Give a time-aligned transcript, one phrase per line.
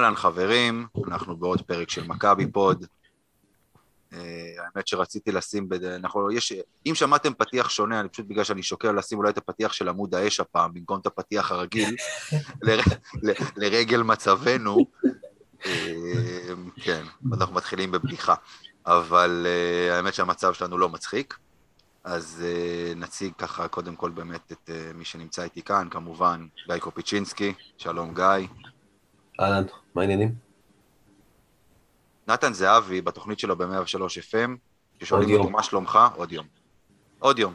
[0.00, 2.84] אהלן חברים, אנחנו בעוד פרק של מכבי פוד.
[4.12, 4.16] Uh,
[4.58, 5.84] האמת שרציתי לשים, בד...
[5.84, 6.52] אנחנו, יש,
[6.86, 10.14] אם שמעתם פתיח שונה, אני פשוט בגלל שאני שוקל לשים אולי את הפתיח של עמוד
[10.14, 11.96] האש הפעם, במקום את הפתיח הרגיל,
[12.66, 12.70] ל,
[13.22, 14.86] ל, לרגל מצבנו.
[15.60, 15.66] Uh,
[16.82, 18.34] כן, אנחנו מתחילים בבדיחה.
[18.86, 21.38] אבל uh, האמת שהמצב שלנו לא מצחיק.
[22.04, 26.78] אז uh, נציג ככה קודם כל באמת את uh, מי שנמצא איתי כאן, כמובן גיא
[26.78, 28.46] קופיצ'ינסקי, שלום גיא.
[29.40, 30.34] אהלן, מה העניינים?
[32.28, 34.50] נתן זהבי בתוכנית שלו ב-103 FM,
[34.98, 36.46] כששואלים אותו מה שלומך, עוד יום.
[37.18, 37.54] עוד יום.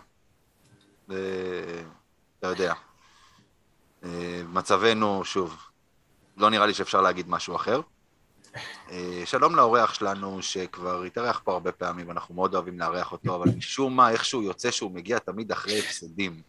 [1.05, 2.73] אתה יודע.
[4.49, 5.57] מצבנו, שוב,
[6.37, 7.81] לא נראה לי שאפשר להגיד משהו אחר.
[9.25, 13.95] שלום לאורח שלנו, שכבר התארח פה הרבה פעמים, ואנחנו מאוד אוהבים לארח אותו, אבל משום
[13.95, 16.41] מה, איכשהו יוצא שהוא מגיע תמיד אחרי הפסדים.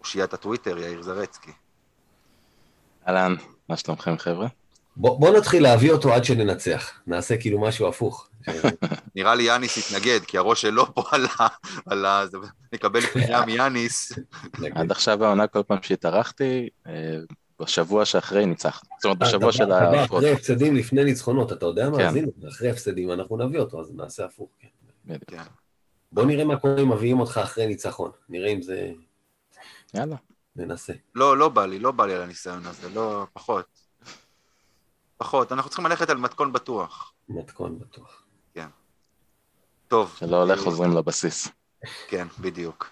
[0.00, 1.52] אושיית הטוויטר, יאיר זרצקי.
[3.08, 3.34] אהלן,
[3.68, 4.46] מה שלומכם חבר'ה?
[4.96, 8.28] בוא, בוא נתחיל להביא אותו עד שננצח, נעשה כאילו משהו הפוך.
[9.16, 11.46] נראה לי יאניס יתנגד, כי הראש שלו פה על ה...
[11.86, 12.24] על ה...
[12.72, 14.12] נקבל פנייה מיאניס.
[14.74, 17.18] עד עכשיו העונה כל פעם שהתארחתי, אה,
[17.60, 18.88] בשבוע שאחרי ניצחנו.
[18.96, 20.04] זאת אומרת, בשבוע של ה...
[20.04, 22.08] אחרי הפסדים לפני ניצחונות, אתה יודע מה?
[22.08, 24.48] אז הנה, אחרי הפסדים אנחנו נביא אותו, אז נעשה הפוך.
[25.26, 25.42] כן.
[26.12, 28.90] בוא נראה מה קורה אם מביאים אותך אחרי ניצחון, נראה אם זה...
[29.94, 30.16] יאללה.
[30.56, 30.92] ננסה.
[31.14, 33.66] לא, לא בא לי, לא בא לי על הניסיון הזה, לא, פחות.
[35.16, 37.12] פחות, אנחנו צריכים ללכת על מתכון בטוח.
[37.28, 38.22] מתכון בטוח.
[38.54, 38.68] כן.
[39.88, 40.16] טוב.
[40.18, 41.48] שלא הולך חוזרים לבסיס.
[42.08, 42.90] כן, בדיוק.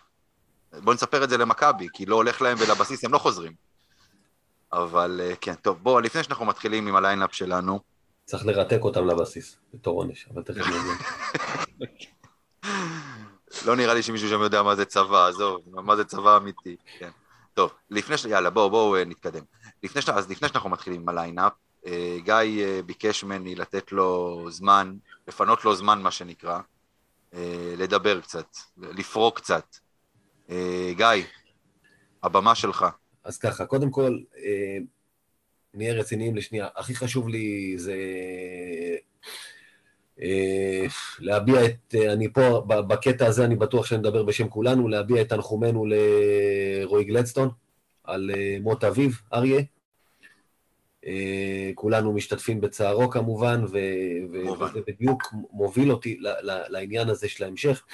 [0.73, 3.53] בואו נספר את זה למכבי, כי לא הולך להם ולבסיס הם לא חוזרים.
[4.73, 7.81] אבל כן, טוב, בואו, לפני שאנחנו מתחילים עם הליינאפ שלנו.
[8.25, 10.99] צריך לרתק אותם לבסיס, בתור עונש, אבל תכף נגיד.
[13.67, 17.11] לא נראה לי שמישהו שם יודע מה זה צבא, עזוב, מה זה צבא אמיתי, כן.
[17.55, 18.25] טוב, לפני ש...
[18.25, 19.43] יאללה, בואו, בואו נתקדם.
[19.83, 20.09] לפני ש...
[20.09, 21.53] אז לפני שאנחנו מתחילים עם ה lineup,
[22.17, 24.97] גיא ביקש ממני לתת לו זמן,
[25.29, 26.61] לפנות לו זמן, מה שנקרא,
[27.77, 28.47] לדבר קצת,
[28.77, 29.77] לפרוק קצת.
[30.91, 31.07] גיא,
[32.23, 32.87] הבמה שלך.
[33.25, 34.19] אז ככה, קודם כל,
[35.75, 36.69] נהיה רציניים לשנייה.
[36.77, 37.97] הכי חשוב לי זה
[41.19, 45.87] להביע את, אני פה, בקטע הזה אני בטוח שאני מדבר בשם כולנו, להביע את תנחומינו
[45.87, 47.49] לרועי גלדסטון
[48.05, 48.31] על
[48.61, 49.63] מות אביו, אריה.
[51.75, 55.23] כולנו משתתפים בצערו כמובן, וזה בדיוק
[55.53, 56.19] מוביל אותי
[56.69, 57.85] לעניין הזה של ההמשך.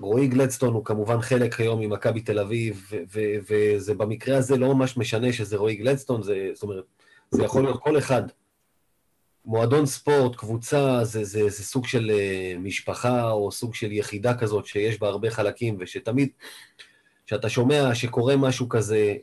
[0.00, 2.90] רועי גלדסטון הוא כמובן חלק היום ממכבי תל אביב,
[3.48, 6.84] וזה במקרה הזה לא ממש משנה שזה רועי גלדסטון, זה, זאת אומרת,
[7.30, 8.22] זה יכול להיות כל אחד.
[9.44, 12.10] מועדון ספורט, קבוצה, זה, זה, זה סוג של
[12.58, 16.28] משפחה או סוג של יחידה כזאת שיש בה הרבה חלקים, ושתמיד,
[17.26, 19.14] כשאתה שומע שקורה משהו כזה,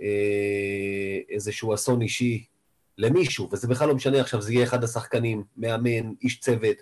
[1.30, 2.46] איזשהו אסון אישי
[2.98, 6.78] למישהו, וזה בכלל לא משנה עכשיו, זה יהיה אחד השחקנים, מאמן, איש צוות,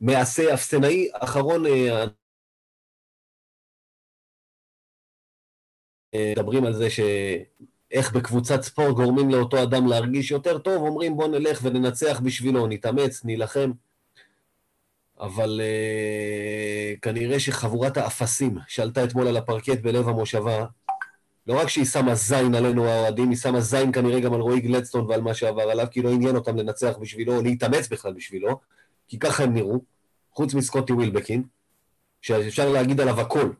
[0.00, 1.64] מעשה, אפסנאי, אחרון...
[6.14, 6.90] מדברים על זה
[7.94, 13.24] שאיך בקבוצת ספורט גורמים לאותו אדם להרגיש יותר טוב, אומרים בוא נלך וננצח בשבילו, נתאמץ,
[13.24, 13.72] נילחם.
[15.20, 20.64] אבל uh, כנראה שחבורת האפסים שעלתה אתמול על הפרקט בלב המושבה,
[21.46, 25.06] לא רק שהיא שמה זין עלינו האוהדים, היא שמה זין כנראה גם על רועי גלדסטון
[25.06, 28.60] ועל מה שעבר עליו, כי לא עניין אותם לנצח בשבילו, או להתאמץ בכלל בשבילו,
[29.08, 29.80] כי ככה הם נראו,
[30.32, 31.42] חוץ מסקוטי ווילבקין,
[32.22, 33.50] שאפשר להגיד עליו הכל.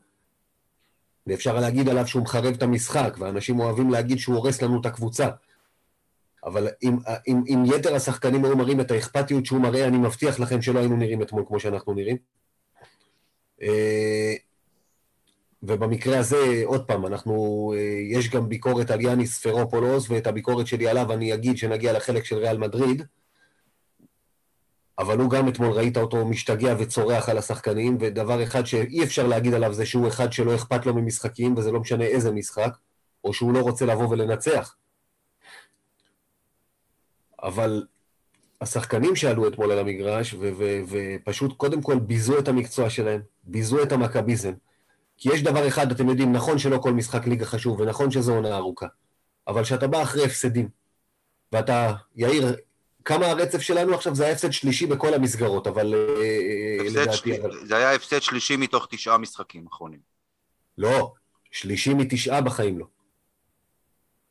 [1.27, 5.29] ואפשר להגיד עליו שהוא מחרב את המשחק, ואנשים אוהבים להגיד שהוא הורס לנו את הקבוצה.
[6.45, 6.97] אבל אם,
[7.29, 10.97] אם, אם יתר השחקנים היו מראים את האכפתיות שהוא מראה, אני מבטיח לכם שלא היינו
[10.97, 12.17] נראים אתמול כמו שאנחנו נראים.
[15.63, 17.75] ובמקרה הזה, עוד פעם, אנחנו,
[18.11, 22.37] יש גם ביקורת על יאניס פרופולוס, ואת הביקורת שלי עליו אני אגיד שנגיע לחלק של
[22.37, 23.03] ריאל מדריד,
[24.99, 29.55] אבל הוא גם אתמול ראית אותו משתגע וצורח על השחקנים, ודבר אחד שאי אפשר להגיד
[29.55, 32.77] עליו זה שהוא אחד שלא אכפת לו ממשחקים, וזה לא משנה איזה משחק,
[33.25, 34.77] או שהוא לא רוצה לבוא ולנצח.
[37.43, 37.87] אבל
[38.61, 40.35] השחקנים שעלו אתמול על המגרש,
[40.89, 44.53] ופשוט קודם כל ביזו את המקצוע שלהם, ביזו את המכביזם.
[45.17, 48.57] כי יש דבר אחד, אתם יודעים, נכון שלא כל משחק ליגה חשוב, ונכון שזו עונה
[48.57, 48.87] ארוכה,
[49.49, 50.69] אבל כשאתה בא אחרי הפסדים,
[51.53, 52.57] ואתה, יאיר,
[53.05, 54.15] כמה הרצף שלנו עכשיו?
[54.15, 55.95] זה היה הפסד שלישי בכל המסגרות, אבל
[56.85, 57.33] לדעתי...
[57.65, 60.01] זה היה הפסד שלישי מתוך תשעה משחקים אחרונים.
[60.79, 61.13] לא,
[61.51, 62.87] שלישי מתשעה בחיים לא.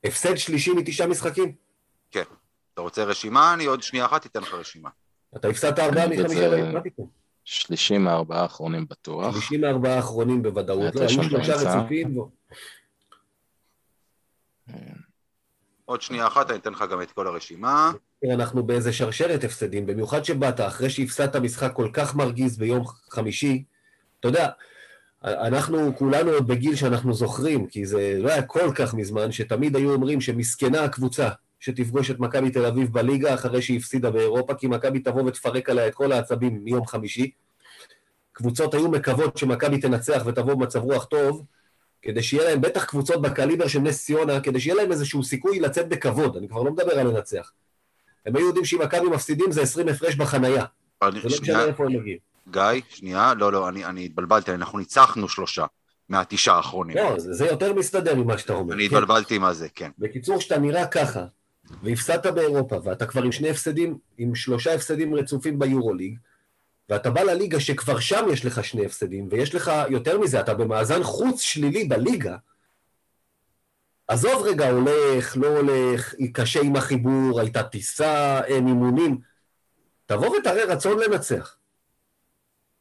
[0.03, 1.55] הפסד שלישי מתשעה משחקים?
[2.11, 2.23] כן.
[2.73, 3.53] אתה רוצה רשימה?
[3.53, 4.89] אני עוד שנייה אחת אתן לך רשימה.
[5.35, 7.09] אתה הפסדת ארבעה מחמישה דמוקרטיקום.
[7.45, 9.33] שלישי מארבעה האחרונים בטוח.
[9.33, 10.95] שלישי מארבעה האחרונים בוודאות.
[10.95, 12.17] לא, היו שלושה רצופים.
[15.85, 17.91] עוד שנייה אחת, אני אתן לך גם את כל הרשימה.
[18.31, 23.63] אנחנו באיזה שרשרת הפסדים, במיוחד שבאת אחרי שהפסדת משחק כל כך מרגיז ביום חמישי.
[24.19, 24.49] אתה יודע,
[25.23, 29.93] אנחנו כולנו עוד בגיל שאנחנו זוכרים, כי זה לא היה כל כך מזמן, שתמיד היו
[29.93, 31.29] אומרים שמסכנה הקבוצה
[31.59, 35.87] שתפגוש את מכבי תל אביב בליגה אחרי שהיא הפסידה באירופה, כי מכבי תבוא ותפרק עליה
[35.87, 37.31] את כל העצבים מיום חמישי.
[38.31, 41.45] קבוצות היו מקוות שמכבי תנצח ותבוא במצב רוח טוב,
[42.01, 45.89] כדי שיהיה להם, בטח קבוצות בקליבר של נס ציונה, כדי שיהיה להם איזשהו סיכוי לצאת
[45.89, 47.51] בכבוד, אני כבר לא מדבר על לנצח.
[48.25, 50.65] הם היו יודעים שאם מכבי מפסידים זה 20 הפרש בחנייה.
[51.03, 52.17] זה לא משנה איפה הם מגיעים.
[52.51, 55.65] גיא, שנייה, לא, לא, אני, אני התבלבלתי, אנחנו ניצחנו שלושה
[56.09, 56.97] מהתשעה האחרונים.
[56.97, 58.73] לא, זה, זה יותר מסתדר ממה שאתה אומר.
[58.73, 58.95] אני כן.
[58.95, 59.89] התבלבלתי מה זה, כן.
[59.99, 61.25] בקיצור, שאתה נראה ככה,
[61.83, 66.17] והפסדת באירופה, ואתה כבר עם שני הפסדים, עם שלושה הפסדים רצופים ביורוליג,
[66.89, 71.03] ואתה בא לליגה שכבר שם יש לך שני הפסדים, ויש לך, יותר מזה, אתה במאזן
[71.03, 72.35] חוץ שלילי בליגה,
[74.13, 79.17] עזוב רגע, הולך, לא הולך, קשה עם החיבור, הייתה טיסה, אין אימונים.
[80.05, 81.57] תבוא ותראה רצון לנצח.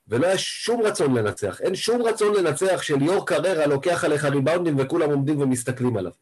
[0.08, 1.60] ולא היה שום רצון לנצח.
[1.60, 6.12] אין שום רצון לנצח של ליאור קררה לוקח עליך ריבאונדים וכולם עומדים ומסתכלים עליו.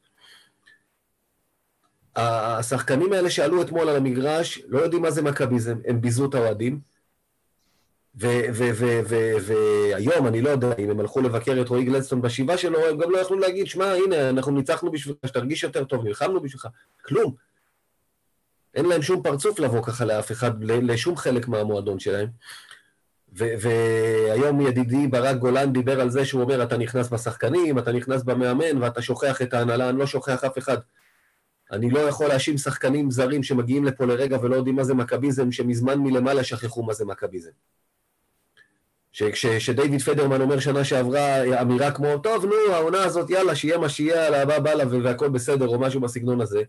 [2.16, 6.80] השחקנים האלה שעלו אתמול על המגרש לא יודעים מה זה מכביזם, הם ביזו את האוהדים.
[8.14, 13.10] והיום, אני לא יודע, אם הם הלכו לבקר את רועי גלדסטון בשבעה שלו, הם גם
[13.10, 16.66] לא יכלו להגיד, שמע, הנה, אנחנו ניצחנו בשבילך, שתרגיש יותר טוב, נלחמנו בשבילך.
[17.04, 17.34] כלום.
[18.74, 22.28] אין להם שום פרצוף לבוא ככה לאף אחד, לשום חלק מהמועדון שלהם.
[23.32, 28.82] והיום ידידי ברק גולן דיבר על זה שהוא אומר, אתה נכנס בשחקנים, אתה נכנס במאמן,
[28.82, 30.78] ואתה שוכח את ההנהלה, אני לא שוכח אף אחד.
[31.72, 35.98] אני לא יכול להאשים שחקנים זרים שמגיעים לפה לרגע ולא יודעים מה זה מכביזם, שמזמן
[35.98, 37.50] מלמעלה שכחו מה זה מכביזם.
[39.12, 44.26] שדייוויד פדרמן אומר שנה שעברה אמירה כמו, טוב, נו, העונה הזאת, יאללה, שיהיה מה שיהיה,
[44.26, 46.62] על הבא בא לה והכל בסדר, או משהו בסגנון הזה,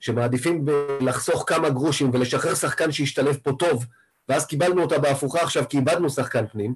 [0.00, 0.64] שמעדיפים
[1.00, 3.86] לחסוך כמה גרושים ולשחרר שחקן שישתלב פה טוב,
[4.28, 6.74] ואז קיבלנו אותה בהפוכה עכשיו כי איבדנו שחקן פנים.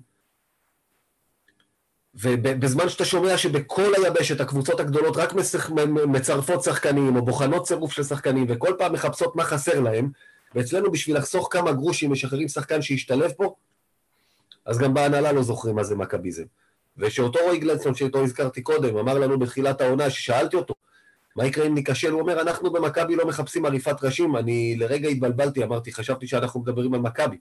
[2.15, 5.32] ובזמן שאתה שומע שבכל היבשת הקבוצות הגדולות רק
[6.06, 10.11] מצרפות שחקנים או בוחנות צירוף של שחקנים וכל פעם מחפשות מה חסר להם,
[10.55, 13.55] ואצלנו בשביל לחסוך כמה גרושים משחררים שחקן שישתלב פה,
[14.66, 16.44] אז גם בהנהלה לא זוכרים מה זה מכביזם.
[16.96, 20.75] ושאותו רועי גלנסון שאותו הזכרתי קודם, אמר לנו בתחילת העונה, ששאלתי אותו,
[21.37, 22.11] מה יקרה אם ניכשל?
[22.11, 24.37] הוא אומר, אנחנו במכבי לא מחפשים עריפת ראשים.
[24.37, 27.38] אני לרגע התבלבלתי, אמרתי, חשבתי שאנחנו מדברים על מכבי.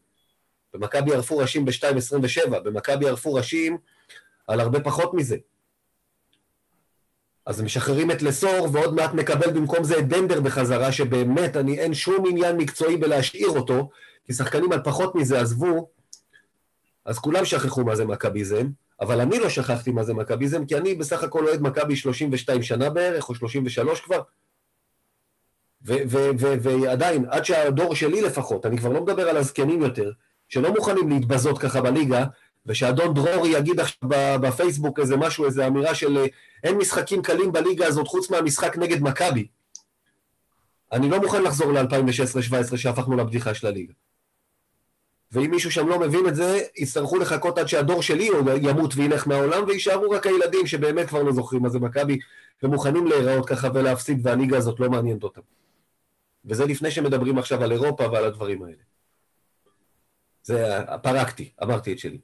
[0.73, 3.77] במכבי ערפו ראשים ב-2.27, במכבי ערפו ראשים
[4.47, 5.37] על הרבה פחות מזה.
[7.45, 11.93] אז משחררים את לסור, ועוד מעט נקבל במקום זה את דנדר בחזרה, שבאמת אני אין
[11.93, 13.89] שום עניין מקצועי בלהשאיר אותו,
[14.25, 15.89] כי שחקנים על פחות מזה עזבו,
[17.05, 18.67] אז כולם שכחו מה זה מכביזם,
[19.01, 22.89] אבל אני לא שכחתי מה זה מכביזם, כי אני בסך הכל אוהד מכבי 32 שנה
[22.89, 24.21] בערך, או 33 כבר.
[25.81, 30.11] ועדיין, עד שהדור שלי לפחות, אני כבר לא מדבר על הזקנים יותר,
[30.49, 32.25] שלא מוכנים להתבזות ככה בליגה,
[32.65, 34.09] ושאדון דרורי יגיד עכשיו
[34.41, 36.25] בפייסבוק איזה משהו, איזה אמירה של
[36.63, 39.47] אין משחקים קלים בליגה הזאת חוץ מהמשחק נגד מכבי.
[40.91, 43.93] אני לא מוכן לחזור ל-2016-2017 שהפכנו לבדיחה של הליגה.
[45.33, 48.29] ואם מישהו שם לא מבין את זה, יצטרכו לחכות עד שהדור שלי
[48.61, 52.19] ימות וילך מהעולם, ויישארו רק הילדים שבאמת כבר לא זוכרים מה זה מכבי,
[52.63, 55.41] ומוכנים להיראות ככה ולהפסיד, והליגה הזאת לא מעניינת אותם.
[56.45, 58.75] וזה לפני שמדברים עכשיו על אירופה ועל הדברים האלה.
[60.43, 62.19] זה, פרקתי, אמרתי את שלי.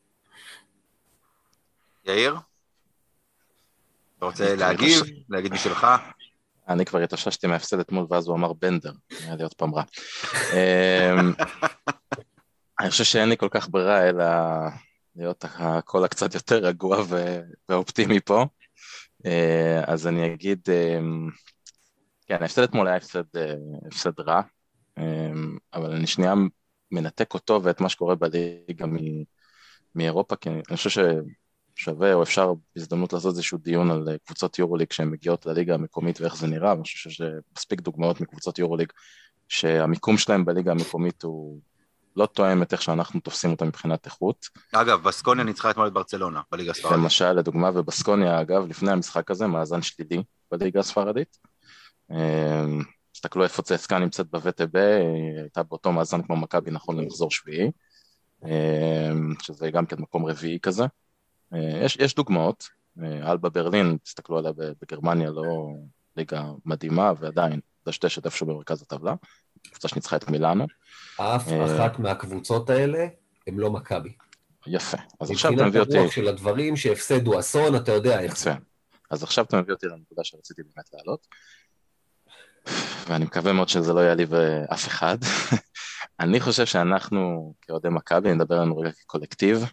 [2.06, 2.36] יאיר?
[4.18, 5.04] אתה רוצה להגיב?
[5.30, 5.88] להגיד משלך?
[6.70, 9.84] אני כבר התאוששתי מההפסד אתמול, ואז הוא אמר בנדר, היה לי עוד פעם רע.
[12.80, 14.26] אני חושב שאין לי כל כך ברירה, אלא
[15.16, 17.04] להיות הקול הקצת יותר רגוע
[17.70, 18.46] ואופטימי פה.
[19.26, 21.00] אה, אז אני אגיד, אה,
[22.26, 23.54] כן, ההפסד אתמול היה הפסד, אה,
[23.88, 24.42] הפסד רע,
[25.74, 26.34] אבל אני שנייה
[26.92, 28.86] מנתק אותו ואת מה שקורה בליגה
[29.96, 31.04] מאירופה, כי אני חושב
[31.78, 36.36] ששווה או אפשר בהזדמנות לעשות איזשהו דיון על קבוצות יורוליג שהן מגיעות לליגה המקומית ואיך
[36.36, 37.22] זה נראה, ואני חושב שיש
[37.58, 38.92] מספיק דוגמאות מקבוצות יורוליג
[39.48, 41.60] שהמיקום שלהם בליגה המקומית הוא
[42.16, 44.50] לא תואם את איך שאנחנו תופסים אותה מבחינת איכות.
[44.72, 46.98] אגב, בסקוניה ניצחה אתמול את ברצלונה בליגה הספרדית.
[46.98, 51.38] למשל, לדוגמה, ובסקוניה, אגב, לפני המשחק הזה, מאזן שלילי בליגה הספרדית.
[52.12, 57.72] אמ, תסתכלו איפה צסקה נמצאת בווטב, היא הייתה באותו מאזן כמו מכבי נכון למחזור שביעי,
[58.46, 60.86] אמ, שזה גם כן מקום רביעי כזה.
[61.54, 62.70] אה, יש, יש דוגמאות,
[63.04, 64.52] אה, אלבה ברלין, תסתכלו עליה
[64.82, 65.44] בגרמניה, לא
[66.18, 69.14] ליגה מדהימה, ועדיין דשדשת איפשהו במרכז הטבלה.
[69.70, 70.66] קבוצה שניצחה את מילאנו.
[71.18, 73.08] אף אה, אחת מהקבוצות האלה
[73.48, 74.14] הם לא מכבי.
[74.68, 74.98] יפה.
[75.20, 75.90] אז עכשיו אתה מביא אותי...
[75.90, 78.52] מבחינת הרוח של הדברים שהפסד הוא אסון, אתה יודע איך זה.
[79.10, 81.28] אז עכשיו אתה מביא אותי לנקודה שרציתי באמת להעלות.
[83.08, 84.34] ואני מקווה מאוד שזה לא יעליב
[84.74, 85.18] אף אחד.
[86.20, 89.64] אני חושב שאנחנו, כאוהדי מכבי, נדבר עלינו רגע כקולקטיב,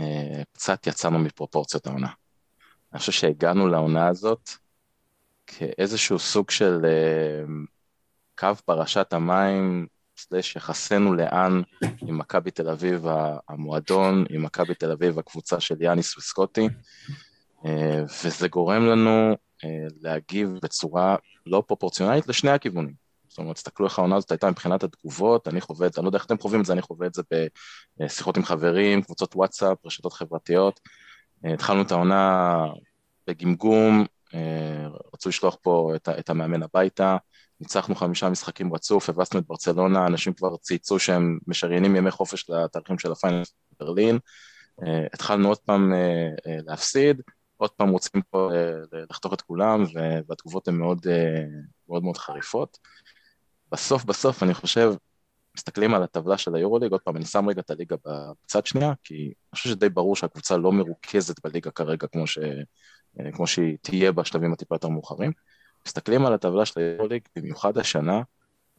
[0.00, 2.08] אה, קצת יצאנו מפרופורציות העונה.
[2.92, 4.50] אני חושב שהגענו לעונה הזאת
[5.46, 7.44] כאיזשהו סוג של אה,
[8.38, 9.86] קו פרשת המים,
[10.18, 11.62] סלש יחסנו לאן
[12.06, 13.04] עם מכבי תל אביב
[13.48, 16.68] המועדון, עם מכבי תל אביב הקבוצה של יאניס וסקוטי,
[17.66, 19.36] אה, וזה גורם לנו
[20.00, 21.16] להגיב בצורה
[21.46, 22.94] לא פרופורציונלית לשני הכיוונים.
[23.28, 26.08] זאת אומרת, תסתכלו איך העונה הזאת הייתה מבחינת התגובות, אני חווה את זה, אני לא
[26.08, 27.22] יודע איך אתם חווים את זה, אני חווה את זה
[28.00, 30.80] בשיחות עם חברים, קבוצות וואטסאפ, רשתות חברתיות.
[31.44, 32.64] אה, התחלנו את העונה
[33.26, 34.04] בגמגום,
[34.34, 37.16] אה, רצו לשלוח פה את המאמן הביתה,
[37.60, 42.98] ניצחנו חמישה משחקים רצוף, הבסנו את ברצלונה, אנשים כבר צייצו שהם משריינים ימי חופש לתאריכים
[42.98, 44.18] של ה finals בברלין.
[44.82, 45.92] אה, התחלנו עוד פעם
[46.46, 47.22] להפסיד,
[47.56, 48.50] עוד פעם רוצים פה
[49.10, 49.84] לחתוך את כולם,
[50.28, 51.06] והתגובות הן מאוד
[51.88, 52.78] מאוד, מאוד חריפות.
[53.72, 54.94] בסוף בסוף אני חושב,
[55.56, 59.14] מסתכלים על הטבלה של היורוליג, עוד פעם אני שם רגע את הליגה בצד שנייה, כי
[59.14, 62.38] אני חושב שדי ברור שהקבוצה לא מרוכזת בליגה כרגע כמו, ש,
[63.32, 65.32] כמו שהיא תהיה בשלבים הטיפה יותר מאוחרים.
[65.86, 68.22] מסתכלים על הטבלה של היורוליג, במיוחד השנה,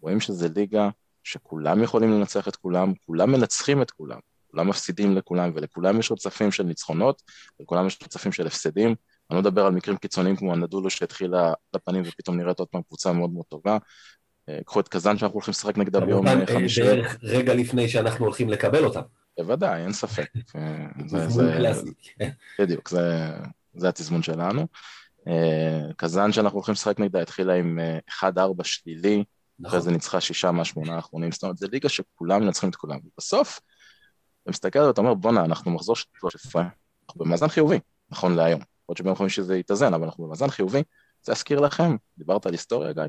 [0.01, 0.89] רואים שזה ליגה
[1.23, 4.19] שכולם יכולים לנצח את כולם, כולם מנצחים את כולם,
[4.51, 7.21] כולם מפסידים לכולם, ולכולם יש רצפים של ניצחונות,
[7.59, 8.95] ולכולם יש רצפים של הפסדים.
[9.29, 13.11] אני לא מדבר על מקרים קיצוניים כמו הנדולו שהתחילה לפנים ופתאום נראית עוד פעם קבוצה
[13.11, 13.77] מאוד מאוד טובה,
[14.49, 16.81] אה, קחו את קזאן שאנחנו הולכים לשחק נגדה ביום אה, חמישי.
[16.81, 19.01] בערך רגע לפני שאנחנו הולכים לקבל אותם.
[19.37, 20.25] בוודאי, אין ספק.
[22.59, 22.89] בדיוק,
[23.73, 24.67] זה התזמון שלנו.
[25.27, 27.79] אה, קזאן שאנחנו הולכים לשחק נגדה התחילה עם
[28.21, 28.25] 1-4
[28.63, 29.23] שלילי,
[29.61, 29.79] אחרי נכון.
[29.79, 32.99] זה ניצחה שישה מהשמונה האחרונים, זאת אומרת, זה ליגה שכולם מנצחים את כולם.
[33.17, 33.59] בסוף,
[34.43, 37.79] אתה מסתכל ואתה אומר, בואנה, אנחנו מחזור 13, אנחנו במאזן חיובי,
[38.11, 38.59] נכון להיום.
[38.59, 40.83] יכול להיות שביום חמישי זה יתאזן, אבל אנחנו במאזן חיובי.
[41.23, 43.03] זה אזכיר לכם, דיברת על היסטוריה, גיא,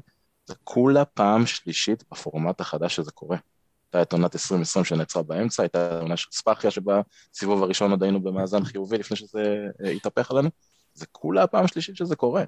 [0.47, 3.37] זה כולה פעם שלישית בפורמט החדש שזה קורה.
[3.93, 8.65] הייתה את עונת 2020 שנעצרה באמצע, הייתה עונה של ספאחיה שבסיבוב הראשון עוד היינו במאזן
[8.65, 10.49] חיובי לפני שזה אה, התהפך עלינו,
[10.95, 12.45] זה כולה הפעם השלישית שזה קורה.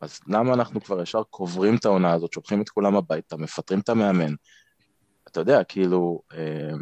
[0.00, 3.88] אז למה אנחנו כבר ישר קוברים את העונה הזאת, שולחים את כולם הביתה, מפטרים את
[3.88, 4.34] המאמן?
[5.28, 6.72] אתה יודע, כאילו, אה,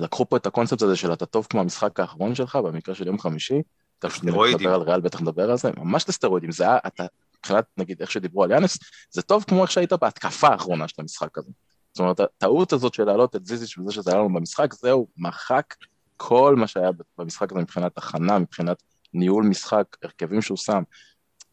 [0.00, 3.18] לקחו פה את הקונספט הזה של אתה טוב כמו המשחק האחרון שלך, במקרה של יום
[3.18, 3.62] חמישי,
[3.98, 7.06] תכף נדבר על ריאל, בטח נדבר על זה, ממש לסטרואידים, זה היה, אתה
[7.38, 8.78] מבחינת נגיד איך שדיברו על יאנס,
[9.10, 11.50] זה טוב כמו איך שהיית בהתקפה האחרונה של המשחק הזה.
[11.92, 15.74] זאת אומרת, הטעות הזאת של להעלות את זיזיץ' וזה שזה היה לנו במשחק, זהו, מחק
[16.16, 18.82] כל מה שהיה במשחק הזה מבחינת הכנה, מבחינת
[19.14, 20.82] ניהול משחק, הרכבים שהוא שם.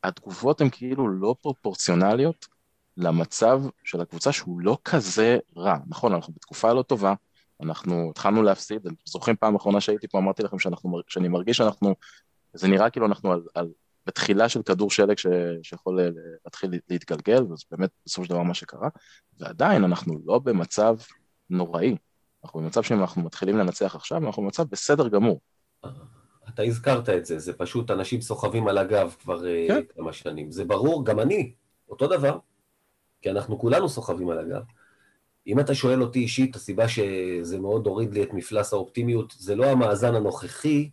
[0.03, 2.47] התגובות הן כאילו לא פרופורציונליות
[2.97, 5.77] למצב של הקבוצה שהוא לא כזה רע.
[5.87, 7.13] נכון, אנחנו בתקופה לא טובה,
[7.61, 11.95] אנחנו התחלנו להפסיד, זוכרים פעם אחרונה שהייתי פה, אמרתי לכם שאנחנו, שאני מרגיש שאנחנו,
[12.53, 13.71] זה נראה כאילו אנחנו על, על
[14.05, 15.27] בתחילה של כדור שלג ש...
[15.63, 16.09] שיכול אה,
[16.45, 18.89] להתחיל להתגלגל, וזה באמת בסופו של דבר מה שקרה,
[19.39, 20.97] ועדיין אנחנו לא במצב
[21.49, 21.95] נוראי.
[22.43, 25.39] אנחנו במצב שאם אנחנו מתחילים לנצח עכשיו, אנחנו במצב בסדר גמור.
[26.55, 29.81] אתה הזכרת את זה, זה פשוט אנשים סוחבים על הגב כבר אה, כן.
[29.95, 30.51] כמה שנים.
[30.51, 31.51] זה ברור, גם אני,
[31.89, 32.37] אותו דבר,
[33.21, 34.61] כי אנחנו כולנו סוחבים על הגב.
[35.47, 39.65] אם אתה שואל אותי אישית, הסיבה שזה מאוד הוריד לי את מפלס האופטימיות, זה לא
[39.65, 40.89] המאזן הנוכחי,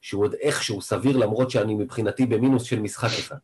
[0.00, 3.36] שהוא עוד איכשהו סביר למרות שאני מבחינתי במינוס של משחק אחד.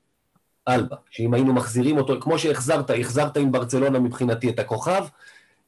[0.69, 5.05] אלבה, שאם היינו מחזירים אותו, כמו שהחזרת, החזרת עם ברצלונה מבחינתי את הכוכב,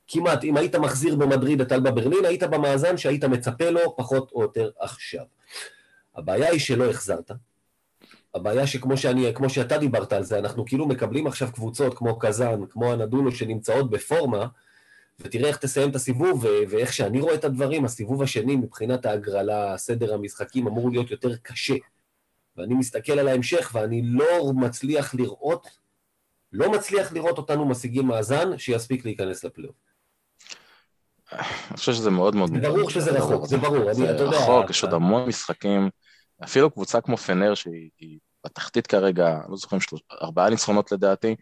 [0.08, 4.42] כמעט, אם היית מחזיר במדריד את אלבה ברלין, היית במאזן שהיית מצפה לו פחות או
[4.42, 5.24] יותר עכשיו.
[6.18, 7.30] הבעיה היא שלא החזרת.
[8.34, 12.60] הבעיה שכמו שאני, כמו שאתה דיברת על זה, אנחנו כאילו מקבלים עכשיו קבוצות כמו קזאן,
[12.70, 14.46] כמו הנדולו, שנמצאות בפורמה,
[15.20, 20.14] ותראה איך תסיים את הסיבוב, ואיך שאני רואה את הדברים, הסיבוב השני מבחינת ההגרלה, סדר
[20.14, 21.74] המשחקים אמור להיות יותר קשה.
[22.56, 25.66] ואני מסתכל על ההמשך ואני לא מצליח לראות,
[26.52, 29.76] לא מצליח לראות אותנו משיגים מאזן שיספיק להיכנס לפלייאוף.
[31.32, 32.50] אני חושב שזה מאוד מאוד...
[32.54, 33.94] זה ברור שזה רחוק, זה ברור.
[33.94, 35.90] זה רחוק, יש עוד המון משחקים.
[36.44, 39.80] אפילו קבוצה כמו פנר שהיא בתחתית כרגע, לא זוכרים,
[40.22, 41.36] ארבעה ניצחונות לדעתי,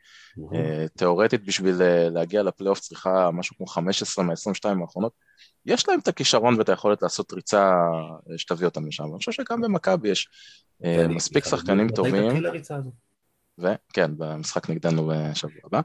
[0.54, 5.12] אה, תיאורטית בשביל אה, להגיע לפלייאוף צריכה משהו כמו 15 מה-22 האחרונות,
[5.66, 7.74] יש להם את הכישרון ואת היכולת לעשות ריצה
[8.30, 10.28] אה, שתביא אותם לשם, אני חושב שגם במכבי יש
[11.08, 12.42] מספיק שחקנים טובים,
[13.58, 15.80] וכן, במשחק נגדנו בשבוע הבא,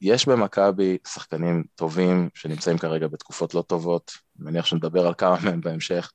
[0.00, 5.60] יש במכבי שחקנים טובים שנמצאים כרגע בתקופות לא טובות, אני מניח שנדבר על כמה מהם
[5.60, 6.12] בהמשך,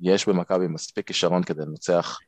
[0.00, 2.18] יש במכבי מספיק כישרון כדי לנצח,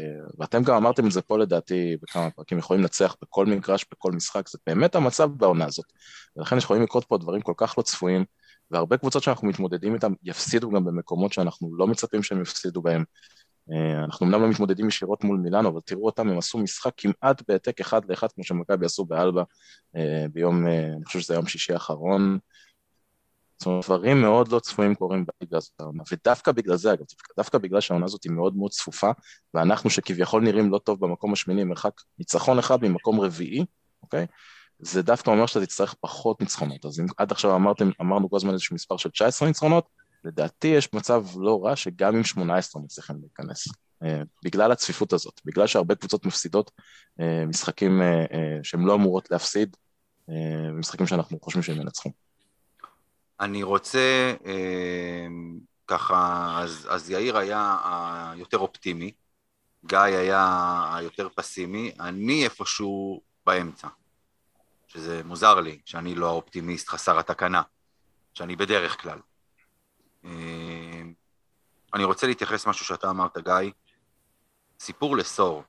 [0.00, 0.04] אה,
[0.38, 4.48] ואתם גם אמרתם את זה פה לדעתי בכמה פרקים, יכולים לנצח בכל מגרש, בכל משחק,
[4.48, 5.86] זה באמת המצב בעונה הזאת.
[6.36, 8.24] ולכן יכולים לקרות פה דברים כל כך לא צפויים,
[8.70, 13.04] והרבה קבוצות שאנחנו מתמודדים איתן יפסידו גם במקומות שאנחנו לא מצפים שהם יפסידו בהם.
[13.72, 17.42] אה, אנחנו אמנם לא מתמודדים ישירות מול מילאנו, אבל תראו אותם, הם עשו משחק כמעט
[17.48, 19.42] בהעתק אחד לאחד, כמו שמכבי עשו באלבה
[19.96, 22.38] אה, ביום, אה, אני חושב שזה יום שישי האחרון.
[23.58, 25.80] זאת אומרת, דברים מאוד לא צפויים קורים בליגה הזאת
[26.12, 27.04] ודווקא בגלל זה, אגב,
[27.36, 29.10] דווקא בגלל שהעונה הזאת היא מאוד מאוד צפופה,
[29.54, 33.64] ואנחנו שכביכול נראים לא טוב במקום השמיני, מרחק ניצחון אחד ממקום רביעי,
[34.02, 34.26] אוקיי?
[34.78, 36.84] זה דווקא אומר שאתה תצטרך פחות ניצחונות.
[36.84, 39.86] אז אם עד עכשיו אמרתם, אמרנו כל הזמן איזשהו מספר של 19 ניצחונות,
[40.24, 43.68] לדעתי יש מצב לא רע שגם עם 18 מצליחים להיכנס.
[44.04, 44.06] Uh,
[44.44, 46.70] בגלל הצפיפות הזאת, בגלל שהרבה קבוצות מפסידות
[47.20, 49.76] uh, משחקים uh, שהן לא אמורות להפסיד,
[50.78, 52.10] משחקים שאנחנו חושבים שהם ינצחו.
[53.40, 54.46] אני רוצה, uh,
[55.86, 57.76] ככה, אז, אז יאיר היה
[58.32, 59.12] היותר אופטימי,
[59.86, 63.88] גיא היה היותר פסימי, אני איפשהו באמצע,
[64.88, 67.62] שזה מוזר לי, שאני לא האופטימיסט חסר התקנה,
[68.34, 69.18] שאני בדרך כלל.
[70.24, 71.02] אה,
[71.94, 73.70] אני רוצה להתייחס משהו שאתה אמרת, גיא.
[74.80, 75.62] סיפור לסור.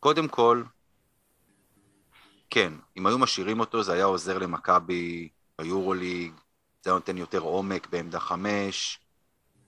[0.00, 0.62] קודם כל,
[2.50, 5.28] כן, אם היו משאירים אותו זה היה עוזר למכבי
[5.60, 6.32] ביורוליג,
[6.82, 9.00] זה נותן יותר עומק בעמדה חמש,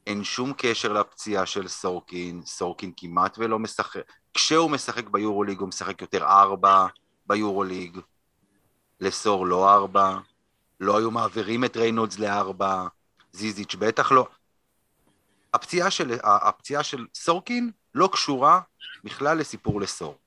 [0.06, 4.00] אין שום קשר לפציעה של סורקין, סורקין כמעט ולא משחק,
[4.34, 6.86] כשהוא משחק ביורוליג הוא משחק יותר ארבע
[7.26, 7.98] ביורוליג,
[9.00, 10.18] לסור לא ארבע,
[10.80, 12.86] לא היו מעבירים את ריינולדס לארבע,
[13.32, 14.28] זיזיץ' בטח לא.
[15.54, 18.60] הפציעה של, הפציעה של סורקין לא קשורה
[19.04, 20.18] בכלל לסיפור לסור.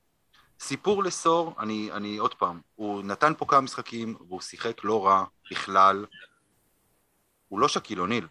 [0.60, 5.24] סיפור לסור, אני, אני עוד פעם, הוא נתן פה כמה משחקים והוא שיחק לא רע
[5.50, 6.04] בכלל.
[7.48, 8.26] הוא לא שקיל אוניל.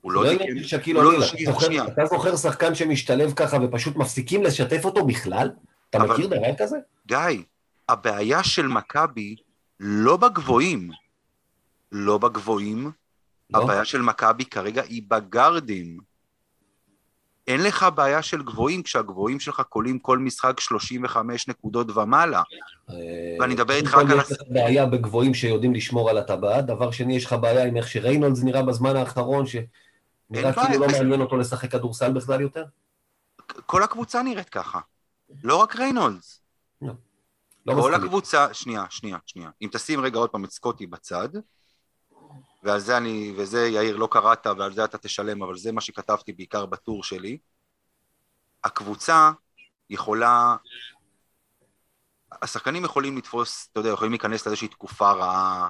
[0.00, 0.62] הוא לא דיקן.
[0.62, 5.50] שקיל אוניל, לא אתה זוכר שחקן שמשתלב ככה ופשוט מפסיקים לשתף אותו בכלל?
[5.90, 6.76] אתה אבל, מכיר דבר כזה?
[7.06, 7.18] גיא,
[7.88, 9.36] הבעיה של מכבי
[9.80, 10.90] לא בגבוהים,
[11.92, 12.90] לא בגבוהים,
[13.50, 13.62] לא?
[13.62, 15.98] הבעיה של מכבי כרגע היא בגארדים.
[17.46, 22.42] אין לך בעיה של גבוהים כשהגבוהים שלך קולים כל משחק 35 נקודות ומעלה.
[22.90, 22.94] אה,
[23.40, 24.20] ואני מדבר איתך רק על...
[24.20, 27.88] יש לך בעיה בגבוהים שיודעים לשמור על הטבעת, דבר שני, יש לך בעיה עם איך
[27.88, 32.64] שריינולדס נראה בזמן האחרון, שנראה כאילו לא מעניין אותו לשחק כדורסל בכלל יותר?
[33.66, 34.80] כל הקבוצה נראית ככה,
[35.44, 36.40] לא רק ריינולדס.
[36.82, 36.92] לא.
[37.66, 39.50] לא כל הקבוצה, שנייה, שנייה, שנייה.
[39.62, 41.28] אם תשים רגע עוד פעם את סקוטי בצד,
[42.66, 46.32] ועל זה אני, וזה יאיר לא קראת ועל זה אתה תשלם, אבל זה מה שכתבתי
[46.32, 47.38] בעיקר בטור שלי.
[48.64, 49.30] הקבוצה
[49.90, 50.56] יכולה,
[52.42, 55.68] השחקנים יכולים לתפוס, אתה יודע, יכולים להיכנס לאיזושהי תקופה רעה,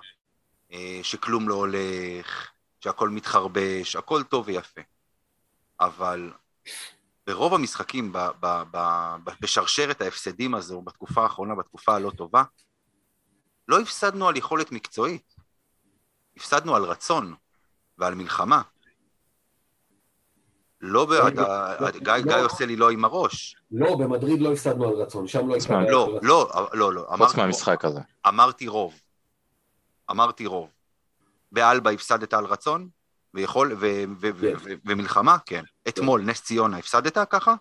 [0.73, 4.81] אה, שכלום לא הולך, שהכל מתחרבש, הכל טוב ויפה.
[5.81, 6.33] אבל
[7.27, 12.43] ברוב המשחקים, ב, ב, ב, בשרשרת ההפסדים הזו, בתקופה האחרונה, בתקופה הלא טובה,
[13.69, 15.36] לא הפסדנו על יכולת מקצועית.
[16.37, 17.35] הפסדנו על רצון
[17.99, 18.63] ועל מלחמה.
[20.81, 23.57] לא, בעד, גיא עושה לי לא עם הראש.
[23.71, 25.91] לא, במדריד לא הפסדנו על רצון, שם לא הפסדנו.
[25.91, 27.07] לא, לא, לא, לא.
[27.17, 28.01] חוץ מהמשחק הזה.
[28.29, 29.01] אמרתי רוב.
[30.11, 30.69] אמרתי רוב.
[31.53, 32.89] באלבה הפסדת על רצון,
[33.35, 34.07] ויכול, כן.
[34.87, 35.65] ומלחמה, כן.
[35.89, 37.55] אתמול, נס ציונה, הפסדת ככה?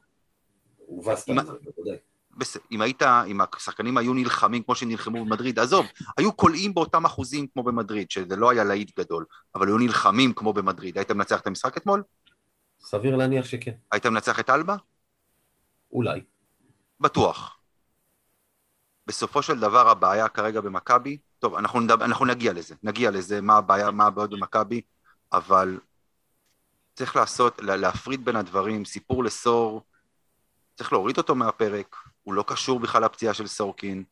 [0.78, 1.46] הובסת על
[1.86, 1.96] זה,
[2.36, 2.62] בוודאי.
[2.72, 5.86] אם היית, אם השחקנים היו נלחמים כמו שנלחמו במדריד, עזוב,
[6.18, 10.54] היו קולעים באותם אחוזים כמו במדריד, שזה לא היה להיט גדול, אבל היו נלחמים כמו
[10.54, 12.04] במדריד, היית מנצח את המשחק אתמול?
[12.80, 13.72] סביר להניח שכן.
[13.92, 14.76] היית מנצח את אלבה?
[15.92, 16.22] אולי.
[17.00, 17.58] בטוח.
[19.08, 23.58] בסופו של דבר הבעיה כרגע במכבי, טוב, אנחנו, נדבר, אנחנו נגיע לזה, נגיע לזה, מה
[23.58, 24.82] הבעיה, מה הבעיות במכבי,
[25.34, 25.80] אבל
[26.96, 29.82] צריך לעשות, להפריד בין הדברים, סיפור לסור,
[30.76, 31.96] צריך להוריד אותו מהפרק,
[32.26, 34.04] הוא לא קשור בכלל לפציעה של סורקין,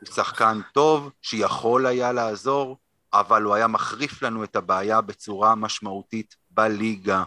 [0.00, 2.76] הוא שחקן טוב שיכול היה לעזור,
[3.12, 7.22] אבל הוא היה מחריף לנו את הבעיה בצורה משמעותית בליגה,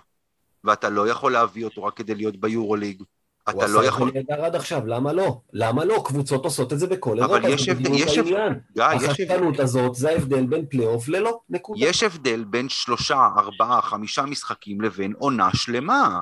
[0.64, 3.04] ואתה לא יכול להביא אותו רק כדי להיות ביורוליג.
[3.50, 4.08] אתה לא יכול...
[4.08, 5.42] הוא עשה את זה נהדר עד עכשיו, למה לא?
[5.54, 6.02] למה לא?
[6.06, 7.38] קבוצות עושות את זה בכל אירופה.
[7.38, 8.54] אבל יש הבדל, יש הבדל.
[8.82, 11.86] החשקנות הזאת זה ההבדל בין פלייאוף ללא, נקודה.
[11.86, 16.20] יש הבדל בין שלושה, ארבעה, חמישה משחקים לבין עונה שלמה.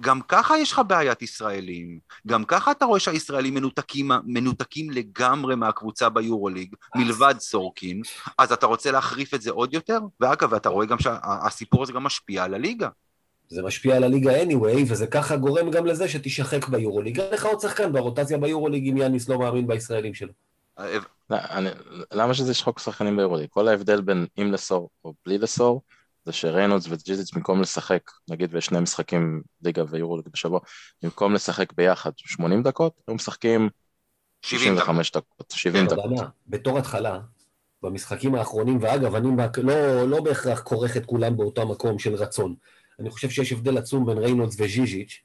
[0.00, 6.08] גם ככה יש לך בעיית ישראלים, גם ככה אתה רואה שהישראלים מנותקים, מנותקים לגמרי מהקבוצה
[6.08, 8.02] ביורוליג, מלבד סורקין,
[8.38, 9.98] אז אתה רוצה להחריף את זה עוד יותר?
[10.20, 12.88] ואגב, אתה רואה גם שהסיפור הזה גם משפיע על הליגה.
[13.48, 17.20] זה משפיע על הליגה anyway, וזה ככה גורם גם לזה שתישחק ביורוליג.
[17.20, 20.32] אין לך עוד שחקן ברוטציה ביורוליג אם יאניס לא מאמין בישראלים שלו.
[21.30, 21.36] לא,
[22.12, 23.48] למה שזה ישחוק שחקנים ביורוליג?
[23.50, 25.82] כל ההבדל בין אם לסור או בלי לסור,
[26.24, 30.60] זה שריינולדס וג'יזיץ במקום לשחק, נגיד בשני משחקים ליגה ויורוליג בשבוע,
[31.02, 33.68] במקום לשחק ביחד 80 דקות, הם משחקים
[34.42, 36.12] 65 דקות, 70 דקות.
[36.46, 37.20] בתור התחלה,
[37.82, 39.28] במשחקים האחרונים, ואגב, אני
[39.62, 42.54] לא, לא בהכרח כורך את כולם באותו מקום של רצון,
[43.00, 45.20] אני חושב שיש הבדל עצום בין ריינולדס וז'יז'יץ',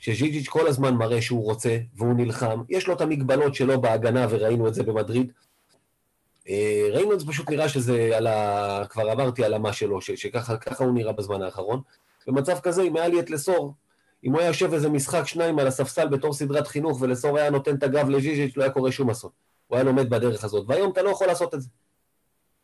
[0.00, 4.68] שז'יז'יץ' כל הזמן מראה שהוא רוצה והוא נלחם, יש לו את המגבלות שלו בהגנה וראינו
[4.68, 5.32] את זה במדריד.
[6.48, 8.82] אה, ריינולדס פשוט נראה שזה על ה...
[8.90, 10.10] כבר עברתי על המה שלו, ש...
[10.10, 11.82] שככה הוא נראה בזמן האחרון.
[12.26, 13.74] במצב כזה, אם היה לי את לסור,
[14.24, 17.76] אם הוא היה יושב איזה משחק שניים על הספסל בתור סדרת חינוך ולסור היה נותן
[17.76, 19.30] את הגב לז'יז'יץ', לא היה קורה שום אסון.
[19.66, 21.68] הוא היה לומד בדרך הזאת, והיום אתה לא יכול לעשות את זה.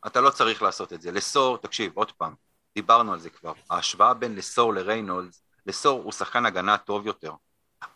[0.06, 1.12] אתה לא צריך לעשות את זה.
[1.12, 2.34] לסור, תקשיב, עוד פעם,
[2.74, 3.52] דיברנו על זה כבר.
[3.70, 7.32] ההשוואה בין לסור לריינולדס, לסור הוא שחקן הגנה טוב יותר,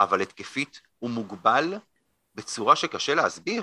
[0.01, 1.75] אבל התקפית הוא מוגבל
[2.35, 3.63] בצורה שקשה להסביר.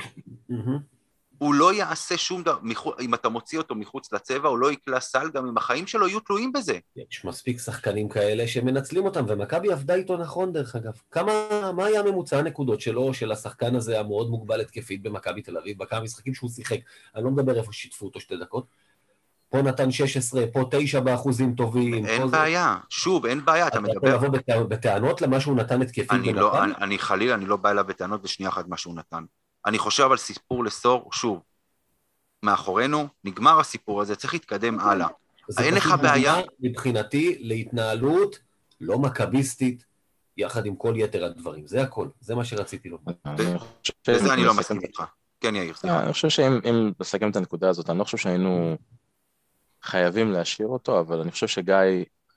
[1.37, 2.57] הוא לא יעשה שום דבר,
[3.01, 6.19] אם אתה מוציא אותו מחוץ לצבע, הוא לא יקלע סל, גם אם החיים שלו יהיו
[6.19, 6.79] תלויים בזה.
[6.95, 10.93] יש מספיק שחקנים כאלה שמנצלים אותם, ומכבי עבדה איתו נכון דרך אגב.
[11.11, 11.31] כמה,
[11.75, 15.99] מה היה ממוצע הנקודות שלו, של השחקן הזה המאוד מוגבל התקפית במכבי תל אביב, בכמה
[15.99, 16.77] משחקים שהוא שיחק?
[17.15, 18.65] אני לא מדבר איפה שיתפו אותו שתי דקות.
[19.49, 22.05] פה נתן 16, פה 9 באחוזים טובים.
[22.05, 22.85] אין בעיה, זה...
[22.89, 23.97] שוב, אין בעיה, אתה מדבר...
[23.97, 26.33] אתה יכול לבוא בטענות למה שהוא נתן התקפית במכבי?
[26.33, 29.23] לא, אני, אני חלילה, אני לא בא אליו בטענות בשנייה אחת מה שהוא נתן.
[29.65, 31.41] אני חושב על סיפור לסור, שוב,
[32.43, 35.07] מאחורינו, נגמר הסיפור הזה, צריך להתקדם הלאה.
[35.59, 36.35] אין לך בעיה...
[36.59, 38.39] מבחינתי להתנהלות
[38.81, 39.85] לא מכביסטית,
[40.37, 41.67] יחד עם כל יתר הדברים.
[41.67, 43.13] זה הכל, זה מה שרציתי לומר.
[44.07, 45.03] בזה אני לא מסכים איתך.
[45.41, 46.03] כן, יאיר, סליחה.
[46.03, 48.77] אני חושב שאם נסכם את הנקודה הזאת, אני לא חושב שהיינו
[49.83, 51.75] חייבים להשאיר אותו, אבל אני חושב שגיא,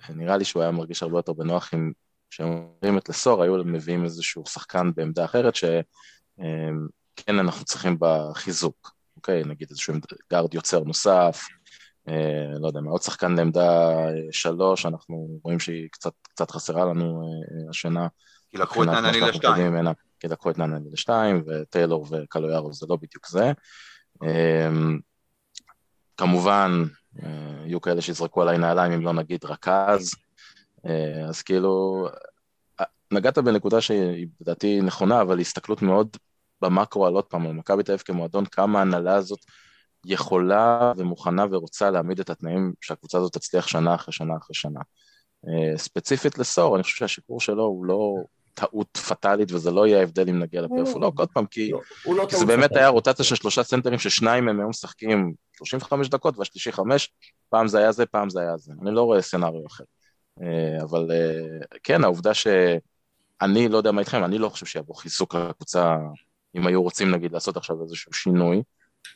[0.09, 1.93] נראה לי שהוא היה מרגיש הרבה יותר בנוח אם
[2.31, 5.55] כשהם אומרים את לסור, היו מביאים איזשהו שחקן בעמדה אחרת,
[7.19, 8.99] שכן אנחנו צריכים בחיזוק.
[9.17, 9.43] אוקיי?
[9.45, 9.95] נגיד איזשהו
[10.31, 11.47] גארד יוצר נוסף,
[12.09, 16.85] אה, לא יודע מה, עוד שחקן לעמדה אה, שלוש, אנחנו רואים שהיא קצת, קצת חסרה
[16.85, 18.07] לנו אה, השנה.
[18.51, 19.67] כי לקחו את ננני לשתיים.
[19.67, 23.53] ממנה, כי לקחו את ננני לשתיים, וטיילור וקלויארו זה לא בדיוק זה.
[24.23, 24.71] אה,
[26.17, 26.85] כמובן,
[27.23, 27.29] אה,
[27.67, 30.15] יהיו כאלה שיזרקו עליי נעליים אם לא נגיד רכז,
[30.87, 32.07] אה, אז כאילו,
[32.81, 36.17] אה, נגעת בנקודה שהיא לדעתי נכונה, אבל הסתכלות מאוד
[36.63, 39.39] במקרו על עוד פעם, על מכבי תל אביב כמועדון, כמה ההנהלה הזאת
[40.05, 44.81] יכולה ומוכנה ורוצה להעמיד את התנאים שהקבוצה הזאת תצליח שנה אחרי שנה אחרי שנה.
[45.49, 48.15] אה, ספציפית לסור, אני חושב שהשחרור שלו הוא לא
[48.55, 52.17] טעות פטאלית, וזה לא יהיה ההבדל אם נגיע לפלייאוף או לא, עוד פעם, כי, לא,
[52.17, 56.39] לא כי זה באמת היה רוטציה של שלושה סנטרים ששניים מהם היו משחקים 35 דקות
[56.39, 57.11] והשלישי חמש,
[57.49, 58.73] פעם זה היה זה, פעם זה היה זה.
[58.83, 59.85] אני לא רואה סצנריו אחר.
[60.43, 65.35] אה, אבל אה, כן, העובדה שאני לא יודע מה איתכם, אני לא חושב שיבוא חיזוק
[65.35, 65.97] לקבוצה
[66.57, 68.63] אם היו רוצים נגיד לעשות עכשיו איזשהו שינוי.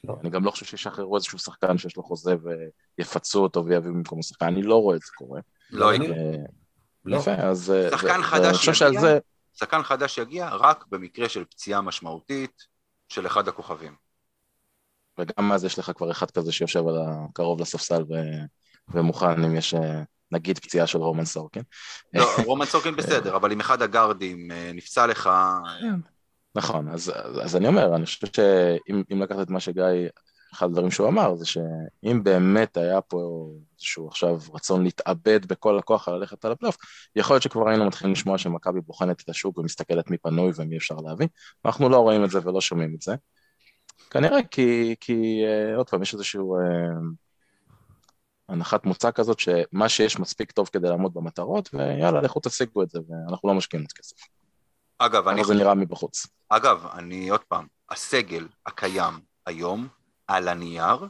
[0.05, 0.16] לא.
[0.21, 2.35] אני גם לא חושב שישחררו איזשהו שחקן שיש לו חוזה
[2.99, 5.40] ויפצו אותו ויביאו במקום שחקן, אני לא רואה את זה קורה.
[5.71, 6.16] לא יקרה.
[7.05, 7.16] לא.
[7.16, 7.71] יפה, אז...
[7.71, 9.18] אה, שחקן חדש יגיע, זה...
[9.55, 12.62] שחקן חדש יגיע רק במקרה של פציעה משמעותית
[13.09, 13.95] של אחד הכוכבים.
[15.18, 18.14] וגם אז יש לך כבר אחד כזה שיושב על הקרוב לספסל ו...
[18.88, 21.62] ומוכן אם יש אה, נגיד פציעה של רומן סורקין.
[22.14, 25.31] לא, רומן סורקין בסדר, אבל אם אחד הגארדים אה, נפצע לך...
[26.55, 27.12] נכון, אז,
[27.43, 29.85] אז אני אומר, אני חושב שאם לקחת את מה שגיא,
[30.55, 36.09] אחד הדברים שהוא אמר, זה שאם באמת היה פה איזשהו עכשיו רצון להתאבד בכל הכוח
[36.09, 36.77] ללכת על הפלייאוף,
[37.17, 40.95] יכול להיות שכבר היינו מתחילים לשמוע שמכבי בוחנת את השוק ומסתכלת מי פנוי ומי אפשר
[40.95, 41.27] להביא,
[41.65, 43.15] אנחנו לא רואים את זה ולא שומעים את זה.
[44.11, 46.62] כנראה כי, כי אה, עוד פעם, יש איזשהו אה,
[48.49, 52.99] הנחת מוצא כזאת שמה שיש מספיק טוב כדי לעמוד במטרות, ויאללה, לכו תשיגו את זה,
[53.09, 54.41] ואנחנו לא משקיעים עוד כסף.
[55.07, 55.45] אגב, אני...
[55.45, 56.27] זה נראה מבחוץ.
[56.49, 59.88] אגב, אני עוד פעם, הסגל הקיים היום,
[60.27, 61.07] על הנייר,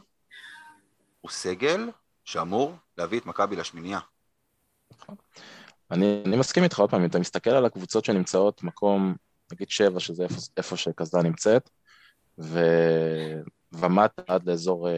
[1.21, 1.89] הוא סגל
[2.25, 3.99] שאמור להביא את מכבי לשמינייה.
[5.91, 9.15] אני, אני מסכים איתך עוד פעם, אם אתה מסתכל על הקבוצות שנמצאות מקום,
[9.51, 11.69] נגיד שבע, שזה איפה, איפה שקסדה נמצאת,
[12.39, 12.59] ו...
[13.71, 14.89] ומטה עד לאזור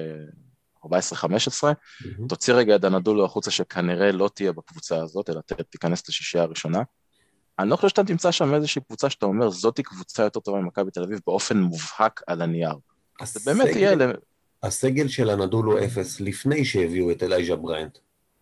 [0.86, 2.28] 14-15, mm-hmm.
[2.30, 6.80] תוציא רגע את הנדולו החוצה שכנראה לא תהיה בקבוצה הזאת, אלא תיכנס לשישייה הראשונה.
[7.60, 10.91] אני לא חושב שאתה תמצא שם איזושהי קבוצה שאתה אומר, זאתי קבוצה יותר טובה ממכבי
[10.91, 12.76] תל אביב באופן מובהק על הנייר.
[13.22, 13.91] הסגל, זה באמת יהיה...
[14.63, 17.98] הסגל של הנדולו אפס, לפני שהביאו את אלייז'ה בריינט,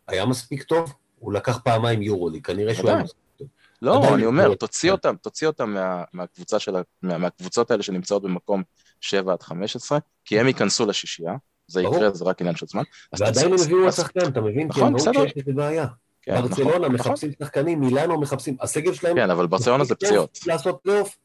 [0.08, 0.93] היה מספיק טוב?
[1.19, 3.47] הוא לקח פעמיים יורולי, כנראה שהוא היה מספיק טוב.
[3.82, 6.71] לא, אני אומר, תוציא אותם, תוציא אותם מה, מהקבוצה של,
[7.02, 8.63] מה, מהקבוצות האלה שנמצאות במקום
[9.02, 11.34] 7 עד 15, כי הם ייכנסו לשישייה,
[11.67, 12.84] זה יקרה, זה רק עניין של זמן.
[13.19, 14.67] ועדיין הם הביאו את השחקן, אתה מבין?
[14.67, 15.12] נכון, בסדר.
[15.12, 15.88] כי הם ראו שיש איזה בעיה.
[16.23, 17.45] כן, ברצלונה נכון, מחפשים נכון.
[17.47, 19.15] שחקנים, מילאנו מחפשים, הסגל שלהם...
[19.15, 20.39] כן, אבל ברצלונה זה פציעות.
[20.47, 21.17] לעשות פלייאוף.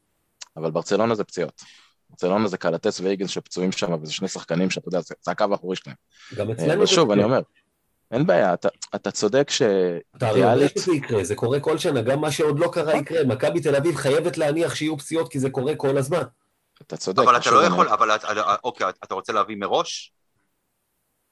[0.57, 1.61] אבל ברצלונה זה פציעות.
[2.09, 5.75] ברצלונה זה קלטס והיגינס שפצועים שם, וזה שני שחקנים שאתה יודע, זה, זה הקו האחורי
[5.75, 5.95] שלהם.
[6.35, 6.79] גם אצלנו זה...
[6.79, 7.41] ושוב, אני אומר,
[8.11, 9.61] אין בעיה, אתה, אתה צודק ש...
[10.17, 13.23] אתה הרי יודע שזה יקרה, זה קורה כל שנה, גם מה שעוד לא קרה יקרה.
[13.23, 16.23] מכבי תל אביב חייבת להניח שיהיו פציעות, כי זה קורה כל הזמן.
[16.81, 17.23] אתה צודק.
[17.23, 18.09] אבל אתה לא יכול, אבל
[18.63, 20.13] אוקיי, אתה רוצה להביא מראש?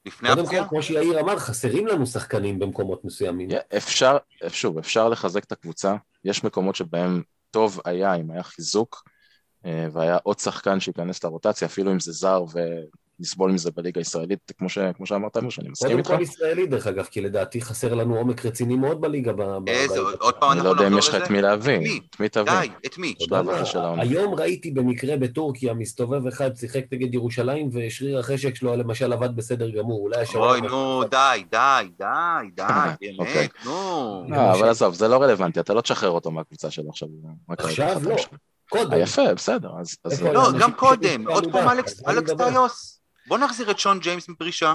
[0.06, 0.46] לפני קודם?
[0.46, 3.48] כל, כמו שיאיר אמר, חסרים לנו שחקנים במקומות מסוימים.
[3.76, 4.16] אפשר,
[4.48, 9.02] שוב, אפשר לחזק את הקבוצה, יש מקומות שבהם טוב היה אם היה חיזוק,
[9.66, 12.44] אה, והיה עוד שחקן שייכנס לרוטציה, אפילו אם זה זר
[13.20, 16.08] ונסבול מזה בליגה הישראלית, כמו, ש, כמו שאמרת אמיר, שאני מסכים איתך.
[16.08, 19.32] כל ישראלי, דרך אגב, כי לדעתי חסר לנו עומק רציני מאוד בליגה.
[19.32, 21.24] ב- ב- איזה, ב- עוד פעם אני אנחנו לא יודע אם נחזור יש לך לזה?
[21.24, 22.00] את מי להביא, מי?
[22.10, 22.52] את מי תביא.
[22.60, 23.14] די, את מי?
[23.98, 29.70] היום ראיתי במקרה בטורקיה מסתובב אחד, שיחק נגד ירושלים, ושריר החשק שלו למשל עבד בסדר
[29.70, 30.00] גמור.
[30.00, 30.40] אולי השנה...
[30.40, 32.06] אוי, נו, די, די, די,
[32.54, 32.62] די,
[33.18, 33.34] אוקיי.
[33.34, 34.24] באמת, נו.
[34.28, 37.08] לא, אבל עזוב, זה לא רלוונטי, אתה לא תשחרר אותו מהקבוצה שלו עכשיו.
[37.48, 38.16] עכשיו לא.
[38.68, 38.92] קודם.
[38.92, 39.70] אה, יפה, בסדר,
[40.32, 42.02] לא, גם קודם, עוד פעם אלכס?
[42.36, 42.97] טיוס.
[43.28, 44.74] בוא נחזיר את שון ג'יימס מפרישה.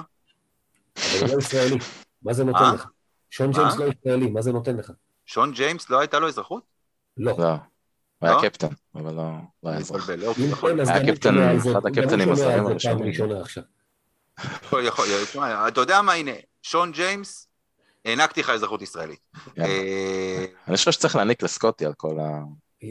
[0.98, 1.78] אבל הוא לא ישראלי.
[2.22, 2.44] מה זה?
[2.44, 2.88] נותן לך?
[3.30, 3.52] שון?
[3.52, 4.92] ג'יימס לא ישראלי, מה זה נותן לך?
[5.26, 6.64] שון ג'יימס לא הייתה לו אזרחות?
[7.18, 7.36] לא.
[7.38, 7.58] לא, הוא
[8.22, 8.42] היה לא?
[8.42, 9.32] קפטן, אבל לא
[9.64, 10.10] לא היה אזרח.
[10.38, 13.14] יכול כן, אז היה קפטן, אחד הקפטנים הזרים הראשונים.
[15.68, 17.48] אתה יודע מה, הנה, שון ג'יימס,
[18.06, 19.20] הענקתי לך אזרחות ישראלית.
[19.60, 22.44] אה, אני חושב שצריך להעניק לסקוטי על כל ה...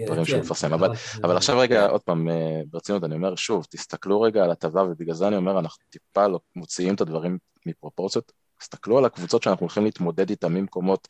[0.07, 0.45] דברים שהוא כן.
[0.45, 4.51] מפרסם, אבל- אבל עכשיו רגע, עוד פעם, אה, ברצינות, אני אומר שוב, תסתכלו רגע על
[4.51, 9.43] הטבה, ובגלל זה אני אומר, אנחנו טיפה לא מוציאים את הדברים מפרופורציות, תסתכלו על הקבוצות
[9.43, 11.09] שאנחנו הולכים להתמודד איתן ממקומות,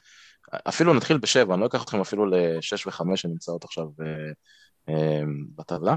[0.68, 4.32] אפילו נתחיל בשבע, אני לא אקח אתכם אפילו לשש וחמש שנמצאות עכשיו אה,
[4.94, 5.22] אה,
[5.56, 5.96] בטבלה.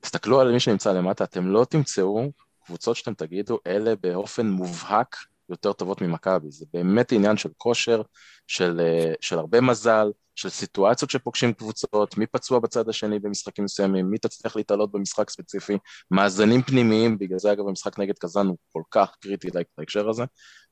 [0.00, 2.30] תסתכלו על מי שנמצא למטה, אתם לא תמצאו
[2.64, 5.16] קבוצות שאתם תגידו, אלה באופן מובהק
[5.48, 8.02] יותר טובות ממכבי, זה באמת עניין של כושר,
[8.46, 8.80] של,
[9.20, 14.56] של הרבה מזל, של סיטואציות שפוגשים קבוצות, מי פצוע בצד השני במשחקים מסוימים, מי תצליח
[14.56, 15.78] להתעלות במשחק ספציפי,
[16.10, 19.48] מאזנים פנימיים, בגלל זה אגב המשחק נגד קזאן הוא כל כך קריטי
[19.78, 20.24] בהקשר הזה,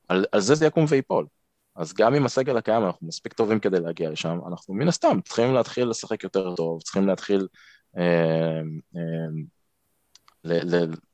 [0.07, 1.25] על, על זה זה יקום ויפול.
[1.75, 5.53] אז גם עם הסגל הקיים אנחנו מספיק טובים כדי להגיע לשם, אנחנו מן הסתם צריכים
[5.53, 7.47] להתחיל לשחק יותר טוב, צריכים להתחיל
[7.97, 8.61] אה,
[8.95, 10.61] אה,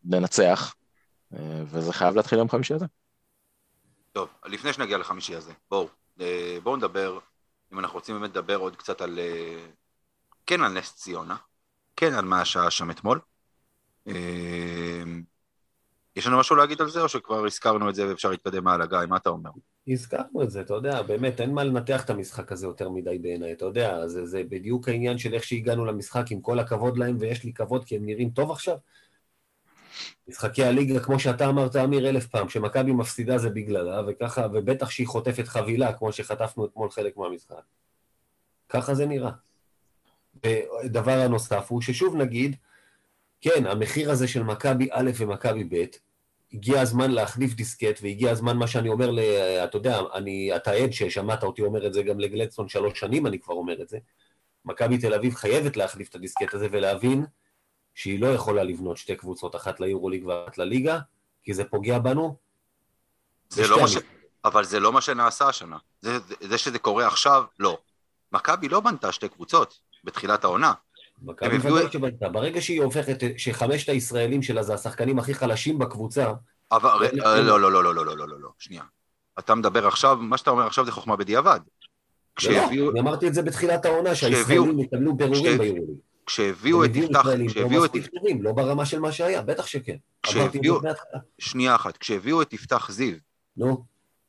[0.06, 0.76] לנצח,
[1.34, 2.86] אה, וזה חייב להתחיל יום חמישי הזה.
[4.12, 5.88] טוב, לפני שנגיע לחמישי הזה, בואו,
[6.22, 7.20] אה, בואו נדבר,
[7.74, 9.66] אם אנחנו רוצים באמת לדבר עוד קצת על, אה,
[10.46, 11.36] כן על נס ציונה,
[11.96, 13.20] כן על מה השעה שם אתמול.
[14.08, 15.04] אה,
[16.16, 18.86] יש לנו משהו להגיד על זה, או שכבר הזכרנו את זה ואפשר להתקדם הלאה?
[18.86, 19.50] גיא, מה אתה אומר?
[19.88, 23.54] הזכרנו את זה, אתה יודע, באמת, אין מה לנתח את המשחק הזה יותר מדי בעיניי,
[23.54, 27.44] אתה יודע, זה, זה בדיוק העניין של איך שהגענו למשחק, עם כל הכבוד להם, ויש
[27.44, 28.78] לי כבוד כי הם נראים טוב עכשיו.
[30.28, 35.08] משחקי הליגה, כמו שאתה אמרת, אמיר, אלף פעם, שמכבי מפסידה זה בגללה, וככה, ובטח שהיא
[35.08, 37.62] חוטפת חבילה, כמו שחטפנו אתמול חלק מהמשחק.
[38.70, 39.32] ככה זה נראה.
[40.46, 42.56] ודבר הנוסף הוא ששוב נגיד,
[43.42, 45.86] כן, המחיר הזה של מכבי א' ומכבי ב',
[46.54, 49.20] הגיע הזמן להחליף דיסקט, והגיע הזמן, מה שאני אומר, ל,
[49.64, 53.40] אתה יודע, אני, אתה עד ששמעת אותי אומר את זה גם לגלדסטון שלוש שנים, אני
[53.40, 53.98] כבר אומר את זה.
[54.66, 57.26] מכבי תל אביב חייבת להחליף את הדיסקט הזה ולהבין
[57.96, 61.00] שהיא לא יכולה לבנות שתי קבוצות, אחת ליורוליג ואחת לליגה,
[61.44, 62.36] כי זה פוגע בנו.
[63.50, 63.98] זה לא מה ש...
[64.46, 65.78] אבל זה לא מה שנעשה השנה.
[66.02, 67.78] זה, זה שזה קורה עכשיו, לא.
[68.32, 70.74] מכבי לא בנתה שתי קבוצות בתחילת העונה.
[71.22, 72.30] מכבי ודאי שבנתה.
[72.30, 76.34] ברגע שהיא הופכת, שחמשת הישראלים שלה זה השחקנים הכי חלשים בקבוצה,
[76.72, 76.90] אבל
[77.26, 78.84] אה, לא, לא, לא, לא, לא, לא, לא, לא, לא, שנייה.
[79.40, 81.60] אתה מדבר עכשיו, מה שאתה אומר עכשיו זה חוכמה בדיעבד.
[82.36, 85.98] כשהביאו, לא, אני אמרתי את זה בתחילת העונה, כשהביאו- שהישראלים יקבלו פירורים כשה- ביורוליג.
[86.26, 89.96] כשהביאו הם את יפתח, לא כשהביאו את, טובים, לא ברמה של מה שהיה, בטח שכן.
[90.24, 90.80] כשהביאו.
[91.40, 93.16] שנייה אחת, כשהביאו את יפתח זיו,
[93.58, 93.86] נו,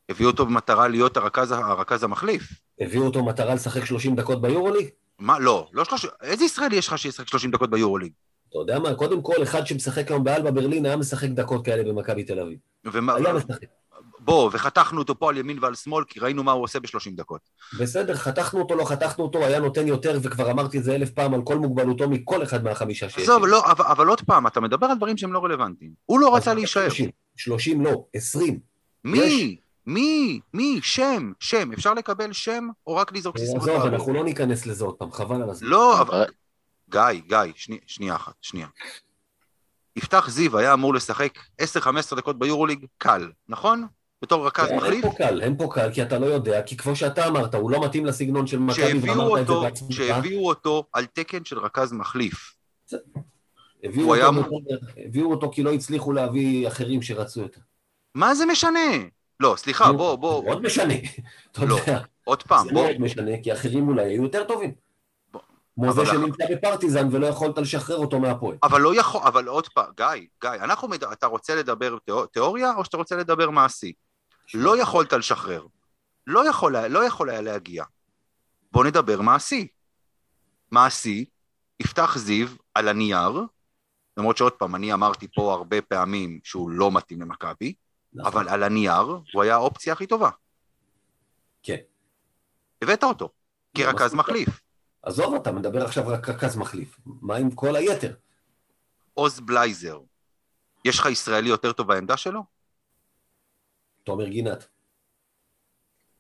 [0.09, 2.43] הביאו אותו במטרה להיות הרכז, הרכז המחליף.
[2.81, 4.89] הביאו אותו מטרה לשחק 30 דקות ביורוליג?
[5.19, 8.13] מה, לא, לא שלושים, איזה ישראלי יש לך שישחק 30 דקות ביורוליג?
[8.49, 12.25] אתה יודע מה, קודם כל, אחד שמשחק היום באלבה ברלין היה משחק דקות כאלה במכבי
[12.25, 12.59] תל אביב.
[12.85, 13.65] ומה, היה משחק.
[14.27, 17.41] בוא, וחתכנו אותו פה על ימין ועל שמאל, כי ראינו מה הוא עושה ב-30 דקות.
[17.81, 21.35] בסדר, חתכנו אותו, לא חתכנו אותו, היה נותן יותר, וכבר אמרתי את זה אלף פעם
[21.35, 23.23] על כל מוגבלותו מכל אחד מהחמישה שיש.
[23.23, 23.47] עזוב.
[23.47, 25.91] לא, אבל, אבל עוד פעם, אתה מדבר על דברים שהם לא רלוונטיים.
[26.07, 26.89] הוא לא רצה להישאר.
[26.89, 28.59] 30, 30 לא, 20.
[29.05, 29.57] מי?
[29.87, 30.41] מי?
[30.55, 30.81] מי?
[30.83, 31.73] שם, שם.
[31.73, 33.69] אפשר לקבל שם, או רק לזרוק סיסמאות?
[33.69, 33.87] עזוב?
[33.87, 35.69] אנחנו לא ניכנס לזה עוד פעם, חבל על הזמן.
[35.69, 36.15] לא, אבל...
[36.15, 36.31] אבל-
[36.91, 38.67] גיא, גיא, שני, שנייה אחת, שנייה.
[39.97, 43.87] יפתח זיו היה אמור לשחק 10-15 דקות ביורוליג קל, נכון?
[44.23, 45.05] בתור רכז אין מחליף.
[45.05, 47.85] פה קל, אין פה קל, כי אתה לא יודע, כי כמו שאתה אמרת, הוא לא
[47.85, 49.93] מתאים לסגנון של מכבי, ואמרת את זה אותו, בעצמך.
[49.93, 52.55] שהביאו אותו על תקן של רכז מחליף.
[53.85, 54.61] הביאו היה אותו, אמור-
[55.07, 57.61] הביאו אותו כי לא הצליחו להביא אחרים שרצו יותר.
[58.15, 58.81] מה זה משנה?
[59.41, 60.95] לא, סליחה, בוא, בוא, מאוד משנה,
[61.53, 61.79] אתה לא.
[62.25, 62.83] עוד פעם, זה בוא.
[62.87, 64.73] מאוד משנה, כי אחרים אולי היו יותר טובים.
[65.75, 68.57] כמו זה שנמצא בפרטיזן ולא יכולת לשחרר אותו מהפועל.
[68.63, 70.07] אבל לא יכול, אבל עוד פעם, גיא,
[70.43, 70.89] גיא, אנחנו.
[71.13, 72.27] אתה רוצה לדבר תיאור...
[72.27, 73.93] תיאוריה או שאתה רוצה לדבר מעשי?
[74.55, 75.67] לא יכולת לשחרר.
[76.27, 77.85] לא יכול, לא יכול היה להגיע.
[78.73, 79.69] בוא נדבר מעשי.
[80.71, 81.25] מעשי,
[81.81, 83.41] יפתח זיו על הנייר,
[84.17, 87.75] למרות שעוד פעם, אני אמרתי פה הרבה פעמים שהוא לא מתאים למכבי,
[88.13, 88.33] נכון.
[88.33, 90.31] אבל על הנייר הוא היה האופציה הכי טובה.
[91.63, 91.77] כן.
[92.83, 93.29] הבאת אותו,
[93.77, 94.19] כרכז מספיק.
[94.19, 94.61] מחליף.
[95.03, 96.99] עזוב, אתה מדבר עכשיו רק רכז מחליף.
[97.07, 98.15] מה עם כל היתר?
[99.15, 100.01] עוז בלייזר,
[100.85, 102.56] יש לך ישראלי יותר טוב בעמדה שלו?
[104.07, 104.67] תומר גינת.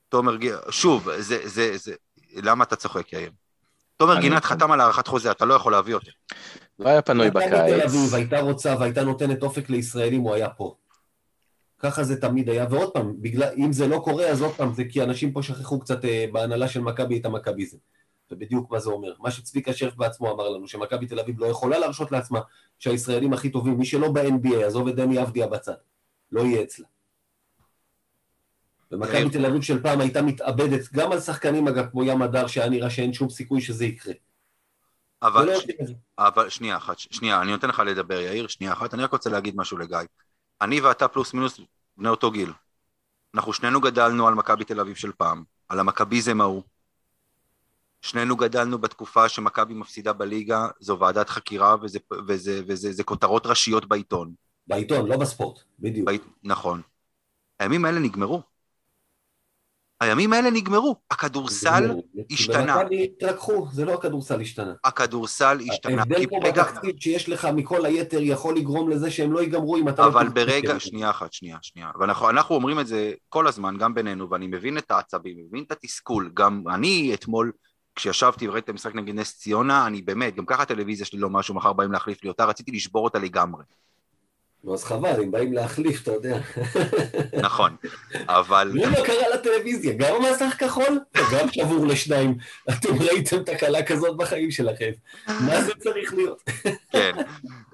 [0.08, 1.94] תומר גינת, שוב, זה, זה, זה,
[2.34, 3.30] למה אתה צוחק, יאיר?
[3.96, 6.10] תומר גינת חתם על הארכת חוזה, אתה לא יכול להביא אותו.
[6.78, 8.12] לא היה פנוי בקיץ.
[8.12, 10.74] הייתה רוצה והייתה נותנת אופק לישראלים, הוא היה פה.
[11.78, 14.84] ככה זה תמיד היה, ועוד פעם, בגלל, אם זה לא קורה, אז עוד פעם, זה
[14.90, 17.76] כי אנשים פה שכחו קצת אה, בהנהלה של מכבי את המכביזם.
[18.30, 19.14] ובדיוק מה זה אומר.
[19.18, 22.40] מה שצביקה שרף בעצמו אמר לנו, שמכבי תל אביב לא יכולה להרשות לעצמה
[22.78, 25.74] שהישראלים הכי טובים, מי שלא ב-NBA, עזוב את דני אבדיה בצד,
[26.32, 26.86] לא יהיה אצלה.
[28.92, 29.30] ומכבי.
[29.30, 32.90] תל אביב של פעם הייתה מתאבדת, גם על שחקנים אגב, כמו ים הדר, שהיה נראה
[32.90, 34.14] שאין שום סיכוי שזה יקרה.
[35.22, 35.66] אבל, ולא ש...
[36.18, 39.56] אבל שנייה אחת, שנייה, אני נותן לך לדבר, יאיר, שנייה אחת, אני רק רוצה להגיד
[39.56, 39.98] משהו לגיא.
[40.60, 41.60] אני ואתה פלוס מינוס
[41.96, 42.52] בני אותו גיל.
[43.34, 46.62] אנחנו שנינו גדלנו על מכבי תל אביב של פעם, על המכביזם ההוא.
[48.02, 53.86] שנינו גדלנו בתקופה שמכבי מפסידה בליגה, זו ועדת חקירה וזה, וזה, וזה, וזה כותרות ראשיות
[53.86, 54.32] בעיתון.
[54.66, 56.06] בעיתון, לא בספורט, בדיוק.
[56.06, 56.22] בעית...
[56.44, 56.82] נכון.
[57.58, 58.42] הימים האלה נגמרו.
[60.00, 60.96] הימים האלה נגמרו.
[61.10, 61.94] הכדורסל,
[62.30, 62.76] השתנה.
[62.76, 64.72] במכבי התרככו, זה לא הכדורסל השתנה.
[64.84, 65.98] הכדורסל השתנה.
[65.98, 70.02] ההבדל פה בתקציב שיש לך מכל היתר יכול לגרום לזה שהם לא ייגמרו אם אתה
[70.02, 70.08] לא...
[70.08, 70.80] אבל ברגע.
[70.80, 71.90] שנייה אחת, שנייה, שנייה.
[72.00, 75.72] ואנחנו אנחנו אומרים את זה כל הזמן, גם בינינו, ואני מבין את העצבים, מבין את
[75.72, 76.30] התסכול.
[76.34, 77.52] גם אני אתמול,
[77.94, 81.54] כשישבתי וראיתי את המשחק נגד נס ציונה, אני באמת, גם ככה הטלוויזיה שלי לא משהו,
[81.54, 83.62] מחר באים להחליף לי אותה, רציתי לשבור אותה לגמרי.
[84.66, 86.38] נו, אז חבל, אם באים להחליף, אתה יודע.
[87.42, 87.76] נכון.
[88.26, 88.72] אבל...
[88.74, 92.36] תראו מה קרה לטלוויזיה, גם המסך כחול וגם שבור לשניים.
[92.68, 94.90] אתם ראיתם תקלה כזאת בחיים שלכם.
[95.26, 96.42] מה זה צריך להיות?
[96.92, 97.12] כן.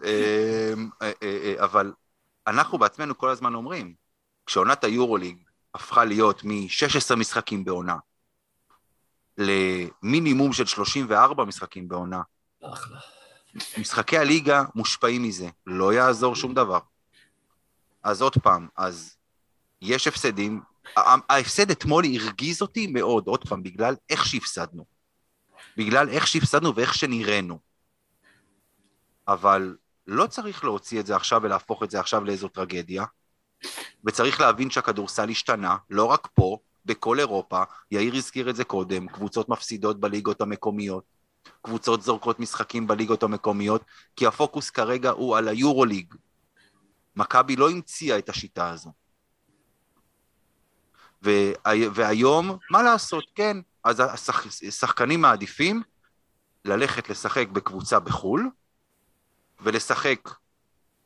[0.05, 1.93] אמ, אה, אה, אה, אבל
[2.47, 3.95] אנחנו בעצמנו כל הזמן אומרים,
[4.47, 5.37] כשעונת היורוליג
[5.75, 7.97] הפכה להיות מ-16 משחקים בעונה
[9.39, 12.23] למינימום של 34 משחקים בעונה,
[12.63, 12.99] אחלה.
[13.79, 16.79] משחקי הליגה מושפעים מזה, לא יעזור שום דבר.
[18.03, 19.17] אז עוד פעם, אז
[19.81, 20.61] יש הפסדים,
[20.97, 24.85] ההפסד אתמול הרגיז אותי מאוד, עוד פעם, בגלל איך שהפסדנו.
[25.77, 27.59] בגלל איך שהפסדנו ואיך שנראינו.
[29.29, 33.05] אבל לא צריך להוציא את זה עכשיו ולהפוך את זה עכשיו לאיזו טרגדיה,
[34.05, 39.49] וצריך להבין שהכדורסל השתנה, לא רק פה, בכל אירופה, יאיר הזכיר את זה קודם, קבוצות
[39.49, 41.05] מפסידות בליגות המקומיות,
[41.63, 43.85] קבוצות זורקות משחקים בליגות המקומיות,
[44.17, 46.15] כי הפוקוס כרגע הוא על היורוליג.
[47.17, 48.93] מכבי לא המציאה את השיטה הזו.
[51.23, 55.83] והי- והיום, מה לעשות, כן, אז השח- השחקנים מעדיפים
[56.65, 58.51] ללכת לשחק בקבוצה בחו"ל,
[59.61, 60.29] ולשחק,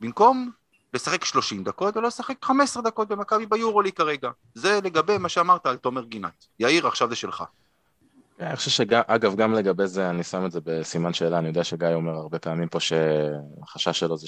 [0.01, 0.51] במקום
[0.95, 4.31] לשחק 30 דקות, ולא לשחק 15 דקות במכבי ביורוליג כרגע.
[4.55, 6.47] זה לגבי מה שאמרת על תומר גינת.
[6.59, 7.45] יאיר, עכשיו זה שלך.
[8.41, 11.89] אני חושב שאגב, גם לגבי זה, אני שם את זה בסימן שאלה, אני יודע שגיא
[11.89, 14.27] אומר הרבה פעמים פה שהחשש שלו זה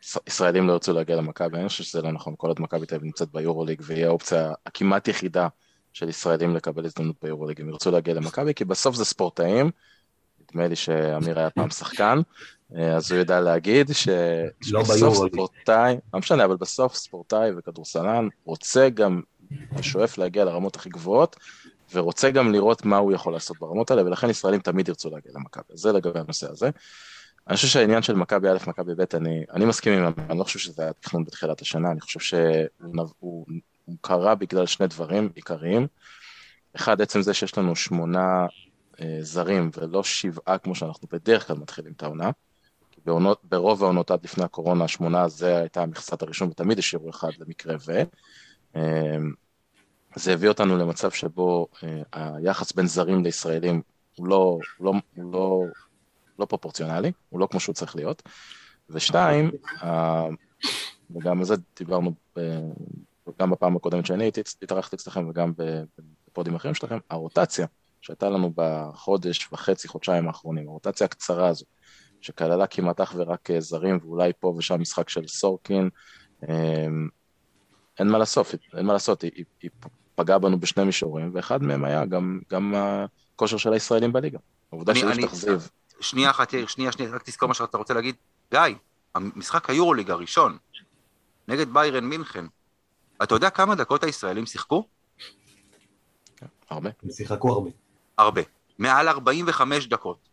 [0.00, 3.06] שישראלים לא ירצו להגיע למכבי, אני חושב שזה לא נכון, כל עוד מכבי תל אביב
[3.06, 5.48] נמצאת ביורוליג, ויהיה האופציה הכמעט יחידה
[5.92, 9.70] של ישראלים לקבל הזדמנות ביורוליג, הם ירצו להגיע למכבי, כי בסוף זה ספורטאים,
[10.40, 12.18] נדמה לי שאמיר היה פעם שחקן,
[12.96, 13.90] אז הוא יודע להגיד.
[14.70, 15.28] לא שבסוף.
[15.32, 19.20] ספורטאי, לא משנה, אבל בסוף ספורטאי וכדורסלן רוצה גם,
[19.80, 21.36] שואף להגיע לרמות הכי גבוהות,
[21.92, 25.76] ורוצה גם לראות מה הוא יכול לעשות ברמות האלה, ולכן ישראלים תמיד ירצו להגיע למכבי.
[25.76, 26.70] זה לגבי הנושא הזה.
[27.48, 30.58] אני חושב שהעניין של מכבי א', מכבי ב', אני, אני מסכים עם, אני לא חושב
[30.58, 33.46] שזה היה תכנון בתחילת השנה, אני חושב שהוא הוא,
[33.84, 35.86] הוא קרה בגלל שני דברים עיקריים.
[36.76, 38.46] אחד, עצם זה שיש לנו שמונה
[39.00, 42.30] אה, זרים ולא שבעה כמו שאנחנו בדרך כלל מתחילים את העונה.
[43.04, 47.74] בעונות, ברוב העונות עד לפני הקורונה, השמונה זה הייתה מכסת הראשון ותמיד השאירו אחד למקרה
[47.86, 48.02] ו.
[48.76, 49.16] אה,
[50.16, 53.82] זה הביא אותנו למצב שבו אה, היחס בין זרים לישראלים
[54.16, 55.62] הוא לא, לא, לא,
[56.38, 58.22] לא פרופורציונלי, הוא לא כמו שהוא צריך להיות.
[58.90, 59.50] ושתיים,
[59.82, 60.26] אה,
[61.16, 62.60] וגם על זה דיברנו אה,
[63.40, 65.52] גם בפעם הקודמת שאני הייתי, התארחתי אצלכם וגם
[66.28, 67.66] בפודים אחרים שלכם, הרוטציה
[68.00, 71.64] שהייתה לנו בחודש וחצי, חודשיים האחרונים, הרוטציה הקצרה הזו,
[72.20, 75.90] שכללה כמעט אך ורק אה, זרים ואולי פה ושם משחק של סורקין,
[76.48, 76.86] אה,
[77.98, 78.46] אין מה לעשות,
[78.76, 79.70] אין מה לעשות, היא, היא, היא
[80.14, 82.74] פגעה בנו בשני מישורים, ואחד מהם היה גם, גם
[83.34, 84.38] הכושר של הישראלים בליגה.
[84.72, 85.68] העובדה אני- תחזיב.
[86.00, 88.14] שנייה אחת, יאיר, שנייה, שנייה, רק תזכור מה שאתה רוצה להגיד.
[88.50, 88.60] גיא,
[89.14, 90.58] המשחק היורוליג הראשון,
[91.48, 92.44] נגד ביירן מינכן,
[93.22, 94.86] אתה יודע כמה דקות הישראלים שיחקו?
[96.70, 96.90] הרבה.
[97.02, 97.70] הם שיחקו הרבה.
[98.18, 98.40] הרבה.
[98.78, 100.28] מעל 45 דקות.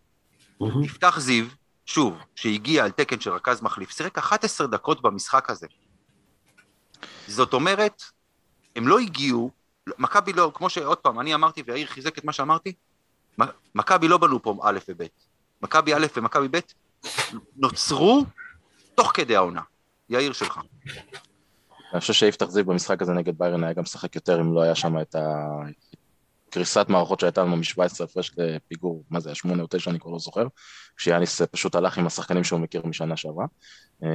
[0.84, 1.46] יפתח זיו,
[1.86, 5.68] שוב, שהגיע על תקן של רכז מחליף, שיחק 11 דקות במשחק הזה.
[7.28, 8.04] זאת אומרת,
[8.76, 9.52] הם לא הגיעו,
[9.98, 12.74] מכבי לא, כמו שעוד פעם, אני אמרתי ויאיר חיזק את מה שאמרתי,
[13.76, 15.04] מכבי לא בנו פה א' וב',
[15.62, 16.60] מכבי א' ומכבי ב'
[17.56, 18.26] נוצרו
[18.96, 19.62] תוך כדי העונה.
[20.10, 20.60] יאיר שלך.
[21.94, 24.76] אני חושב שיפתח זיו במשחק הזה נגד ביירן היה גם משחק יותר אם לא היה
[24.76, 25.16] שם את
[26.50, 30.20] הקריסת מערכות שהייתה לנו מ-17 הפרש לפיגור, מה זה, 8 או 9 אני כבר לא
[30.20, 30.48] זוכר,
[30.98, 33.46] כשיאניס פשוט הלך עם השחקנים שהוא מכיר משנה שעברה.
[34.04, 34.10] אה,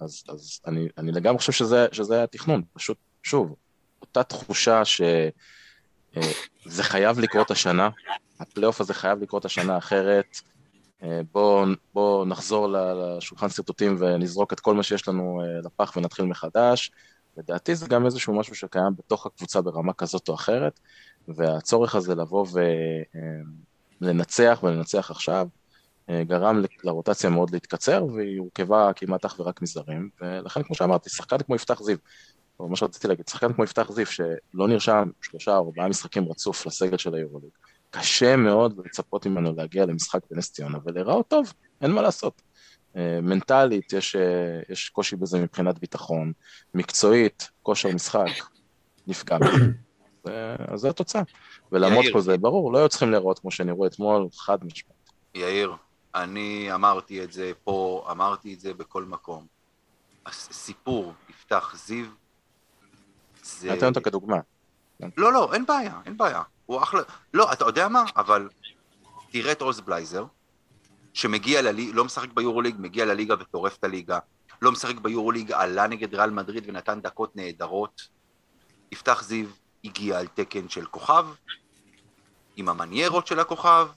[0.00, 3.54] אז, אז אני, אני לגמרי חושב שזה, שזה היה תכנון, פשוט, שוב,
[4.04, 5.30] אותה תחושה שזה
[6.16, 7.88] אה, חייב לקרות השנה,
[8.40, 10.36] הפלייאוף הזה חייב לקרות השנה אחרת.
[11.02, 16.24] אה, בואו בוא נחזור לשולחן שרטוטים ונזרוק את כל מה שיש לנו אה, לפח ונתחיל
[16.24, 16.90] מחדש.
[17.36, 20.80] לדעתי זה גם איזשהו משהו שקיים בתוך הקבוצה ברמה כזאת או אחרת,
[21.28, 22.46] והצורך הזה לבוא
[24.00, 25.48] ולנצח ולנצח עכשיו,
[26.10, 31.54] גרם לרוטציה מאוד להתקצר, והיא הורכבה כמעט אך ורק מזרים, ולכן כמו שאמרתי, שחקן כמו
[31.54, 31.96] יפתח זיו,
[32.60, 36.66] או מה שרציתי להגיד, שחקן כמו יפתח זיו, שלא נרשם שלושה או ארבעה משחקים רצוף
[36.66, 37.50] לסגל של היורוליג,
[37.90, 42.42] קשה מאוד לצפות ממנו להגיע למשחק בנס ציונה ולהיראות טוב, אין מה לעשות.
[42.96, 46.32] אה, מנטלית יש, אה, יש קושי בזה מבחינת ביטחון,
[46.74, 48.30] מקצועית, כושר משחק,
[49.06, 49.36] נפגע.
[50.72, 51.22] אז זו התוצאה.
[51.72, 55.10] ולמרות כל זה, ברור, לא היו צריכים להיראות כמו שנראו אתמול, חד משמעית.
[55.34, 55.72] יאיר,
[56.14, 59.46] אני אמרתי את זה פה, אמרתי את זה בכל מקום.
[60.26, 62.06] הסיפור יפתח זיו,
[63.44, 63.72] זה...
[63.72, 64.36] נתן אותו כדוגמה.
[65.16, 66.42] לא, לא, אין בעיה, אין בעיה.
[66.66, 67.00] הוא אחלה...
[67.34, 68.04] לא, אתה יודע מה?
[68.16, 68.48] אבל
[69.30, 70.24] תראה את עוז בלייזר,
[71.12, 74.18] שמגיע לליגה, לא משחק ביורוליג, מגיע לליגה וטורף את הליגה.
[74.62, 78.08] לא משחק ביורוליג, עלה נגד ריאל מדריד ונתן דקות נהדרות.
[78.92, 79.46] יפתח זיו
[79.84, 81.26] הגיע על תקן של כוכב,
[82.56, 83.88] עם המניירות של הכוכב,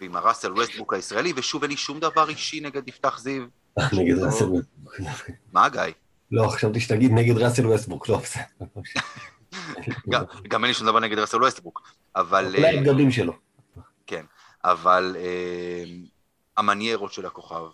[0.00, 3.42] ועם הראסל ווסטבוק הישראלי, ושוב אין לי שום דבר אישי נגד יפתח זיו.
[3.78, 4.90] נגד ראסל ווסטבוק.
[5.52, 5.82] מה גיא?
[6.30, 8.44] לא, חשבתי שתגיד נגד ראסל ווסטבוק, לא, בסדר.
[10.48, 11.82] גם אין לי שום דבר נגד רסל ווסטבוק,
[12.16, 12.54] אבל...
[12.56, 13.32] אולי הבגדים שלו.
[14.06, 14.24] כן,
[14.64, 15.84] אבל אה,
[16.56, 17.64] המניירות של הכוכב.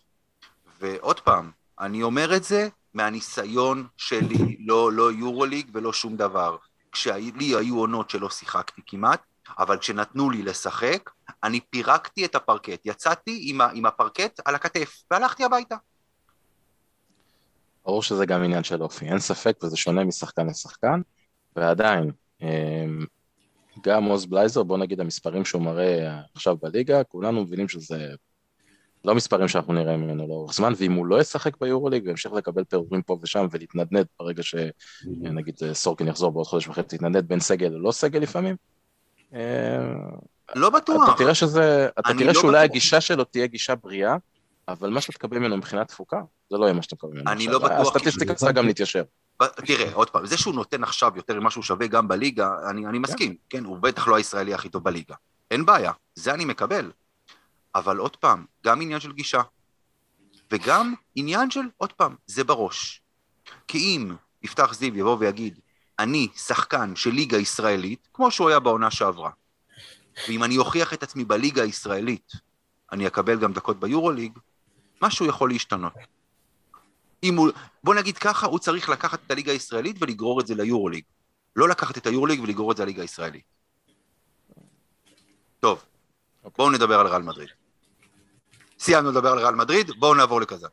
[0.81, 1.51] ועוד פעם,
[1.81, 6.57] אני אומר את זה מהניסיון שלי, לא, לא יורוליג ולא שום דבר.
[6.93, 9.23] כשלי היו עונות שלא שיחקתי כמעט,
[9.59, 11.11] אבל כשנתנו לי לשחק,
[11.43, 12.81] אני פירקתי את הפרקט.
[12.85, 15.77] יצאתי עם הפרקט על הכתף, והלכתי הביתה.
[17.85, 21.01] ברור שזה גם עניין של אופי, אין ספק, וזה שונה משחקן לשחקן.
[21.57, 22.11] ועדיין,
[22.43, 23.05] אמ,
[23.83, 28.15] גם עוז בלייזר, בוא נגיד המספרים שהוא מראה עכשיו בליגה, כולנו מבינים שזה
[29.05, 33.03] לא מספרים שאנחנו נראה ממנו לאורך זמן, ואם הוא לא ישחק ביורוליג וימשיך לקבל פירורים
[33.03, 38.19] פה ושם ולהתנדנד ברגע שנגיד סורקין יחזור בעוד חודש וחצי, להתנדנד בין סגל ללא סגל
[38.19, 38.57] לפעמים,
[40.55, 41.09] לא בטוח.
[41.09, 44.17] אתה תראה שזה, אתה תראה לא שאולי הגישה שלו תהיה גישה בריאה,
[44.73, 46.21] אבל מה שאתה תקבל ממנו מבחינת תפוקה,
[46.51, 47.31] זה לא יהיה מה שאתה מקבל ממנו.
[47.31, 47.97] אני לא בטוח.
[47.97, 49.03] הסטטיסטיקה צריכה גם להתיישר.
[49.67, 52.99] תראה, עוד פעם, זה שהוא נותן עכשיו יותר ממה שהוא שווה גם בליגה, אני, אני
[52.99, 53.59] מסכים, כן.
[53.59, 55.15] כן, הוא בטח לא הישראלי הכי טוב בליגה.
[55.51, 56.91] אין בעיה, זה אני מקבל.
[57.75, 59.43] אבל עוד פעם, גם עניין של גישה,
[60.51, 63.03] וגם עניין של, עוד פעם, זה בראש.
[63.69, 65.59] כי אם יפתח זיו יבוא ויגיד,
[65.99, 69.31] אני שחקן של ליגה ישראלית, כמו שהוא היה בעונה שעברה,
[70.29, 72.33] ואם אני אוכיח את עצמי בליגה הישראלית,
[72.93, 74.39] אני אקבל גם דקות ביורוליג,
[75.03, 75.93] משהו יכול להשתנות.
[77.23, 77.49] אם הוא,
[77.85, 81.05] בוא נגיד ככה, הוא צריך לקחת את הליגה הישראלית ולגרור את זה ליורוליג.
[81.57, 83.45] לא לקחת את היורוליג ולגרור את זה לליגה הישראלית.
[85.61, 85.83] טוב, okay.
[86.45, 86.57] אוקיי.
[86.57, 87.49] בואו נדבר על ריאל מדריד.
[88.79, 90.67] סיימנו לדבר על ריאל מדריד, בואו נעבור לכזה.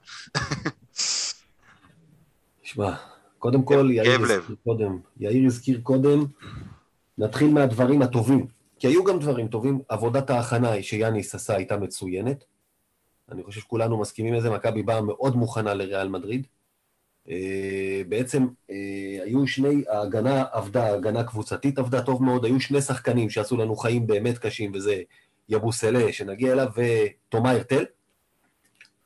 [2.61, 2.95] תשמע,
[3.39, 6.25] קודם כל, יאיר הזכיר קודם, יאיר הזכיר קודם,
[7.17, 8.47] נתחיל מהדברים הטובים,
[8.79, 12.43] כי היו גם דברים טובים, עבודת ההכנה שיאניס עשה הייתה מצוינת,
[13.31, 16.47] אני חושב שכולנו מסכימים לזה, מכבי באה מאוד מוכנה לריאל מדריד.
[17.29, 23.29] אה, בעצם אה, היו שני, ההגנה עבדה, ההגנה קבוצתית עבדה טוב מאוד, היו שני שחקנים
[23.29, 25.01] שעשו לנו חיים באמת קשים, וזה
[25.49, 27.83] יבוסלה, שנגיע אליו, ותומא הרטל.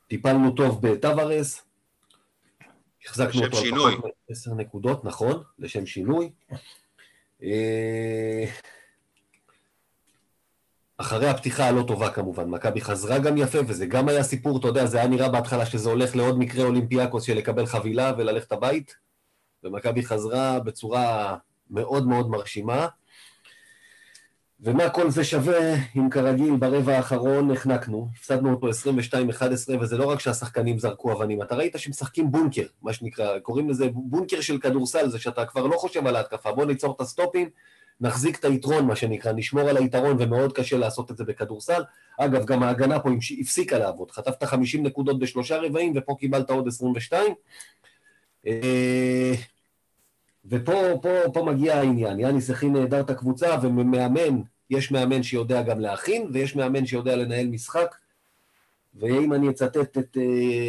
[0.08, 1.62] טיפלנו טוב בטווארס,
[3.04, 3.92] החזקנו אותו שינוי.
[3.92, 6.30] על פחות עשר נקודות, נכון, לשם שינוי.
[10.98, 14.86] אחרי הפתיחה הלא טובה כמובן, מכבי חזרה גם יפה, וזה גם היה סיפור, אתה יודע,
[14.86, 18.96] זה היה נראה בהתחלה שזה הולך לעוד מקרה אולימפיאקוס של לקבל חבילה וללכת הבית,
[19.62, 21.36] ומכבי חזרה בצורה
[21.70, 22.86] מאוד מאוד מרשימה.
[24.60, 30.20] ומה כל זה שווה, אם כרגיל ברבע האחרון נחנקנו, הפסדנו אותו 22-11, וזה לא רק
[30.20, 35.18] שהשחקנים זרקו אבנים, אתה ראית שמשחקים בונקר, מה שנקרא, קוראים לזה בונקר של כדורסל, זה
[35.18, 37.50] שאתה כבר לא חושב על ההתקפה, בוא ניצור את הסטופים,
[38.00, 41.82] נחזיק את היתרון, מה שנקרא, נשמור על היתרון, ומאוד קשה לעשות את זה בכדורסל.
[42.18, 44.10] אגב, גם ההגנה פה הפסיקה לעבוד.
[44.10, 47.34] חטפת 50 נקודות בשלושה רבעים, ופה קיבלת עוד 22.
[48.46, 49.32] אה,
[50.44, 52.20] ופה פה, פה מגיע העניין.
[52.20, 54.40] יאניס הכין נהדר את הקבוצה, ומאמן,
[54.70, 57.94] יש מאמן שיודע גם להכין, ויש מאמן שיודע לנהל משחק.
[59.00, 60.20] ואם אני אצטט את uh,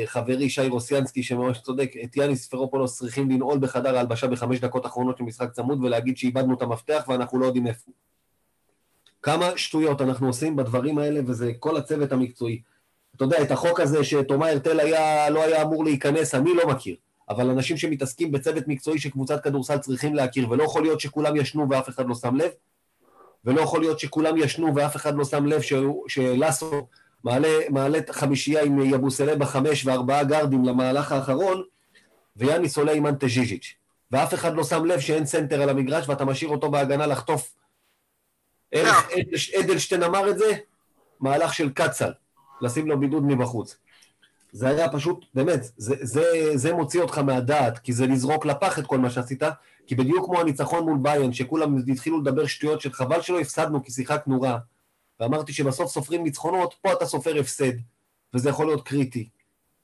[0.06, 5.18] חברי שי רוסיאנסקי, שממש צודק, את יאניס פרופולוס צריכים לנעול בחדר ההלבשה בחמש דקות אחרונות
[5.18, 7.92] של משחק צמוד ולהגיד שאיבדנו את המפתח ואנחנו לא יודעים איפה.
[9.22, 12.62] כמה שטויות אנחנו עושים בדברים האלה, וזה כל הצוות המקצועי.
[13.16, 16.96] אתה יודע, את החוק הזה שתומא הורטל היה, לא היה אמור להיכנס, אני לא מכיר.
[17.30, 21.70] אבל אנשים שמתעסקים בצוות מקצועי של קבוצת כדורסל צריכים להכיר, ולא יכול להיות שכולם ישנו
[21.70, 22.52] ואף אחד לא שם לב,
[23.46, 25.62] ולא יכול להיות שכולם ישנו ואף אחד לא שם לב
[26.08, 26.88] שלאסו
[27.26, 31.64] מעלה, מעלה חמישייה עם יבוסלה בחמש וארבעה גרדים למהלך האחרון,
[32.36, 33.74] ויאניס עולה עם אנטה-ז'יז'יץ'.
[34.12, 37.54] ואף אחד לא שם לב שאין סנטר על המגרש ואתה משאיר אותו בהגנה לחטוף.
[38.72, 39.08] איך
[39.60, 40.46] אדלשטיין אמר את זה?
[41.20, 42.12] מהלך של קצל,
[42.62, 43.78] לשים לו בידוד מבחוץ.
[44.52, 48.86] זה היה פשוט, באמת, זה, זה, זה מוציא אותך מהדעת, כי זה לזרוק לפח את
[48.86, 49.44] כל מה שעשית,
[49.88, 53.92] כי בדיוק כמו הניצחון מול ביין, שכולם התחילו לדבר שטויות של חבל שלא הפסדנו כי
[53.92, 54.58] שיחקנו רע,
[55.20, 57.74] ואמרתי שבסוף סופרים ניצחונות, פה אתה סופר הפסד,
[58.34, 59.30] וזה יכול להיות קריטי.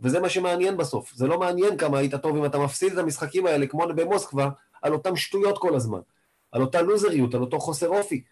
[0.02, 1.14] וזה מה שמעניין בסוף.
[1.16, 4.50] זה לא מעניין כמה היית טוב אם אתה מפסיד את המשחקים האלה, כמו במוסקבה,
[4.82, 6.00] על אותם שטויות כל הזמן.
[6.52, 8.24] על אותה לוזריות, על אותו חוסר אופי.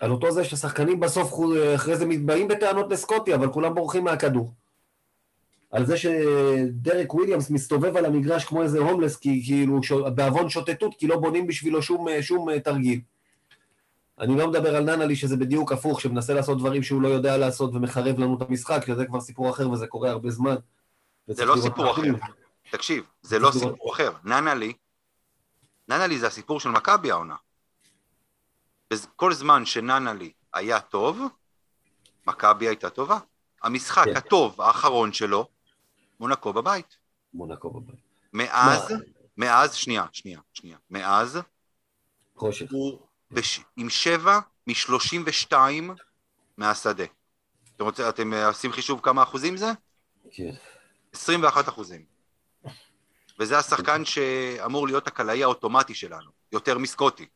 [0.00, 1.32] על אותו זה שהשחקנים בסוף
[1.74, 4.52] אחרי זה מתבאים בטענות לסקוטי, אבל כולם בורחים מהכדור.
[5.70, 9.80] על זה שדרק וויליאמס מסתובב על המגרש כמו איזה הומלס, כי כאילו
[10.14, 13.00] בעוון שוטטות, כי לא בונים בשבילו שום, שום תרגיל.
[14.18, 17.74] אני לא מדבר על ננלי שזה בדיוק הפוך, שמנסה לעשות דברים שהוא לא יודע לעשות
[17.74, 20.54] ומחרב לנו את המשחק, שזה כבר סיפור אחר וזה קורה הרבה זמן.
[21.26, 22.02] זה לא סיפור אחר.
[22.70, 24.12] תקשיב, זה לא סיפור אחר.
[24.24, 24.72] ננלי,
[25.88, 27.36] ננלי זה הסיפור של מכבי העונה.
[29.16, 31.20] כל זמן שננלי היה טוב,
[32.26, 33.18] מכבי הייתה טובה.
[33.62, 34.16] המשחק כן.
[34.16, 35.48] הטוב האחרון שלו,
[36.20, 36.96] מונקו בבית.
[37.34, 38.00] מונקו בבית.
[38.32, 38.92] מאז,
[39.36, 41.38] מאז, שנייה, שנייה, שנייה, מאז,
[42.36, 42.66] חושך.
[42.70, 42.98] הוא
[43.34, 43.60] בש...
[43.76, 45.94] עם שבע משלושים ושתיים
[46.56, 47.04] מהשדה.
[47.76, 49.66] אתם, רוצים, אתם אה, עושים חישוב כמה אחוזים זה?
[50.30, 50.50] כן.
[51.12, 52.04] עשרים ואחת אחוזים.
[53.38, 57.26] וזה השחקן שאמור להיות הקלעי האוטומטי שלנו, יותר מסקוטי.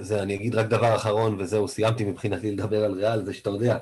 [0.00, 3.78] זה, אני אגיד רק דבר אחרון, וזהו, סיימתי מבחינתי לדבר על ריאל, זה שאתה יודע,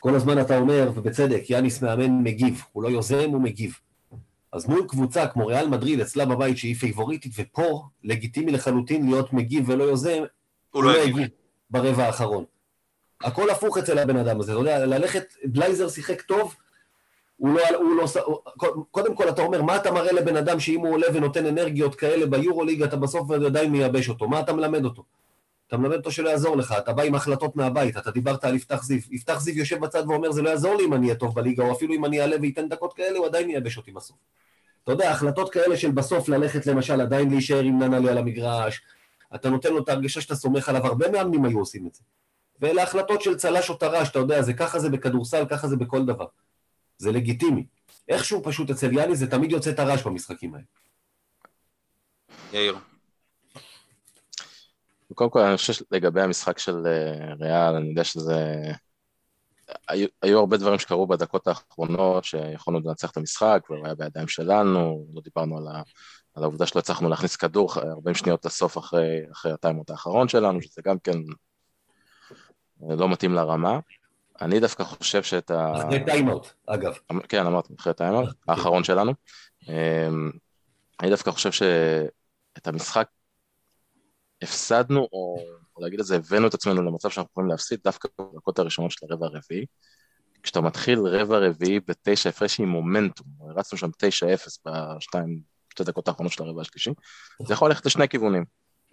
[0.00, 3.80] כל הזמן אתה אומר, ובצדק, יאניס מאמן מגיב, הוא לא יוזם, הוא מגיב.
[4.52, 9.68] אז מול קבוצה כמו ריאל מדריד, אצלה בבית שהיא פייבוריטית, ופה לגיטימי לחלוטין להיות מגיב
[9.68, 10.22] ולא יוזם,
[10.70, 11.28] הוא לא יגיב
[11.70, 12.44] ברבע האחרון.
[13.20, 16.54] הכל הפוך אצל הבן אדם הזה, אתה יודע, ללכת, בלייזר שיחק טוב,
[17.36, 18.06] הוא לא, הוא לא,
[18.90, 22.26] קודם כל אתה אומר, מה אתה מראה לבן אדם שאם הוא עולה ונותן אנרגיות כאלה
[22.26, 25.04] ביורוליג, אתה בסוף עדיין מייבש אותו, מה אתה מלמד אותו?
[25.72, 28.82] אתה מלמד אותו שלא יעזור לך, אתה בא עם החלטות מהבית, אתה דיברת על יפתח
[28.82, 31.64] זיו, יפתח זיו יושב בצד ואומר, זה לא יעזור לי אם אני אהיה טוב בליגה,
[31.64, 34.16] או אפילו אם אני אעלה ואתן דקות כאלה, הוא עדיין ייבש אותי בסוף.
[34.84, 38.82] אתה יודע, החלטות כאלה של בסוף ללכת למשל, עדיין להישאר עם ננלי על המגרש,
[39.34, 42.02] אתה נותן לו את ההרגשה שאתה סומך עליו, הרבה מאמנים היו עושים את זה.
[42.60, 46.06] ואלה החלטות של צל"ש או טר"ש, אתה יודע, זה ככה זה בכדורסל, ככה זה בכל
[46.06, 46.26] דבר.
[46.98, 47.66] זה לגיטימי.
[48.08, 50.64] איכשהו פשוט אצל יאני זה תמיד יוצא טר"ש במשחקים האלה.
[52.52, 52.91] יאיר.
[55.14, 58.72] קודם כל, אני חושב שלגבי המשחק של אה, ריאל, אני יודע שזה...
[59.88, 65.06] היו, היו הרבה דברים שקרו בדקות האחרונות שיכולנו לנצח את המשחק, והוא היה בידיים שלנו,
[65.14, 65.82] לא דיברנו על, ה,
[66.34, 70.82] על העובדה שלא הצלחנו להכניס כדור 40 שניות לסוף אחרי, אחרי הטיימות האחרון שלנו, שזה
[70.84, 71.18] גם כן
[72.82, 73.78] אה, לא מתאים לרמה.
[74.40, 75.72] אני דווקא חושב שאת ה...
[75.76, 76.94] אחרי טיימות, אגב.
[77.28, 79.12] כן, אמרתי, אחרי טיימות, האחרון שלנו.
[79.68, 80.30] אמ,
[81.00, 83.08] אני דווקא חושב שאת המשחק
[84.42, 85.36] הפסדנו, או,
[85.76, 89.06] או להגיד את זה, הבאנו את עצמנו למצב שאנחנו יכולים להפסיד דווקא בדקות הראשונות של
[89.10, 89.66] הרבע הרביעי.
[90.42, 95.40] כשאתה מתחיל רבע רביעי בתשע הפרש עם מומנטום, הרצנו שם תשע אפס בשתיים,
[95.70, 96.90] שתי דקות האחרונות של הרבע השלישי,
[97.46, 98.44] זה יכול ללכת לשני כיוונים.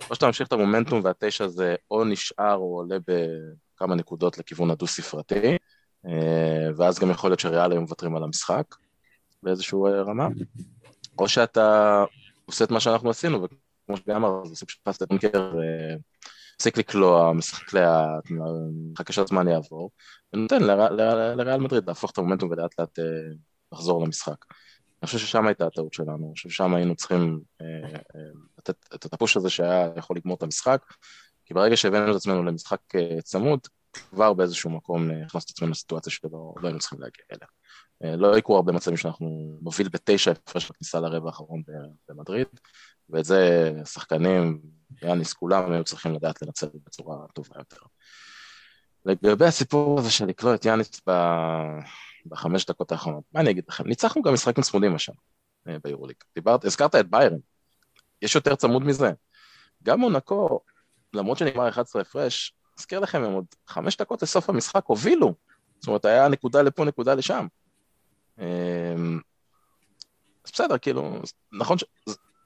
[0.09, 5.57] או שאתה ממשיך את המומנטום והתשע הזה או נשאר או עולה בכמה נקודות לכיוון הדו-ספרתי,
[6.05, 8.75] אה, ואז גם יכול להיות שריאל היו מוותרים על המשחק
[9.43, 10.27] באיזושהי אה, רמה,
[11.19, 12.03] או שאתה
[12.45, 13.47] עושה את מה שאנחנו עשינו,
[13.89, 15.51] כמו שגיא אמר, זה סוג של פסטר דנקר,
[16.59, 18.23] מפסיק לקלוע, משחק לאט,
[18.91, 19.91] מחכה שהזמן יעבור,
[20.33, 20.63] ונותן
[21.37, 23.03] לריאל מדריד להפוך את המומנטום ולאט לאט אה,
[23.71, 24.45] לחזור למשחק.
[25.01, 27.65] אני חושב ששם הייתה הטעות שלנו, אני חושב ששם היינו צריכים אה,
[28.15, 28.21] אה,
[28.57, 30.81] לתת את הפוש הזה שהיה יכול לגמור את המשחק,
[31.45, 32.81] כי ברגע שהבאנו את עצמנו למשחק
[33.23, 33.59] צמוד,
[33.93, 38.17] כבר באיזשהו מקום הכנסנו את עצמנו לסיטואציה שלא לא היינו צריכים להגיע אליה.
[38.17, 41.61] לא יקרו הרבה מצבים שאנחנו נוביל בתשע הפרש בכניסה לרבע האחרון
[42.09, 42.47] במדריד,
[43.09, 44.61] ואת זה שחקנים,
[45.01, 47.77] יאניס, כולם היו צריכים לדעת לנצל בצורה טובה יותר.
[49.05, 51.11] לגבי הסיפור הזה של לקלוע את יאניס ב...
[52.25, 53.87] בחמש דקות האחרונות, מה אני אגיד לכם?
[53.87, 55.15] ניצחנו גם משחקים צמודים השנה
[55.67, 56.15] אה, ביורוליג.
[56.35, 57.37] דיברת, הזכרת את ביירן,
[58.21, 59.11] יש יותר צמוד מזה.
[59.83, 60.59] גם מונקו,
[61.13, 65.33] למרות שנגמר 11 הפרש, אזכיר לכם, הם עוד חמש דקות לסוף המשחק הובילו.
[65.79, 67.47] זאת אומרת, היה נקודה לפה, נקודה לשם.
[68.39, 69.19] אמ,
[70.45, 71.83] אז בסדר, כאילו, נכון ש...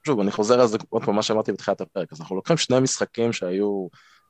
[0.06, 2.80] שוב, אני חוזר על זה עוד פעם מה שאמרתי בתחילת הפרק, אז אנחנו לוקחים שני
[2.80, 3.88] משחקים שהיו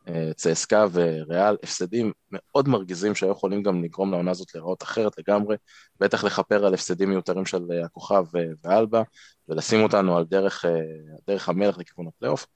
[0.08, 5.56] אה, צסקה וריאל, הפסדים מאוד מרגיזים שהיו יכולים גם לגרום לעונה הזאת להיראות אחרת לגמרי,
[6.00, 8.24] בטח לכפר על הפסדים מיותרים של אה, הכוכב
[8.64, 9.02] ואלבה,
[9.48, 10.80] ולשים אותנו על דרך, אה,
[11.26, 12.46] דרך המלך לכיוון הפלייאוף,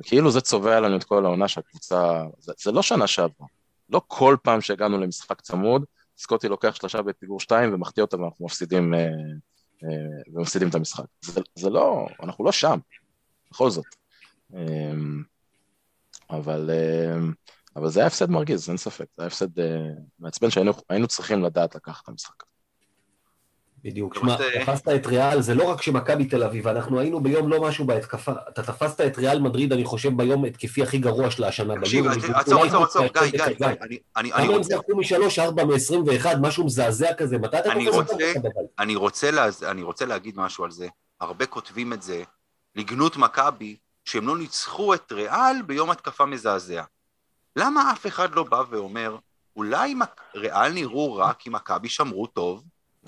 [0.00, 3.46] וכאילו זה צובע לנו את כל העונה שהקבוצה, זה, זה לא שנה שעברה,
[3.90, 5.84] לא כל פעם שהגענו למשחק צמוד,
[6.18, 9.06] סקוטי לוקח שלושה בפיגור שתיים ומחטיא אותה ואנחנו מפסידים, אה, אה,
[10.32, 11.04] ומפסידים את המשחק.
[11.20, 12.78] זה, זה לא, אנחנו לא שם,
[13.50, 13.86] בכל זאת.
[14.54, 14.92] אה,
[16.30, 17.18] אבל, אה,
[17.76, 21.74] אבל זה היה הפסד מרגיז, אין ספק, זה היה הפסד אה, מעצבן שהיינו צריכים לדעת
[21.74, 22.47] לקחת את המשחק.
[23.84, 24.14] בדיוק.
[24.14, 27.84] שמע, תפסת את ריאל, זה לא רק שמכבי תל אביב, אנחנו היינו ביום לא משהו
[27.84, 28.32] בהתקפה.
[28.48, 31.74] אתה תפסת את ריאל מדריד, אני חושב, ביום התקפי הכי גרוע של השנה.
[31.80, 34.54] תקשיב, עצור, עצור, עצור, גיא, גיא, גיא, אני רוצה...
[34.54, 38.10] הם זרקו משלוש, ארבע, מ-21, משהו מזעזע כזה, מתי אתה קופץ
[39.62, 40.88] אני רוצה להגיד משהו על זה.
[41.20, 42.22] הרבה כותבים את זה,
[42.76, 46.82] לגנות מכבי, שהם לא ניצחו את ריאל ביום התקפה מזעזע.
[47.56, 49.16] למה אף אחד לא בא ואומר,
[49.56, 49.94] אולי
[50.36, 52.64] ריאל נראו רע כי מכבי שמרו טוב,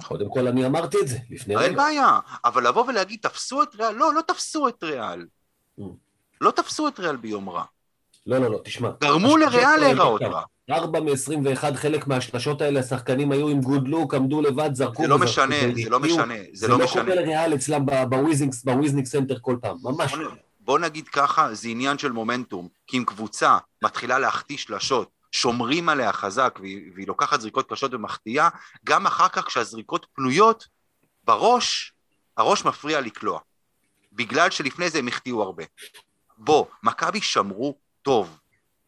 [0.09, 1.66] קודם כל אני אמרתי את זה, לפני רגע.
[1.66, 5.26] אין בעיה, אבל לבוא ולהגיד, תפסו את ריאל, לא, לא תפסו את ריאל.
[5.80, 5.82] Mm.
[6.40, 7.64] לא תפסו את ריאל ביום רע.
[8.26, 8.90] לא, לא, לא, תשמע.
[9.01, 10.42] גרמו לריאל להיראות רע.
[10.70, 15.03] ארבע מ-21, חלק מהשלשות האלה, השחקנים היו עם good look, עמדו לבד, זרקו.
[15.03, 16.92] זה לא משנה, זה לא משנה, זה לא משנה.
[16.92, 17.86] זה לא קורה לריאל אצלם
[18.64, 20.30] ב WiZink Center כל פעם, ממש לא.
[20.61, 26.12] בוא נגיד ככה, זה עניין של מומנטום, כי אם קבוצה מתחילה להחטיא שלשות שומרים עליה
[26.12, 28.49] חזק והיא, והיא לוקחת זריקות קשות ומחטיאה,
[28.85, 30.68] גם אחר כך כשהזריקות פנויות,
[31.24, 31.93] בראש,
[32.37, 33.41] הראש מפריע לקלוע.
[34.12, 35.64] בגלל שלפני זה הם החטיאו הרבה.
[36.39, 38.39] בוא, מכבי שמרו טוב.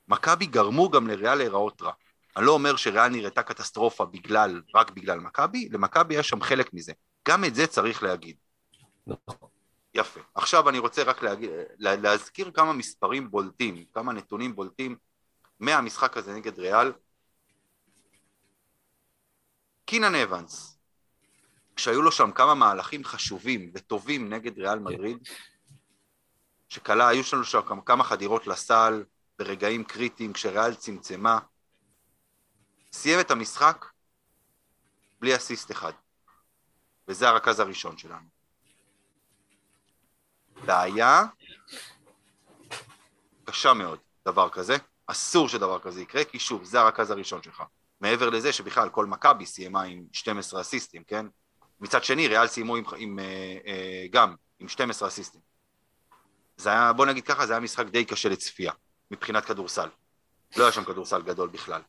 [0.09, 1.93] מכבי גרמו גם לריאל להיראות רע.
[2.37, 6.93] אני לא אומר שריאל נראתה קטסטרופה בגלל, רק בגלל מכבי, למכבי יש שם חלק מזה.
[7.29, 8.37] גם את זה צריך להגיד.
[9.95, 10.21] יפה.
[10.35, 14.97] עכשיו אני רוצה רק להגיד, להזכיר כמה מספרים בולטים, כמה נתונים בולטים
[15.63, 16.93] מהמשחק הזה נגד ריאל,
[19.85, 20.79] קינן אבנס,
[21.77, 24.85] שהיו לו שם כמה מהלכים חשובים וטובים נגד ריאל כן.
[24.85, 25.19] מדריד,
[26.69, 29.05] שכלה, היו לנו שם כמה חדירות לסל
[29.39, 31.39] ברגעים קריטיים כשריאל צמצמה,
[32.93, 33.87] סיים את המשחק
[35.21, 35.93] בלי אסיסט אחד,
[37.09, 38.29] וזה הרכז הראשון שלנו.
[40.67, 41.23] בעיה
[43.45, 44.77] קשה מאוד, דבר כזה.
[45.07, 47.63] אסור שדבר כזה יקרה, כי שוב, זה הרכז הראשון שלך.
[48.01, 51.27] מעבר לזה שבכלל כל מכבי סיימה עם 12 אסיסטים, כן?
[51.81, 53.25] מצד שני, ריאל סיימו עם, עם, אה,
[53.67, 55.41] אה, גם עם 12 אסיסטים.
[56.57, 58.73] זה היה, בוא נגיד ככה, זה היה משחק די קשה לצפייה,
[59.11, 59.89] מבחינת כדורסל.
[60.57, 61.83] לא היה שם כדורסל גדול בכלל.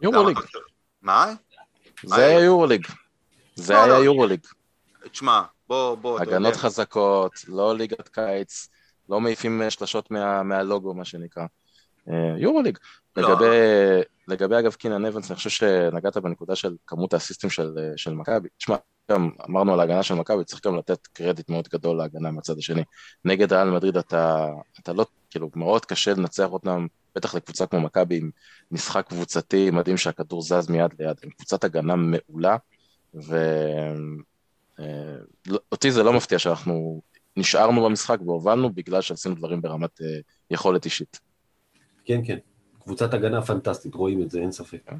[0.00, 0.38] יורוליג.
[1.02, 1.32] מה?
[2.04, 2.86] זה היה יורוליג.
[3.54, 4.04] זה לא, היה לא.
[4.04, 4.46] יורוליג.
[5.10, 8.68] תשמע, בוא, בוא, הגנות חזקות, לא ליגת קיץ.
[9.10, 11.46] לא מעיפים אה, שלשות מה, מהלוגו, מה שנקרא.
[12.08, 12.78] אה, יורוליג.
[13.16, 13.32] לא.
[13.32, 13.46] לגבי,
[14.28, 18.48] לגבי אגב קינן אבנס, אני חושב שנגעת בנקודה של כמות האסיסטים של, אה, של מכבי.
[18.58, 18.76] תשמע,
[19.10, 22.82] גם אמרנו על ההגנה של מכבי, צריך גם לתת קרדיט מאוד גדול להגנה מהצד השני.
[23.24, 24.46] נגד ריאל מדריד אתה,
[24.80, 28.30] אתה לא, כאילו, מאוד קשה לנצח אותם, בטח לקבוצה כמו מכבי, עם
[28.70, 32.56] משחק קבוצתי מדהים שהכדור זז מיד ליד, עם קבוצת הגנה מעולה,
[35.48, 37.02] ואותי זה לא מפתיע שאנחנו
[37.36, 40.04] נשארנו במשחק והובלנו בגלל שעשינו דברים ברמת uh,
[40.50, 41.20] יכולת אישית.
[42.04, 42.38] כן, כן.
[42.82, 44.82] קבוצת הגנה פנטסטית, רואים את זה, אין ספק.
[44.86, 44.96] כן.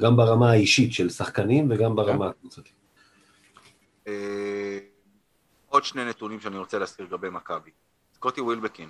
[0.00, 2.30] גם ברמה האישית של שחקנים וגם ברמה כן.
[2.30, 2.72] הקבוצתית.
[4.06, 4.78] אה,
[5.68, 7.70] עוד שני נתונים שאני רוצה להזכיר לגבי מכבי.
[8.14, 8.88] סקוטי ווילבקין,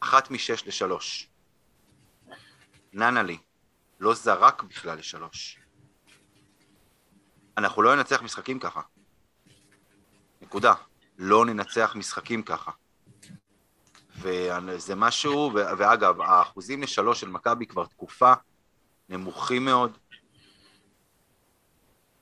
[0.00, 1.28] אחת משש לשלוש.
[2.92, 3.38] ננלי,
[4.00, 5.60] לא זרק בכלל לשלוש.
[7.58, 8.80] אנחנו לא ננצח משחקים ככה.
[10.42, 10.74] נקודה.
[11.18, 12.70] לא ננצח משחקים ככה.
[14.20, 18.32] וזה משהו, ואגב, האחוזים לשלוש של מכבי כבר תקופה
[19.08, 19.98] נמוכים מאוד.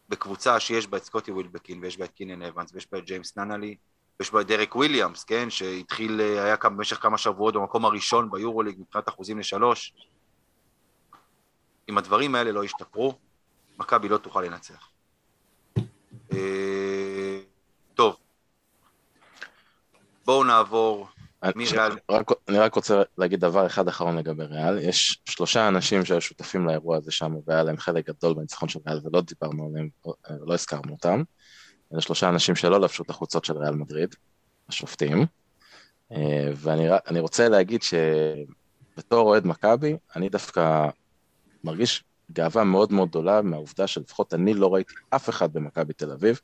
[0.09, 3.37] בקבוצה שיש בה את סקוטי ווילבקין, ויש בה את קינן אבנס, ויש בה את ג'יימס
[3.37, 3.77] ננלי,
[4.21, 8.81] ויש בה את דרק וויליאמס, כן, שהתחיל, היה כאן במשך כמה שבועות במקום הראשון ביורוליג
[8.81, 9.95] מבחינת אחוזים לשלוש.
[11.89, 13.19] אם הדברים האלה לא ישתפרו,
[13.79, 14.89] מכבי לא תוכל לנצח.
[16.33, 17.41] אה,
[17.95, 18.17] טוב,
[20.27, 21.09] בואו נעבור
[21.57, 21.93] מריאל.
[22.11, 26.67] רק, אני רק רוצה להגיד דבר אחד אחרון לגבי ריאל, יש שלושה אנשים שהיו שותפים
[26.67, 29.89] לאירוע הזה שם והיה להם חלק גדול בניצחון של ריאל ולא דיברנו עליהם,
[30.47, 31.23] לא, הזכרנו אותם.
[31.93, 34.15] אלה שלושה אנשים שלא לבשו את החולצות של ריאל מדריד,
[34.69, 35.27] השופטים.
[36.13, 40.89] אה, ואני רוצה להגיד שבתור אוהד מכבי, אני דווקא
[41.65, 46.41] מרגיש גאווה מאוד מאוד גדולה מהעובדה שלפחות אני לא ראיתי אף אחד במכבי תל אביב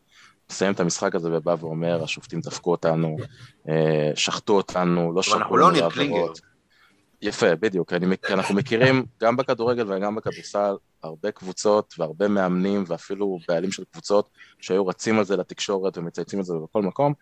[0.51, 3.17] מסיים את המשחק הזה ובא ואומר, השופטים דפקו אותנו,
[3.69, 6.41] אה, שחטו אותנו, לא שחטו לנו בעבירות.
[7.23, 7.93] יפה, בדיוק.
[7.93, 14.29] אני, אנחנו מכירים גם בכדורגל וגם בכדורסל הרבה קבוצות והרבה מאמנים ואפילו בעלים של קבוצות
[14.61, 17.13] שהיו רצים על זה לתקשורת ומצייצים על זה בכל מקום.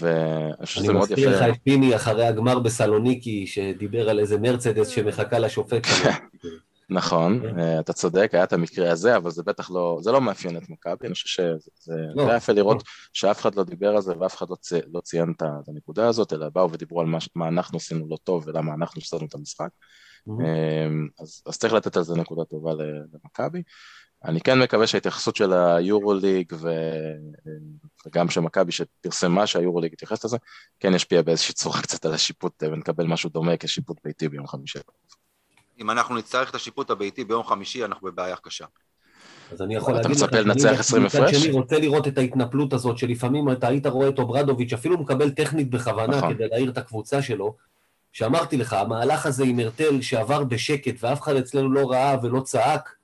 [0.00, 1.22] ואני חושב שזה מאוד יפה.
[1.22, 5.86] אני מזכיר לך את פיני אחרי הגמר בסלוניקי, שדיבר על איזה מרצדס שמחכה לשופט.
[6.90, 7.58] נכון, כן.
[7.58, 10.70] אה, אתה צודק, היה את המקרה הזה, אבל זה בטח לא, זה לא מאפיין את
[10.70, 12.82] מכבי, אני חושב שזה לא, היה יפה לראות לא.
[13.12, 16.32] שאף אחד לא דיבר על זה ואף אחד לא, צי, לא ציין את הנקודה הזאת,
[16.32, 19.68] אלא באו ודיברו על מה, מה אנחנו עשינו לא טוב ולמה אנחנו הפסדנו את המשחק.
[20.28, 22.72] אמ, אז, אז צריך לתת על זה נקודה טובה
[23.12, 23.62] למכבי.
[24.24, 26.70] אני כן מקווה שההתייחסות של היורוליג ו...
[28.06, 30.36] וגם של מכבי שפרסמה שהיורוליג התייחס לזה,
[30.80, 34.78] כן ישפיע באיזושהי צורה קצת על השיפוט ונקבל משהו דומה כשיפוט ביתי ביום חמישי.
[35.78, 38.64] אם אנחנו נצטרך את השיפוט הביתי ביום חמישי, אנחנו בבעיה קשה.
[39.52, 40.16] אז אני יכול להגיד לך...
[40.16, 41.44] אתה מצפה לנצח 20 הפרש?
[41.44, 45.70] אני רוצה לראות את ההתנפלות הזאת, שלפעמים אתה היית רואה את אוברדוביץ', אפילו מקבל טכנית
[45.70, 46.34] בכוונה נכון.
[46.34, 47.54] כדי להעיר את הקבוצה שלו,
[48.12, 52.94] שאמרתי לך, המהלך הזה עם הרטל שעבר בשקט ואף אחד אצלנו לא ראה ולא צעק,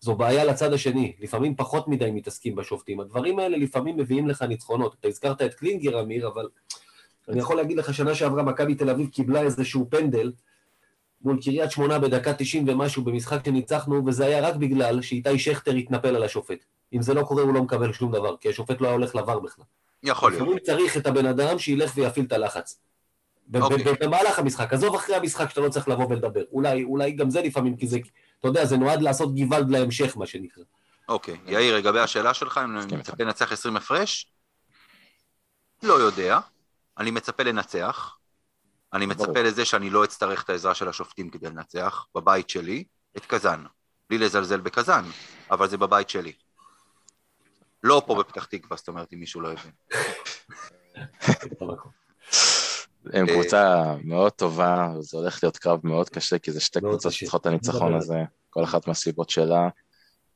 [0.00, 1.12] זו בעיה לצד השני.
[1.20, 3.00] לפעמים פחות מדי מתעסקים בשופטים.
[3.00, 4.96] הדברים האלה לפעמים מביאים לך ניצחונות.
[5.00, 6.48] אתה הזכרת את קלינגר, אמיר, אבל
[7.28, 10.32] אני יכול להגיד לך, שנה שעברה מכבי תל אביב קיבלה איזשהו פנדל,
[11.24, 16.16] מול קריית שמונה בדקה 90 ומשהו במשחק שניצחנו, וזה היה רק בגלל שאיתי שכטר התנפל
[16.16, 16.64] על השופט.
[16.92, 19.38] אם זה לא קורה, הוא לא מקבל שום דבר, כי השופט לא היה הולך לבר
[19.38, 19.64] בכלל.
[20.02, 20.42] יכול להיות.
[20.42, 22.80] לפעמים צריך את הבן אדם שילך ויפעיל את הלחץ.
[23.54, 23.84] אוקיי.
[24.00, 26.42] במהלך המשחק, עזוב אחרי המשחק שאתה לא צריך לבוא ולדבר.
[26.52, 27.98] אולי, אולי גם זה לפעמים, כי זה,
[28.40, 30.62] אתה יודע, זה נועד לעשות גוואלד להמשך, מה שנקרא.
[31.08, 31.36] אוקיי.
[31.46, 34.26] יאיר, לגבי השאלה שלך, אם אני מצפה לנצח 20 הפרש?
[35.82, 36.38] לא יודע.
[36.98, 38.16] אני מצפה לנצח.
[38.94, 42.84] אני מצפה לזה שאני לא אצטרך את העזרה של השופטים כדי לנצח, בבית שלי,
[43.16, 43.64] את קזאן.
[44.10, 45.04] בלי לזלזל בקזאן,
[45.50, 46.32] אבל זה בבית שלי.
[47.82, 49.72] לא פה בפתח תקווה, זאת אומרת, אם מישהו לא הבין.
[53.12, 57.40] הם קבוצה מאוד טובה, זה הולך להיות קרב מאוד קשה, כי זה שתי קבוצות שצריכות
[57.40, 58.18] את הניצחון הזה,
[58.50, 59.68] כל אחת מהסיבות שלה.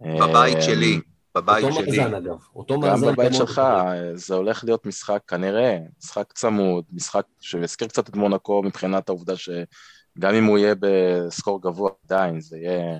[0.00, 1.00] בבית אה, שלי,
[1.40, 1.98] בבית אותו שלי.
[1.98, 3.06] מאזן אגב, אותו מאזן.
[3.06, 3.62] גם בבית שלך,
[4.14, 10.34] זה הולך להיות משחק, כנראה, משחק צמוד, משחק שהזכיר קצת את מונקו מבחינת העובדה שגם
[10.34, 12.98] אם הוא יהיה בסקור גבוה, עדיין זה יהיה,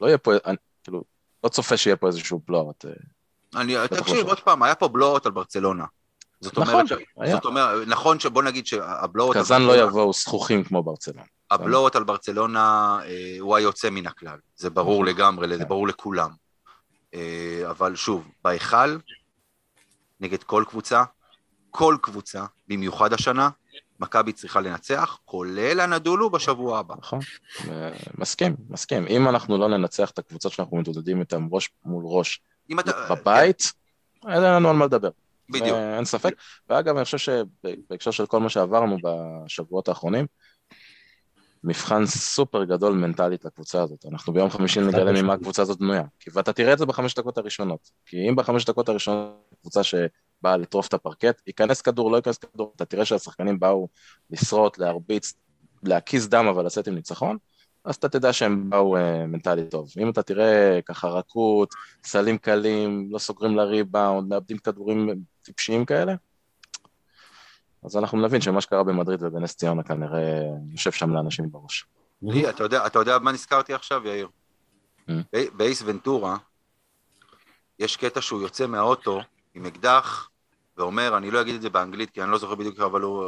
[0.00, 1.02] לא יהיה פה, אני, כאילו,
[1.44, 2.84] לא צופה שיהיה פה איזשהו בלוט.
[2.84, 2.90] אה,
[3.60, 5.84] אני, תקשיב, עוד פעם, היה פה בלוט על ברצלונה.
[6.40, 6.92] זאת נכון, אומרת, ש...
[7.30, 9.36] זאת אומרת, נכון שבוא נגיד שהבלוט...
[9.36, 11.22] קזאן לא יבואו זכוכים כמו ברצלונה.
[11.50, 15.14] הבלוט על ברצלונה אה, הוא היוצא מן הכלל, זה ברור נכון.
[15.14, 15.68] לגמרי, זה כן.
[15.68, 16.30] ברור לכולם.
[17.14, 18.98] אה, אבל שוב, בהיכל,
[20.20, 21.04] נגד כל קבוצה,
[21.70, 23.50] כל קבוצה, במיוחד השנה,
[24.00, 26.94] מכבי צריכה לנצח, כולל הנדולו בשבוע הבא.
[26.98, 27.18] נכון,
[28.18, 29.06] מסכים, מסכים.
[29.06, 32.40] אם אנחנו לא ננצח את הקבוצות שאנחנו מתמודדים איתן ראש מול ראש
[33.10, 33.72] בבית.
[34.28, 35.10] אין לנו על מה לדבר.
[35.50, 35.76] בדיוק.
[35.96, 36.34] אין ספק.
[36.68, 40.26] ואגב, אני חושב שבהקשר של כל מה שעברנו בשבועות האחרונים,
[41.64, 44.06] מבחן סופר גדול מנטלית לקבוצה הזאת.
[44.12, 46.02] אנחנו ביום חמישי נגלה ממה הקבוצה הזאת בנויה.
[46.32, 47.90] ואתה תראה את זה בחמש דקות הראשונות.
[48.06, 52.72] כי אם בחמש דקות הראשונות קבוצה שבאה לטרוף את הפרקט, ייכנס כדור, לא ייכנס כדור,
[52.76, 53.88] אתה תראה שהשחקנים באו
[54.30, 55.34] לשרוט, להרביץ,
[55.82, 57.36] להקיז דם אבל לצאת עם ניצחון,
[57.84, 59.88] אז אתה תדע שהם באו uh, מנטלית טוב.
[59.98, 66.14] אם אתה תראה ככה רכות, סלים קלים, לא סוגרים לריבאונד, מאבדים כדורים טיפשיים כאלה,
[67.84, 71.84] אז אנחנו נבין שמה שקרה במדריד ובנס ציונה כנראה יושב שם לאנשים בראש.
[72.22, 74.28] לי, אתה יודע, אתה יודע מה נזכרתי עכשיו, יאיר?
[75.08, 75.12] Mm.
[75.52, 76.36] באייס ונטורה,
[77.78, 79.20] יש קטע שהוא יוצא מהאוטו
[79.54, 80.30] עם אקדח
[80.76, 83.24] ואומר, אני לא אגיד את זה באנגלית כי אני לא זוכר בדיוק, אבל הוא,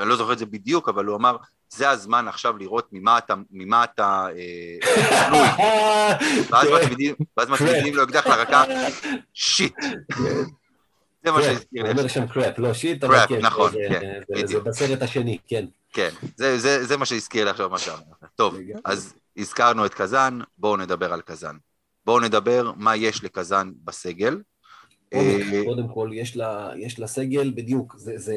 [0.00, 1.36] אני לא זוכר את זה בדיוק, אבל הוא אמר,
[1.70, 4.26] זה הזמן עכשיו לראות ממה אתה, ממה אתה.
[4.36, 6.16] אה,
[7.36, 8.64] ואז מצמידים לו אקדח לרקה,
[9.34, 9.76] שיט.
[11.24, 11.88] זה מה שהזכיר לי.
[11.88, 15.64] הוא אומר שם קראפ, לא שיט, אבל כן, נכון, כן, זה בסרט השני, כן.
[15.92, 18.24] כן, זה מה שהזכיר לי עכשיו מה שאמרת.
[18.36, 21.56] טוב, אז הזכרנו את קזאן, בואו נדבר על קזאן.
[22.06, 24.40] בואו נדבר מה יש לקזאן בסגל.
[25.14, 26.10] אה, קודם כל,
[26.76, 28.34] יש לה סגל, בדיוק, זה...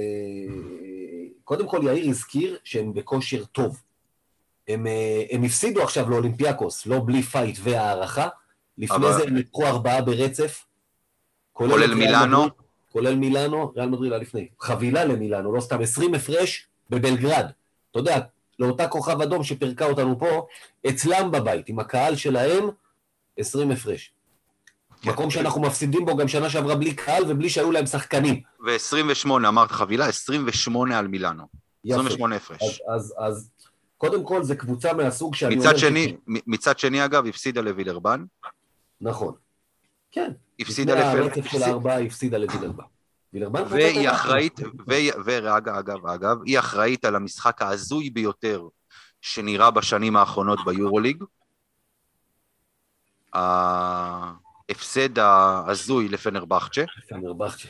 [1.44, 3.82] קודם כל, יאיר הזכיר שהם בכושר טוב.
[4.68, 8.28] הם, אה, הם הפסידו עכשיו לאולימפיאקוס, לא בלי פייט והארכה.
[8.78, 9.14] לפני אבל...
[9.14, 10.66] זה הם ניצחו ארבעה ברצף.
[11.54, 12.61] כולל מילאנו.
[12.92, 14.48] כולל מילאנו, ריאל מדריד היה לפני.
[14.60, 17.46] חבילה למילאנו, לא סתם 20 הפרש בבלגרד.
[17.92, 18.20] אתה יודע,
[18.60, 20.48] לאותה כוכב אדום שפירקה אותנו פה,
[20.90, 22.64] אצלם בבית, עם הקהל שלהם,
[23.38, 24.12] 20 הפרש.
[25.06, 28.42] מקום שאנחנו מפסידים בו גם שנה שעברה בלי קהל ובלי שהיו להם שחקנים.
[28.66, 31.44] ו-28, אמרת חבילה, 28 על מילאנו.
[31.86, 31.96] יפה.
[32.00, 32.62] 28 הפרש.
[32.62, 33.50] אז, אז, אז
[33.98, 35.78] קודם כל, זו קבוצה מהסוג שאני מצד.
[35.78, 38.24] שני, ש- מצד שני אגב, הפסידה לווילרבן,
[39.02, 39.34] נכון.
[40.12, 40.32] כן.
[40.60, 41.20] הפסידה לפני.
[41.22, 42.84] הרצף של הארבעה הפסידה לווילרבן.
[43.70, 44.10] והיא.
[44.12, 44.60] אחראית,
[45.26, 48.68] ואגב, אגב, אגב, היא אחראית על המשחק ההזוי ביותר
[49.22, 51.24] שנראה בשנים האחרונות ביורוליג.
[54.70, 57.70] ההפסד ההזוי לפנרבחצ'ה, פנרבחצ'ה.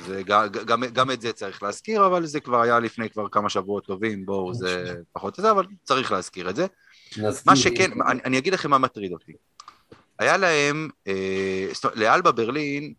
[0.00, 3.48] זה גם, גם, גם את זה צריך להזכיר, אבל זה כבר היה לפני כבר כמה
[3.50, 6.66] שבועות טובים, בואו, זה פחות זה, אבל צריך להזכיר את זה.
[7.16, 9.32] נזכיר- מה שכן, אני, אני אגיד לכם מה מטריד אותי.
[10.18, 12.94] היה להם, אה, לאלבה ברלין,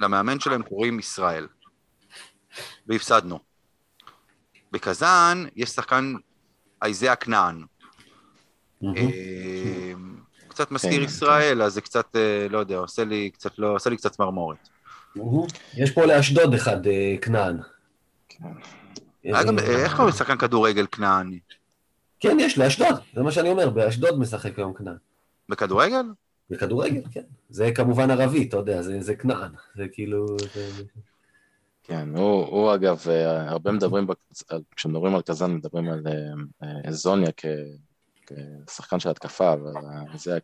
[0.00, 1.46] למאמן שלהם קוראים ישראל,
[2.86, 3.38] והפסדנו.
[4.72, 6.14] בקזאן יש שחקן
[6.82, 7.64] אייזאה כנען.
[8.84, 9.92] אה,
[10.48, 13.90] קצת מזכיר כן, ישראל, אז זה קצת, אה, לא יודע, עושה לי קצת, לא, עושה
[13.90, 14.68] לי קצת צמרמורת.
[15.74, 17.56] יש פה לאשדוד אחד, אה, כנען.
[18.28, 18.48] כן.
[19.24, 21.38] איך קוראים לשחקן כדורגל כנעני?
[22.20, 22.94] כן, יש, לאשדוד.
[23.14, 24.96] זה מה שאני אומר, באשדוד משחק היום כנען.
[25.48, 26.04] בכדורגל?
[26.50, 27.22] בכדורגל, כן.
[27.50, 29.52] זה כמובן ערבי, אתה יודע, זה, זה כנען.
[29.74, 30.26] זה כאילו...
[30.38, 30.82] זה...
[31.82, 34.06] כן, הוא, הוא אגב, אה, הרבה מדברים,
[34.76, 37.46] כשמדברים על קזאן, מדברים על אה, אה, זוניה כ,
[38.66, 39.72] כשחקן של התקפה, אבל
[40.16, 40.38] זה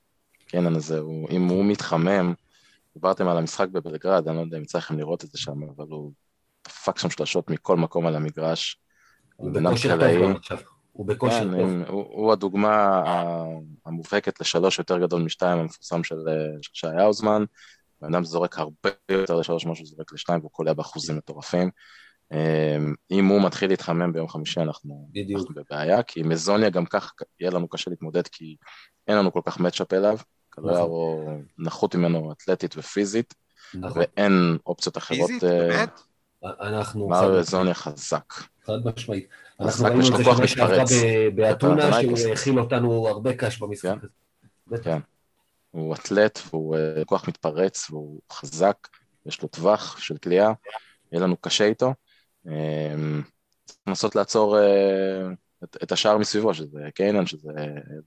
[0.47, 2.35] הקנן הזה, הוא, אם הוא מתחמם,
[2.95, 5.87] דיברתם על המשחק בבלגרד, אני לא יודע אם יצא לכם לראות את זה שם, אבל
[5.89, 6.13] הוא
[6.67, 8.81] דפק שם שלשות מכל מקום על המגרש.
[9.37, 10.57] הוא בן אדם בכושר
[10.97, 11.89] הוא בכושר כן, טוב.
[11.89, 13.03] הוא, הוא הדוגמה
[13.87, 17.45] המובהקת לשלוש יותר גדול משתיים המפורסם של אה, של שי האוזמן.
[18.03, 21.71] בן אדם זורק הרבה יותר לשלוש ממה שהוא זורק לשתיים והוא קולע באחוזים מטורפים.
[22.33, 22.77] אה,
[23.11, 25.41] אם הוא מתחיל להתחמם ביום חמישי אנחנו בדיוק.
[25.41, 28.57] אנחנו בבעיה, כי מזוניה גם כך יהיה לנו קשה להתמודד כי
[29.09, 30.19] אין לנו כל כך מצ'אפ אליו.
[30.51, 30.89] קלויה נכון.
[30.91, 33.35] הוא נחות ממנו אתלטית ופיזית,
[33.75, 34.03] נכון.
[34.03, 35.27] ואין אופציות אחרות.
[35.31, 35.45] פיזית?
[35.45, 36.01] אה, באמת?
[36.45, 37.09] אנחנו...
[37.09, 38.33] מריו חד- זוניה חזק.
[38.65, 39.29] חד משמעית.
[39.61, 40.85] אנחנו ראינו את זה שנה שעברה
[41.35, 42.03] באתונה.
[42.03, 44.07] שהוא הכיל אותנו הרבה קש במשחק כן.
[44.71, 44.83] הזה.
[44.83, 44.99] כן.
[45.71, 48.77] הוא אתלט, והוא אה, כוח מתפרץ, והוא חזק,
[49.27, 50.53] יש לו טווח של כליאה,
[51.13, 51.95] יהיה לנו קשה איתו.
[52.49, 52.95] אה,
[53.65, 55.29] צריך לנסות לעצור אה,
[55.65, 57.53] את, את השאר מסביבו, שזה קיינן, שזה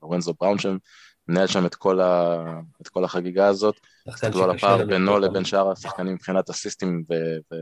[0.02, 2.44] לורנזו בראון שמנהל שם את כל, ה,
[2.82, 3.76] את כל החגיגה הזאת.
[4.10, 7.14] תסתכלו על הפער בינו לבין שאר השחקנים מבחינת אסיסטים ו,
[7.52, 7.56] ו,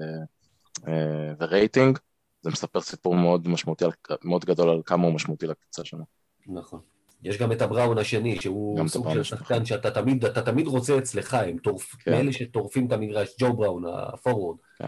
[0.88, 2.00] אה, ורייטינג.
[2.42, 3.86] זה מספר סיפור מאוד משמעותי,
[4.24, 6.06] מאוד גדול על כמה הוא משמעותי לקבוצה שלנו.
[6.48, 6.80] נכון.
[7.24, 9.24] יש גם את הבראון השני, שהוא סוג של.
[9.24, 12.12] שחקן שאתה תמיד, אתה תמיד רוצה אצלך, הם טורפ, כן.
[12.12, 13.84] מאלה שטורפים את המגרש, ג'ו בראון,
[14.14, 14.58] הפורוורד.
[14.78, 14.86] כן.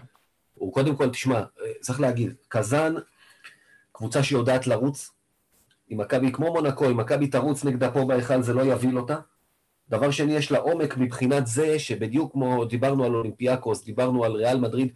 [0.54, 1.42] הוא קודם כל, תשמע,
[1.80, 2.94] צריך להגיד, קזאן,
[3.92, 5.10] קבוצה שיודעת לרוץ,
[5.88, 9.16] עם מכבי, כמו מונקו, אם מכבי תרוץ נגדה פה בהיכל, זה לא יבהיל אותה.
[9.88, 14.60] דבר שני, יש לה עומק מבחינת זה שבדיוק כמו דיברנו על אולימפיאקוס, דיברנו על ריאל
[14.60, 14.92] מדריד,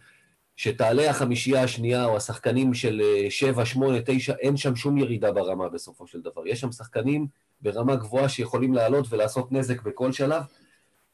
[0.55, 5.69] שתעלה החמישייה השנייה או השחקנים של אה, שבע, שמונה, תשע, אין שם שום ירידה ברמה
[5.69, 6.47] בסופו של דבר.
[6.47, 7.27] יש שם שחקנים
[7.61, 10.43] ברמה גבוהה שיכולים לעלות ולעשות נזק בכל שלב.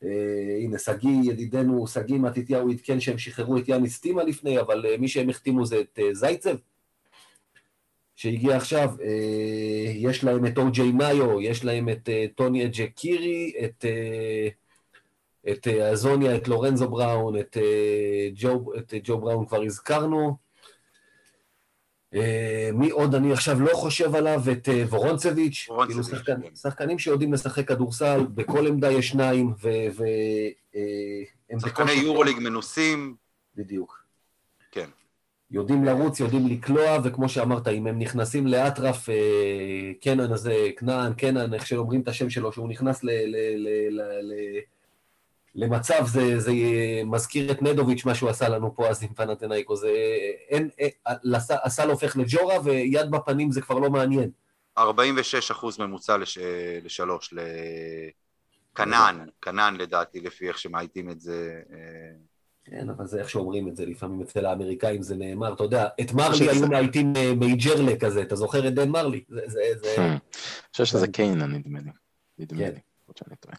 [0.03, 4.97] אה, הנה, שגיא, ידידנו, שגיא מתתיהו עדכן שהם שחררו את יאניס סטימה לפני, אבל אה,
[4.97, 6.55] מי שהם החתימו זה את אה, זייצב,
[8.15, 8.89] שהגיע עכשיו.
[9.01, 13.85] אה, יש להם את או.ג'יי מאיו, יש להם את אה, טוני אג'קירי, את...
[13.85, 14.47] אה,
[15.49, 20.51] את אה, אזוניה, את לורנזו בראון, את אה, ג'ו, את אה, ג'ו בראון כבר הזכרנו.
[22.73, 24.41] מי עוד אני עכשיו לא חושב עליו?
[24.51, 26.55] את וורונצביץ', כאילו שחקן, כן.
[26.55, 33.15] שחקנים שיודעים לשחק כדורסל, בכל עמדה יש שניים, והם שחקני יורוליג מנוסים,
[33.55, 34.03] בדיוק.
[34.71, 34.89] כן.
[35.51, 39.09] יודעים לרוץ, יודעים לקלוע, וכמו שאמרת, אם הם נכנסים לאטרף,
[40.01, 44.01] קנן הזה, כנען, קנן, איך שאומרים את השם שלו, שהוא נכנס ל, ל, ל, ל,
[44.21, 44.33] ל,
[45.55, 46.51] למצב, זה, זה
[47.05, 49.89] מזכיר את נדוביץ', מה שהוא עשה לנו פה אז עם פנתנאיקו, זה
[50.49, 50.69] אין,
[51.63, 54.29] הסל הופך לג'ורה, ויד בפנים זה כבר לא מעניין.
[54.77, 56.37] 46 אחוז ממוצע לש...
[56.83, 57.33] לשלוש,
[58.73, 61.61] לכנען, כנען לדעתי, לפי איך שמאייתים את זה.
[61.73, 61.77] אה,
[62.63, 66.13] כן, אבל זה איך שאומרים את זה, לפעמים אצל האמריקאים זה נאמר, אתה יודע, את
[66.13, 69.23] מרלי היו מעיטים אה, מייג'רלה כזה, אתה זוכר את דן מרלי?
[69.29, 69.95] זה, זה, זה...
[69.97, 70.17] אני
[70.71, 71.11] חושב שזה כן.
[71.11, 71.91] קיינן, נדמה לי.
[72.37, 72.73] נדמה כן.
[72.73, 72.79] לי,
[73.15, 73.55] שאני טועה.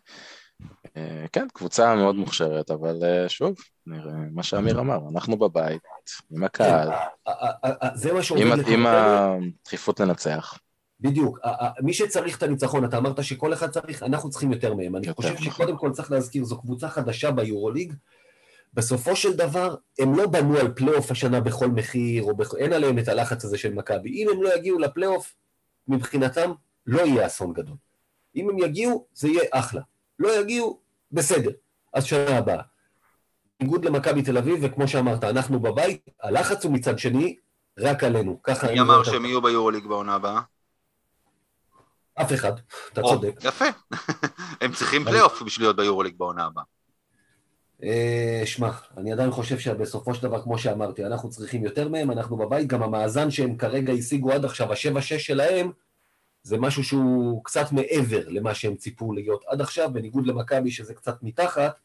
[0.96, 3.54] אה, כן, קבוצה מאוד מוכשרת, אבל אה, שוב,
[3.86, 5.82] נראה מה שאמיר אמר, אנחנו בבית,
[6.30, 6.94] עם הקהל, ה-
[7.26, 7.30] ה-
[7.66, 10.58] ה- ה- זה מה שעובד עם הדחיפות לנצח.
[11.00, 11.38] בדיוק.
[11.80, 14.96] מי שצריך את הניצחון, אתה אמרת שכל אחד צריך, אנחנו צריכים יותר מהם.
[14.96, 15.44] אני חושב נכון.
[15.44, 17.92] שקודם כל צריך להזכיר, זו קבוצה חדשה ביורוליג,
[18.74, 22.54] בסופו של דבר, הם לא בנו על פלייאוף השנה בכל מחיר, או בכ...
[22.54, 24.10] אין עליהם את הלחץ הזה של מכבי.
[24.10, 25.34] אם הם לא יגיעו לפלייאוף,
[25.88, 26.52] מבחינתם
[26.86, 27.76] לא יהיה אסון גדול.
[28.36, 29.80] אם הם יגיעו, זה יהיה אחלה.
[30.22, 30.80] לא יגיעו,
[31.12, 31.50] בסדר.
[31.94, 32.62] אז שנה הבאה.
[33.60, 37.36] בניגוד למכבי תל אביב, וכמו שאמרת, אנחנו בבית, הלחץ הוא מצד שני
[37.78, 38.40] רק עלינו.
[38.42, 38.72] ככה...
[38.72, 40.40] מי אמר שהם יהיו ביורוליג בעונה הבאה?
[42.14, 42.52] אף אחד,
[42.92, 43.34] אתה או, צודק.
[43.44, 43.64] יפה.
[44.60, 46.64] הם צריכים פלייאוף בשביל להיות ביורוליג בעונה הבאה.
[47.84, 52.36] אה, שמע, אני עדיין חושב שבסופו של דבר, כמו שאמרתי, אנחנו צריכים יותר מהם, אנחנו
[52.36, 55.72] בבית, גם המאזן שהם כרגע השיגו עד עכשיו, השבע-שש שלהם,
[56.42, 61.22] זה משהו שהוא קצת מעבר למה שהם ציפו להיות עד עכשיו, בניגוד למכבי שזה קצת
[61.22, 61.78] מתחת.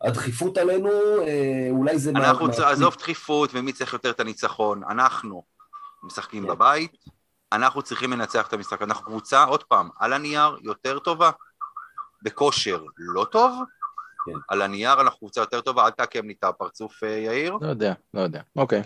[0.00, 0.90] הדחיפות עלינו,
[1.26, 2.10] אה, אולי זה...
[2.10, 5.42] אנחנו מה- צריכים, עזוב דחיפות ומי צריך יותר את הניצחון, אנחנו
[6.02, 6.48] משחקים כן.
[6.48, 7.04] בבית,
[7.52, 11.30] אנחנו צריכים לנצח את המשחק, אנחנו קבוצה, עוד פעם, על הנייר יותר טובה,
[12.22, 13.62] בכושר לא טוב,
[14.26, 14.32] כן.
[14.48, 17.94] על הנייר אנחנו קבוצה יותר טובה, אל תעקם לי את הפרצוף אה, יאיר, לא יודע,
[18.14, 18.40] לא יודע.
[18.56, 18.82] אוקיי.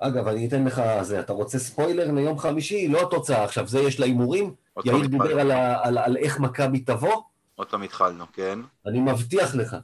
[0.00, 2.88] אגב, אני אתן לך זה, אתה רוצה ספוילר ליום חמישי?
[2.88, 4.54] לא התוצאה עכשיו, זה יש להימורים.
[4.84, 7.22] יאיר דיבר על, ה- על, על איך מכבי תבוא,
[7.54, 8.58] עוד פעם התחלנו, כן?
[8.86, 9.76] אני מבטיח לך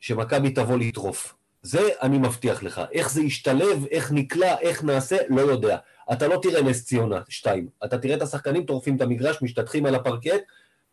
[0.00, 1.34] שמכבי תבוא לטרוף.
[1.62, 2.80] זה אני מבטיח לך.
[2.92, 5.76] איך זה ישתלב, איך נקלע, איך נעשה, לא יודע.
[6.12, 7.68] אתה לא תראה נס ציונה, שתיים.
[7.84, 10.40] אתה תראה את השחקנים טורפים את המגרש, משתטחים על הפרקט,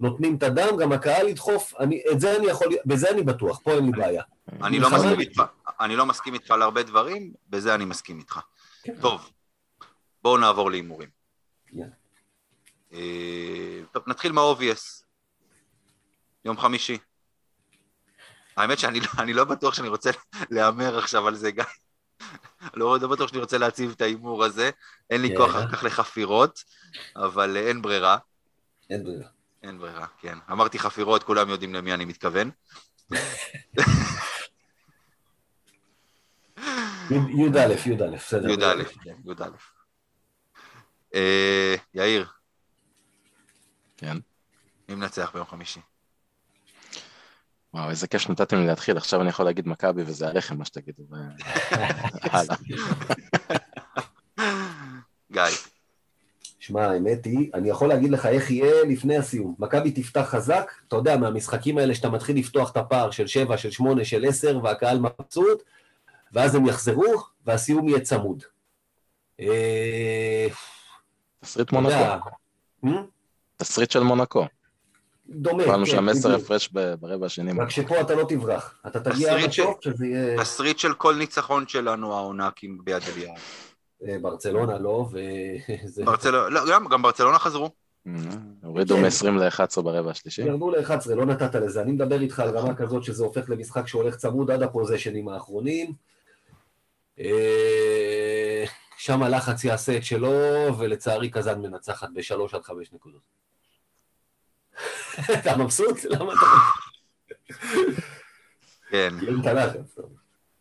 [0.02, 3.72] נותנים את הדם, גם הקהל ידחוף, אני, את זה אני יכול, בזה אני בטוח, פה
[3.74, 4.24] אין לי בעיה.
[4.64, 5.41] אני לא מסכים איתך,
[5.80, 8.39] אני לא מסכים איתך על הרבה דברים, בזה אני מסכים איתך.
[8.84, 8.95] כן.
[9.02, 9.32] טוב,
[10.24, 11.10] בואו נעבור להימורים.
[12.93, 15.04] אה, טוב, נתחיל מה-obvious.
[16.45, 16.97] יום חמישי.
[18.58, 20.10] האמת שאני לא- לא בטוח שאני רוצה
[20.52, 21.64] להמר עכשיו על זה, גיא.
[22.74, 24.70] לא, לא בטוח שאני רוצה להציב את ההימור הזה,
[25.10, 25.38] אין לי כן.
[25.38, 26.64] כוח אחר כך לחפירות,
[27.16, 28.18] אבל אה, אין ברירה.
[28.89, 29.28] אין ברירה.
[29.64, 30.38] אין ברירה, כן.
[30.51, 32.51] אמרתי חפירות, כולם יודעים למי אני מתכוון.
[37.12, 38.49] י"א, י"א, בסדר.
[38.49, 39.49] י"א, כן, י"א.
[41.16, 42.28] אה, יאיר,
[43.97, 44.18] כן.
[44.89, 45.80] מי מנצח ביום חמישי?
[47.74, 51.03] וואו, איזה כיף שנתתם לי להתחיל, עכשיו אני יכול להגיד מכבי וזה הלחם מה שתגידו.
[52.34, 52.55] הלאה.
[55.32, 55.41] גיא,
[56.62, 59.55] שמע, האמת היא, אני יכול להגיד לך איך יהיה לפני הסיום.
[59.59, 63.72] מכבי תפתח חזק, אתה יודע, מהמשחקים האלה שאתה מתחיל לפתוח את הפער של 7, של
[63.72, 65.64] 8, של 10, והקהל מבסוט,
[66.34, 67.14] ואז הם יחזרו,
[67.45, 68.43] והסיום יהיה צמוד.
[69.39, 70.47] אה,
[71.39, 72.91] תסריט מונקו, אה?
[73.57, 74.45] תסריט של מונקו.
[75.30, 76.36] דומה, קיבלנו שם עשר.
[76.36, 76.70] הפרש
[77.01, 77.51] ברבע השני.
[77.62, 78.76] רק שפה אתה לא תברח.
[78.88, 80.38] אתה תגיע עד הסוף, שזה יהיה...
[80.41, 83.36] תסריט של כל ניצחון שלנו העונה כאילו ביד אליהו.
[84.08, 86.06] אה, ברצלונה לא, וזה...
[86.06, 87.70] ברצלונה, לא, גם, גם ברצלונה חזרו.
[88.08, 88.14] אה,
[88.64, 89.02] הורידו כן.
[89.02, 90.41] מ-20 ל-11 ברבע השלישי.
[90.41, 91.82] ירדו ל-11, לא נתת לזה.
[91.82, 95.93] אני מדבר איתך על רמה כזאת שזה הופך למשחק שהולך צמוד עד הפוזיישנים האחרונים.
[97.20, 98.66] אה,
[98.97, 100.32] שם הלחץ יעשה את שלו,
[100.80, 103.22] ולצערי קזאן מנצחת בשלוש עד חמש נקודות.
[105.39, 106.04] אתה מבסוט?
[106.04, 106.45] למה אתה...
[108.89, 109.95] כן, הלחץ.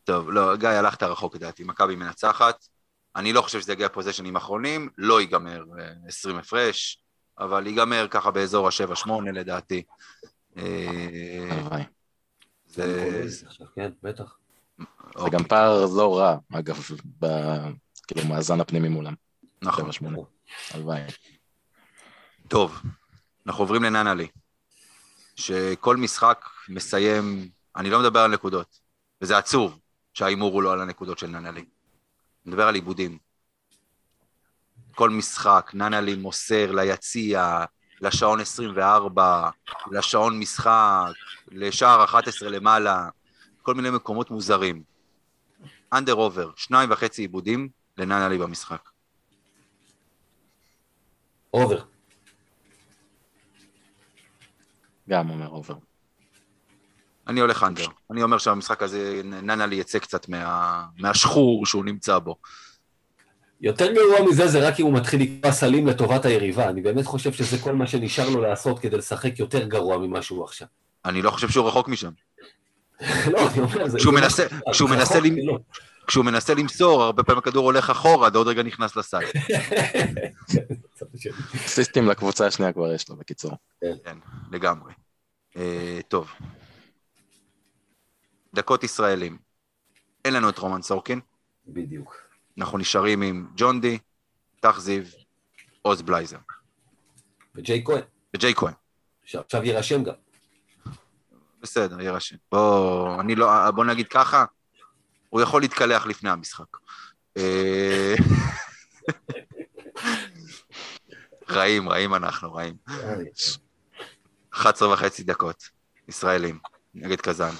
[0.04, 1.64] טוב, לא, גיא, הלכת רחוק לדעתי.
[1.64, 2.68] מכבי מנצחת.
[3.16, 7.02] אני לא חושב שזה יגיע פוזיישנים אחרונים, לא ייגמר אה, 20 הפרש,
[7.38, 9.82] אבל ייגמר ככה באזור ה-7-8 לדעתי.
[10.56, 10.64] אה,
[13.74, 14.36] כן, בטח.
[15.18, 16.80] זה גם פער לא רע, אגב,
[17.20, 17.70] ב-
[18.06, 19.14] כאילו מאזן הפנימי מולם.
[19.62, 19.90] נכון.
[19.90, 20.04] 7-8.
[20.70, 21.00] הלוואי.
[22.48, 22.82] טוב,
[23.46, 24.28] אנחנו עוברים לננלי,
[25.36, 28.80] שכל משחק מסיים, אני לא מדבר על נקודות,
[29.22, 29.78] וזה עצוב
[30.14, 31.64] שההימור הוא לא על הנקודות של ננלי.
[32.46, 33.18] אני מדבר על עיבודים.
[34.94, 37.64] כל משחק, ננלי מוסר ליציע,
[38.00, 39.50] לשעון 24,
[39.90, 41.12] לשעון משחק,
[41.48, 43.08] לשער 11 למעלה,
[43.62, 44.82] כל מיני מקומות מוזרים.
[45.92, 47.68] under over, שניים וחצי איבודים
[47.98, 48.90] לננלי במשחק.
[51.54, 51.84] אובר.
[55.08, 55.89] גם אומר אובר.
[57.30, 57.86] אני הולך אנדר.
[58.10, 62.36] אני אומר שהמשחק הזה, ננלי יצא קצת מה, מהחור שהוא נמצא בו.
[63.60, 66.68] יותר גרוע מזה זה רק אם הוא מתחיל לקבוע סלים לטובת היריבה.
[66.68, 70.44] אני באמת חושב שזה כל מה שנשאר לו לעשות כדי לשחק יותר גרוע ממה שהוא
[70.44, 70.68] עכשיו.
[71.04, 72.10] אני לא חושב שהוא רחוק משם.
[73.32, 73.98] לא, אני אומר, זה...
[73.98, 75.58] כשהוא מנסה- משהו- כשהוא מנסה רחוק למ- שלא.
[76.06, 79.18] כשהוא מנסה למסור, הרבה פעמים הכדור הולך אחורה, עד עוד רגע נכנס לסל.
[81.66, 83.52] אסיסטים לקבוצה השנייה כבר יש לו, בקיצור.
[83.80, 84.16] כן,
[84.52, 84.92] לגמרי.
[85.56, 86.30] אה, טוב.
[88.54, 89.38] דקות ישראלים.
[90.24, 91.20] אין לנו את רומן סורקין,
[91.66, 92.16] בדיוק.
[92.58, 93.98] אנחנו נשארים עם ג'ון די,
[94.60, 95.02] טח זיו,
[95.82, 96.38] עוז בלייזר.
[97.54, 98.02] וג'יי כהן,
[98.34, 98.72] וג'יי כהן.
[99.24, 100.14] שעכשיו יירשם גם.
[101.62, 102.36] בסדר, יירשם.
[102.52, 104.44] בוא, אני לא, בוא נגיד ככה,
[105.28, 106.76] הוא יכול להתקלח לפני המשחק.
[107.36, 108.14] אה,
[111.50, 112.76] רעים, רעים אנחנו, רעים.
[114.50, 115.68] 11 וחצי דקות,
[116.08, 116.58] ישראלים,
[116.94, 117.54] נגד קזאן.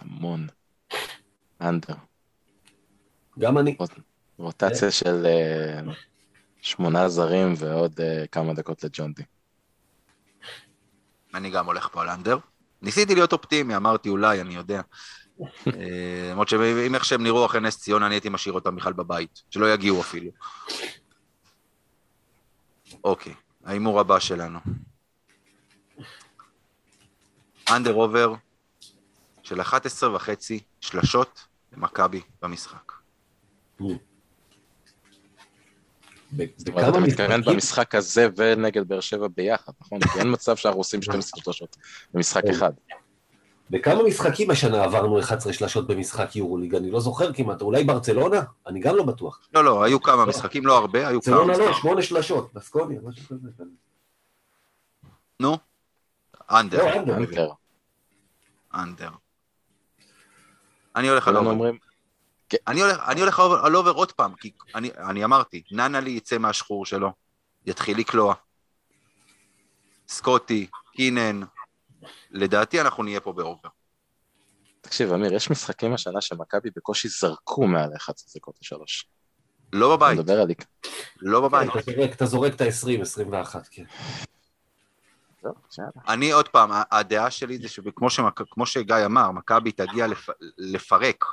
[0.00, 0.46] המון.
[1.60, 1.94] אנדר.
[3.38, 3.76] גם אני.
[4.38, 5.92] רוטציה של אה,
[6.62, 9.22] שמונה זרים ועוד אה, כמה דקות לג'ון די.
[11.34, 12.38] אני גם הולך פה על אנדר.
[12.82, 14.80] ניסיתי להיות אופטימי, אמרתי אולי, אני יודע.
[15.40, 19.42] אה, למרות שאם איך שהם נראו אחרי נס ציונה, אני הייתי משאיר אותם בכלל בבית,
[19.50, 20.30] שלא יגיעו אפילו.
[23.04, 23.34] אוקיי,
[23.64, 24.58] ההימור הבא שלנו.
[27.70, 28.34] אנדר עובר
[29.44, 32.92] של 11 וחצי שלשות למכבי במשחק.
[36.56, 40.00] זאת אומרת, אתה מתכוון במשחק הזה ונגד באר שבע ביחד, נכון?
[40.00, 41.76] כי אין מצב שאנחנו עושים 12 שלשות
[42.14, 42.50] במשחק כן.
[42.50, 42.72] אחד.
[43.70, 46.74] בכמה משחקים השנה עברנו 11 שלשות במשחק יורוליג?
[46.74, 48.42] אני לא זוכר כמעט, אולי ברצלונה?
[48.66, 49.48] אני גם לא בטוח.
[49.54, 51.82] לא, לא, היו כמה משחקים, לא הרבה, היו כמה ברצלונה לא, משחקים.
[51.82, 53.48] שמונה שלשות, בסקוניה, משהו כזה.
[55.40, 55.58] נו,
[56.50, 57.04] under,
[57.36, 57.54] לא,
[58.74, 59.10] under.
[60.96, 61.00] under.
[61.00, 61.70] אני הולך על over.
[62.66, 66.38] אני הולך, אני הולך על על over עוד פעם, כי אני, אני אמרתי, ננלי יצא
[66.38, 67.12] מהחור שלו,
[67.66, 68.34] יתחיל לקלוע.
[70.08, 71.40] סקוטי, קינן,
[72.30, 73.68] לדעתי אנחנו נהיה פה ב over.
[74.80, 79.08] תקשיב, אמיר, יש משחקים השנה שמכבי בקושי זרקו מעל 11 דקות לשלוש.
[79.72, 80.48] לא בבית, מדבר על...
[81.20, 81.70] לא בבית.
[82.12, 83.84] אתה זורק את ה-20, 21, כן.
[85.44, 85.84] זהו.
[86.08, 90.28] אני עוד פעם, הדעה שלי זה שכמו שגיא אמר, מכבי תגיע לפ,
[90.58, 91.24] לפרק.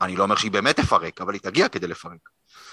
[0.00, 2.28] אני לא אומר שהיא באמת תפרק, אבל היא תגיע כדי לפרק.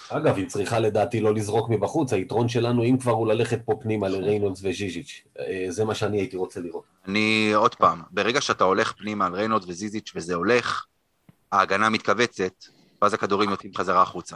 [0.10, 4.10] אגב, היא צריכה לדעתי לא לזרוק מבחוץ, היתרון שלנו, אם כבר, הוא ללכת פה פנימה
[4.10, 5.24] לריינולדס וז'יז'יץ'.
[5.40, 6.84] אה, זה מה שאני הייתי רוצה לראות.
[7.08, 10.86] אני, עוד פעם, ברגע שאתה הולך פנימה על ריינולד וזיזיץ' וזה הולך,
[11.52, 12.54] ההגנה מתכווצת,
[13.02, 14.36] ואז הכדורים יוצאים חזרה החוצה.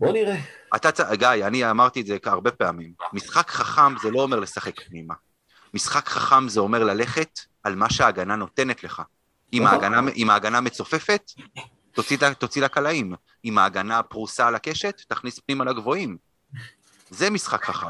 [0.00, 0.36] בוא נראה.
[0.76, 4.80] אתה, צ- גיא, אני אמרתי את זה הרבה פעמים, משחק חכם זה לא אומר לשחק
[4.80, 5.14] פנימה.
[5.74, 9.02] משחק חכם זה אומר ללכת על מה שההגנה נותנת לך.
[9.52, 9.66] אם.
[9.66, 11.30] ההגנה, אם ההגנה מצופפת,
[11.92, 13.14] תוציא, תוציא לקלעים.
[13.44, 16.16] אם ההגנה פרוסה על הקשת, תכניס פנימה לגבוהים.
[17.10, 17.86] זה משחק חכם.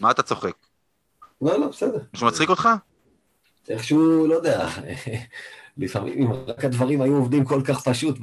[0.00, 0.56] מה אתה צוחק?
[1.42, 1.98] לא, לא, בסדר.
[2.14, 2.68] משהו מצחיק אותך?
[3.68, 4.68] איכשהו, לא יודע,
[5.76, 8.18] לפעמים, אם רק הדברים היו עובדים כל כך פשוט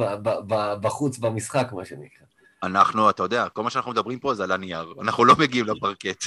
[0.81, 2.25] בחוץ במשחק, מה שנקרא.
[2.63, 4.93] אנחנו, אתה יודע, כל מה שאנחנו מדברים פה זה על הנייר.
[5.01, 6.23] אנחנו לא מגיעים לפרקט.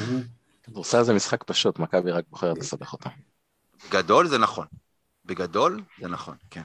[0.62, 3.10] כדורסל זה משחק פשוט, מכבי רק בוחרת לסבך אותה.
[3.88, 4.66] בגדול זה נכון.
[5.24, 6.62] בגדול זה נכון, כן.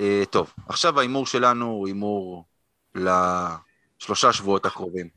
[0.00, 2.44] אה, טוב, עכשיו ההימור שלנו הוא הימור
[2.94, 5.08] לשלושה שבועות הקרובים.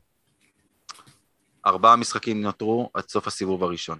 [1.66, 3.98] ארבעה משחקים נותרו עד סוף הסיבוב הראשון.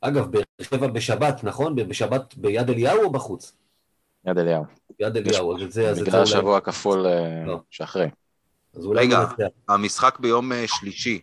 [0.00, 1.76] אגב, באר שבע בשבת, נכון?
[1.76, 3.56] בשבת ביד אליהו או בחוץ?
[4.26, 4.64] יד אליהו.
[5.00, 6.22] יד אליהו, אז את זה, אז את זה בגלל.
[6.22, 7.06] השבוע הכפול.
[7.70, 8.08] שאחרי.
[8.76, 9.26] אז אולי רגע.
[9.68, 11.20] המשחק ביום אה, שלישי,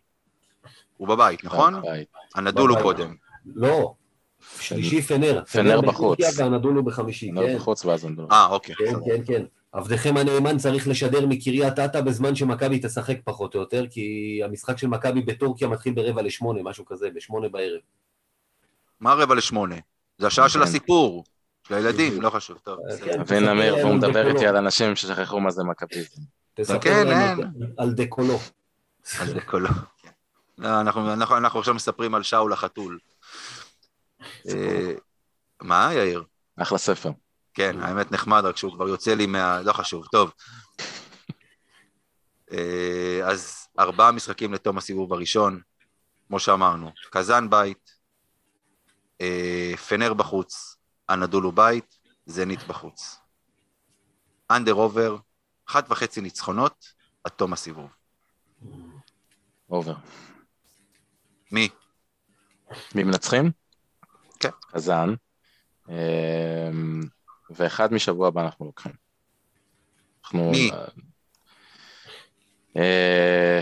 [0.98, 1.80] הוא בבית, נכון?
[1.80, 2.08] בבית.
[2.36, 2.84] הנדולו בבית.
[2.84, 3.16] קודם.
[3.46, 3.94] לא,
[4.60, 5.44] שלישי פנר.
[5.52, 6.20] פנר בחוץ.
[6.20, 7.56] בטורקיה והנדולו בחמישי, כן.
[7.56, 8.28] בחוץ ואז נדבר.
[8.32, 8.76] אה, אוקיי.
[8.76, 9.46] כן, כן, כן.
[9.72, 14.88] עבדכם הנאמן צריך לשדר מקריית אתא בזמן שמכבי תשחק פחות או יותר, כי המשחק של
[14.88, 17.80] מכבי בטורקיה מתחיל ברבע לשמונה, משהו כזה, בשמונה בערב.
[19.00, 19.76] מה רבע לשמונה?
[20.18, 20.66] זה השעה של כן.
[20.66, 21.24] הסיפור.
[21.68, 22.58] של הילדים, לא חשוב.
[22.64, 22.80] טוב,
[23.52, 24.28] אמיר, והוא על מדבר.
[24.28, 26.22] איתי על אנשים ששכחו מה זה מכביזם.
[26.54, 27.40] תספר כן, אין.
[27.40, 28.40] על- על דקולו.
[29.20, 29.70] אז זה קולו.
[29.98, 30.10] כן.
[30.58, 33.00] לא, אנחנו, אנחנו, אנחנו עכשיו מספרים על שאול החתול.
[34.50, 34.94] אה,
[35.62, 36.24] מה, יאיר?
[36.58, 37.10] אחלה ספר.
[37.54, 39.62] כן, האמת נחמד, רק שהוא כבר יוצא לי מה...
[39.62, 40.32] לא חשוב, טוב.
[42.52, 45.62] אה, אז ארבעה משחקים לתום הסיבוב הראשון,
[46.28, 47.92] כמו שאמרנו, קזאן בית,
[49.22, 50.78] אה, פנר בחוץ,
[51.10, 53.20] אנדולו בית, זנית בחוץ.
[54.52, 55.18] under over,
[55.69, 56.85] אחת וחצי ניצחונות
[57.23, 57.95] עד תום הסיבוב.
[59.70, 59.95] over.
[61.52, 61.69] מי?
[62.95, 63.52] מי מנצחים?
[64.40, 64.49] כן.
[64.72, 65.14] קזאן.
[65.90, 67.02] אמ,
[67.49, 68.94] ואחד משבוע הבא אנחנו לוקחים.
[70.23, 70.52] אנחנו...
[70.52, 70.72] מי?
[72.77, 73.61] אה,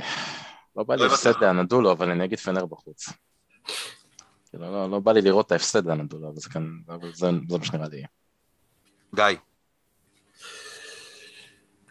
[0.75, 1.43] לא בא לי לא הפסד.
[1.43, 3.09] לאנדולו, אבל אני אגיד פנר בחוץ.
[4.49, 6.33] כאילו, לא, לא בא לי לראות את ההפסד לאנדולו,
[6.87, 8.03] אבל זה מה שנראה לי.
[9.15, 9.25] גיא.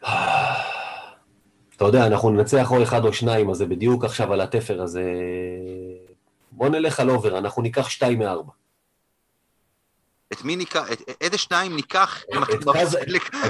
[0.01, 5.05] אתה יודע, אנחנו ננצח או אחד או שניים, אז זה בדיוק עכשיו על התפר הזה.
[6.52, 8.52] בוא נלך על אובר, אנחנו ניקח שתיים מארבע.
[10.32, 12.40] את מי ניקח, את, איזה שניים ניקח אם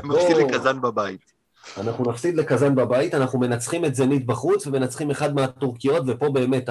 [0.04, 1.32] מפסיד לקזאן בבית?
[1.78, 6.64] אנחנו נפסיד לקזאן בבית, אנחנו מנצחים את זנית בחוץ ומנצחים אחד מהטורקיות, ופה באמת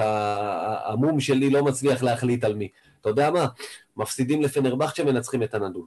[0.84, 2.68] המום שלי לא מצליח להחליט על מי.
[3.00, 3.46] אתה יודע מה?
[3.96, 5.84] מפסידים לפנרבכצ'ה, מנצחים את הנדול.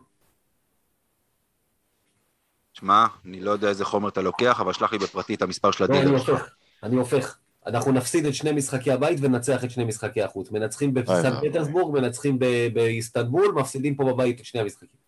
[2.73, 5.83] שמע, אני לא יודע איזה חומר אתה לוקח, אבל שלח לי בפרטי את המספר של
[5.83, 6.29] לא, הדילר אני שלך.
[6.29, 6.49] הופך,
[6.83, 7.37] אני הופך.
[7.67, 10.51] אנחנו נפסיד את שני משחקי הבית וננצח את שני משחקי החוץ.
[10.51, 12.39] מנצחים בסן פטרסבורג, מנצחים
[12.73, 14.99] באיסטנבול, מפסידים פה בבית את שני המשחקים.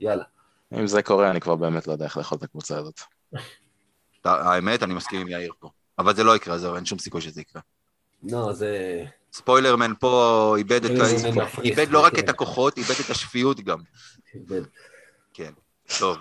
[0.00, 0.24] יאללה.
[0.72, 3.00] אם זה קורה, אני כבר באמת לא יודע איך לאכול את הקבוצה הזאת.
[4.24, 5.70] האמת, אני מסכים עם יאיר פה.
[5.98, 7.62] אבל זה לא יקרה, זהו, אין שום סיכוי שזה יקרה.
[8.22, 9.04] לא, זה...
[9.32, 12.18] ספוילרמן פה איבד, את, מפריך, איבד לא רק כן.
[12.18, 13.78] את הכוחות, איבד את השפיות גם.
[15.34, 15.52] כן,
[15.98, 16.18] טוב.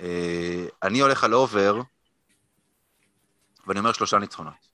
[0.00, 1.80] אה, אני הולך על אובר,
[3.66, 4.70] ואני אומר שלושה ניצחונות.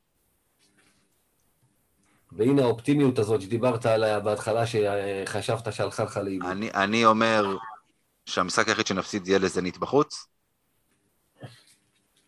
[2.32, 6.51] והנה האופטימיות הזאת שדיברת עליה בהתחלה, שחשבת שהלכה לך לאיבוד.
[6.51, 7.57] אני, אני אומר
[8.27, 10.27] שהמשחק היחיד שנפסיד יהיה לזנית בחוץ.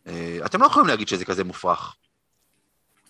[0.06, 1.96] אה, אתם לא יכולים להגיד שזה כזה מופרך.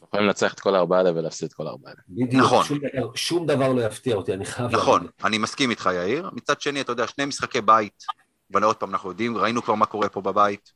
[0.03, 2.03] יכולים לנצח את כל הארבעה האלה ולהפסיד את כל הארבעה האלה.
[2.09, 2.65] בדיוק, נכון.
[2.65, 5.13] שום דבר, שום דבר לא יפתיע אותי, אני חייב נכון, להגיד.
[5.25, 6.31] אני מסכים איתך, יאיר.
[6.33, 8.05] מצד שני, אתה יודע, שני משחקי בית,
[8.53, 10.73] אבל עוד פעם, אנחנו יודעים, ראינו כבר מה קורה פה בבית.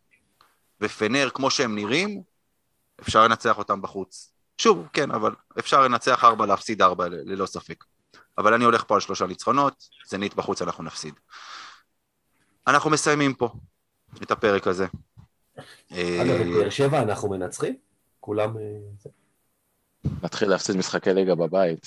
[0.81, 2.23] ופנר, כמו שהם נראים,
[3.01, 4.33] אפשר לנצח אותם בחוץ.
[4.59, 7.85] שוב, כן, אבל אפשר לנצח ארבע, להפסיד ארבע, ללא ספק.
[8.39, 11.15] אבל אני הולך פה על שלושה ניצחונות, זנית בחוץ אנחנו נפסיד.
[12.67, 13.49] אנחנו מסיימים פה
[14.23, 14.87] את הפרק הזה.
[15.93, 17.77] אגב, את באר שבע אנחנו מנצחים?
[18.21, 18.57] כולם...
[18.57, 21.87] אה, נתחיל להפסיד משחקי ליגה בבית.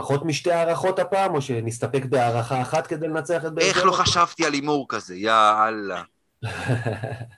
[0.00, 0.04] כן.
[0.04, 3.74] פחות משתי הערכות הפעם, או שנסתפק בהערכה אחת כדי לנצח את באר שבע?
[3.76, 5.32] איך לא חשבתי על הימור כזה, יא
[5.68, 6.02] יאללה.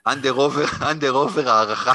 [0.07, 1.93] under over, under over הארכה.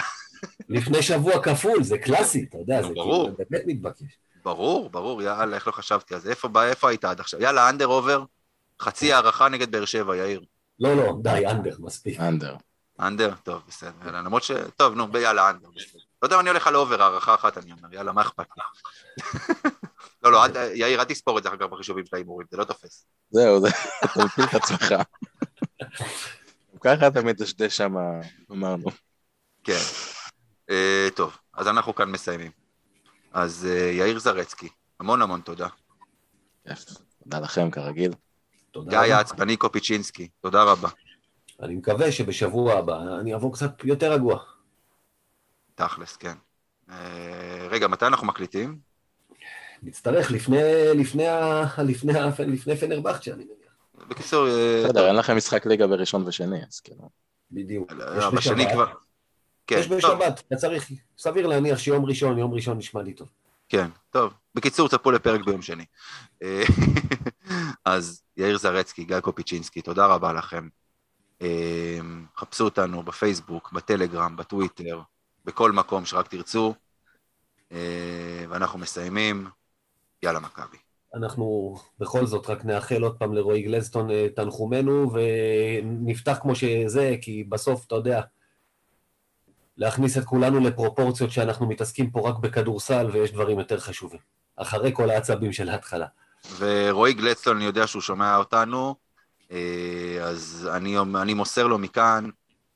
[0.68, 3.24] לפני שבוע כפול, זה קלאסי, אתה יודע, זה ברור.
[3.24, 4.18] כאילו באמת מתבקש.
[4.44, 6.30] ברור, ברור, יאללה, איך לא חשבתי על זה?
[6.30, 7.42] איפה, בא- איפה היית עד עכשיו?
[7.42, 8.24] יאללה, under over,
[8.80, 10.40] חצי הארכה נגד באר שבע, יאיר.
[10.80, 12.20] לא, לא, די, אנדר, מספיק.
[12.20, 12.56] אנדר.
[13.00, 13.32] אנדר?
[13.42, 13.90] טוב, בסדר.
[14.06, 14.50] יאללה, למרות ש...
[14.76, 15.68] טוב, נו, ביאללה, under.
[16.22, 18.62] לא יודע, אני הולך על over, הארכה אחת, אני אומר, יאללה, מה אכפת לי?
[20.30, 23.06] לא, לא, יאיר, אל תספור את זה אחר כך בחישובים של ההימורים, זה לא תופס.
[23.30, 23.68] זהו, זה-
[24.04, 24.94] אתה מפיל את עצמך.
[26.80, 27.94] ככה אתה מדשדש שם,
[28.50, 28.84] אמרנו.
[29.64, 29.78] כן.
[30.70, 32.50] אה, טוב, אז אנחנו כאן מסיימים.
[33.32, 34.68] אז אה, יאיר זרצקי,
[35.00, 35.68] המון המון תודה.
[36.68, 36.84] כיף.
[37.24, 38.12] תודה לכם, כרגיל.
[38.70, 39.14] תודה גיא.
[39.14, 40.88] העצבני קופיצ'ינסקי, תודה רבה.
[41.62, 44.38] אני מקווה שבשבוע הבא אני אבוא קצת יותר רגוע.
[45.74, 46.34] תכלס, כן.
[46.90, 48.87] אה, רגע, מתי אנחנו מקליטים?
[49.82, 50.62] נצטרך לפני,
[50.94, 51.24] לפני,
[51.84, 52.12] לפני,
[52.46, 54.08] לפני פנרבכצ'ה, אני מניח.
[54.08, 57.08] בקיצור, אה, בסדר, אין לכם משחק ליגה בראשון ושני, אז כאילו.
[57.50, 57.92] בדיוק.
[57.92, 58.72] לא, יש בשני.
[58.72, 58.86] כבר...
[59.66, 63.28] כן, יש בשבת, אתה צריך, סביר להניח שיום ראשון, יום ראשון נשמע לי טוב.
[63.68, 64.32] כן, טוב.
[64.54, 65.84] בקיצור, צפו לפרק ביום שני.
[66.42, 66.62] אה,
[67.84, 70.68] אז יאיר זרצקי, גיא קופיצ'ינסקי, תודה רבה לכם.
[71.42, 71.98] אה,
[72.36, 75.00] חפשו אותנו בפייסבוק, בטלגרם, בטוויטר,
[75.44, 76.74] בכל מקום שרק תרצו.
[77.72, 79.48] אה, ואנחנו מסיימים.
[80.22, 80.76] יאללה, מכבי.
[81.14, 87.44] אנחנו בכל זאת רק נאחל עוד פעם לרועי גלזטון אה, תנחומינו, ונפתח כמו שזה, כי
[87.44, 88.20] בסוף, אתה יודע,
[89.76, 94.20] להכניס את כולנו לפרופורציות שאנחנו מתעסקים פה רק בכדורסל, ויש דברים יותר חשובים.
[94.56, 96.06] אחרי כל העצבים של ההתחלה.
[96.58, 98.94] ורועי גלדסטון, אני יודע שהוא שומע אותנו,
[99.52, 102.30] אה, אז אני, אני מוסר לו מכאן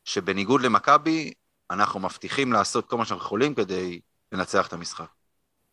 [0.04, 1.32] שבניגוד למכבי,
[1.70, 4.00] אנחנו מבטיחים לעשות כל מה שאנחנו יכולים כדי
[4.32, 5.06] לנצח את המשחק.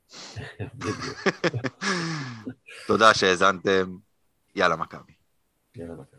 [2.88, 3.98] תודה שהאזנתם,
[4.56, 5.14] יאללה מכבי.
[5.76, 6.19] יאללה, מכבי.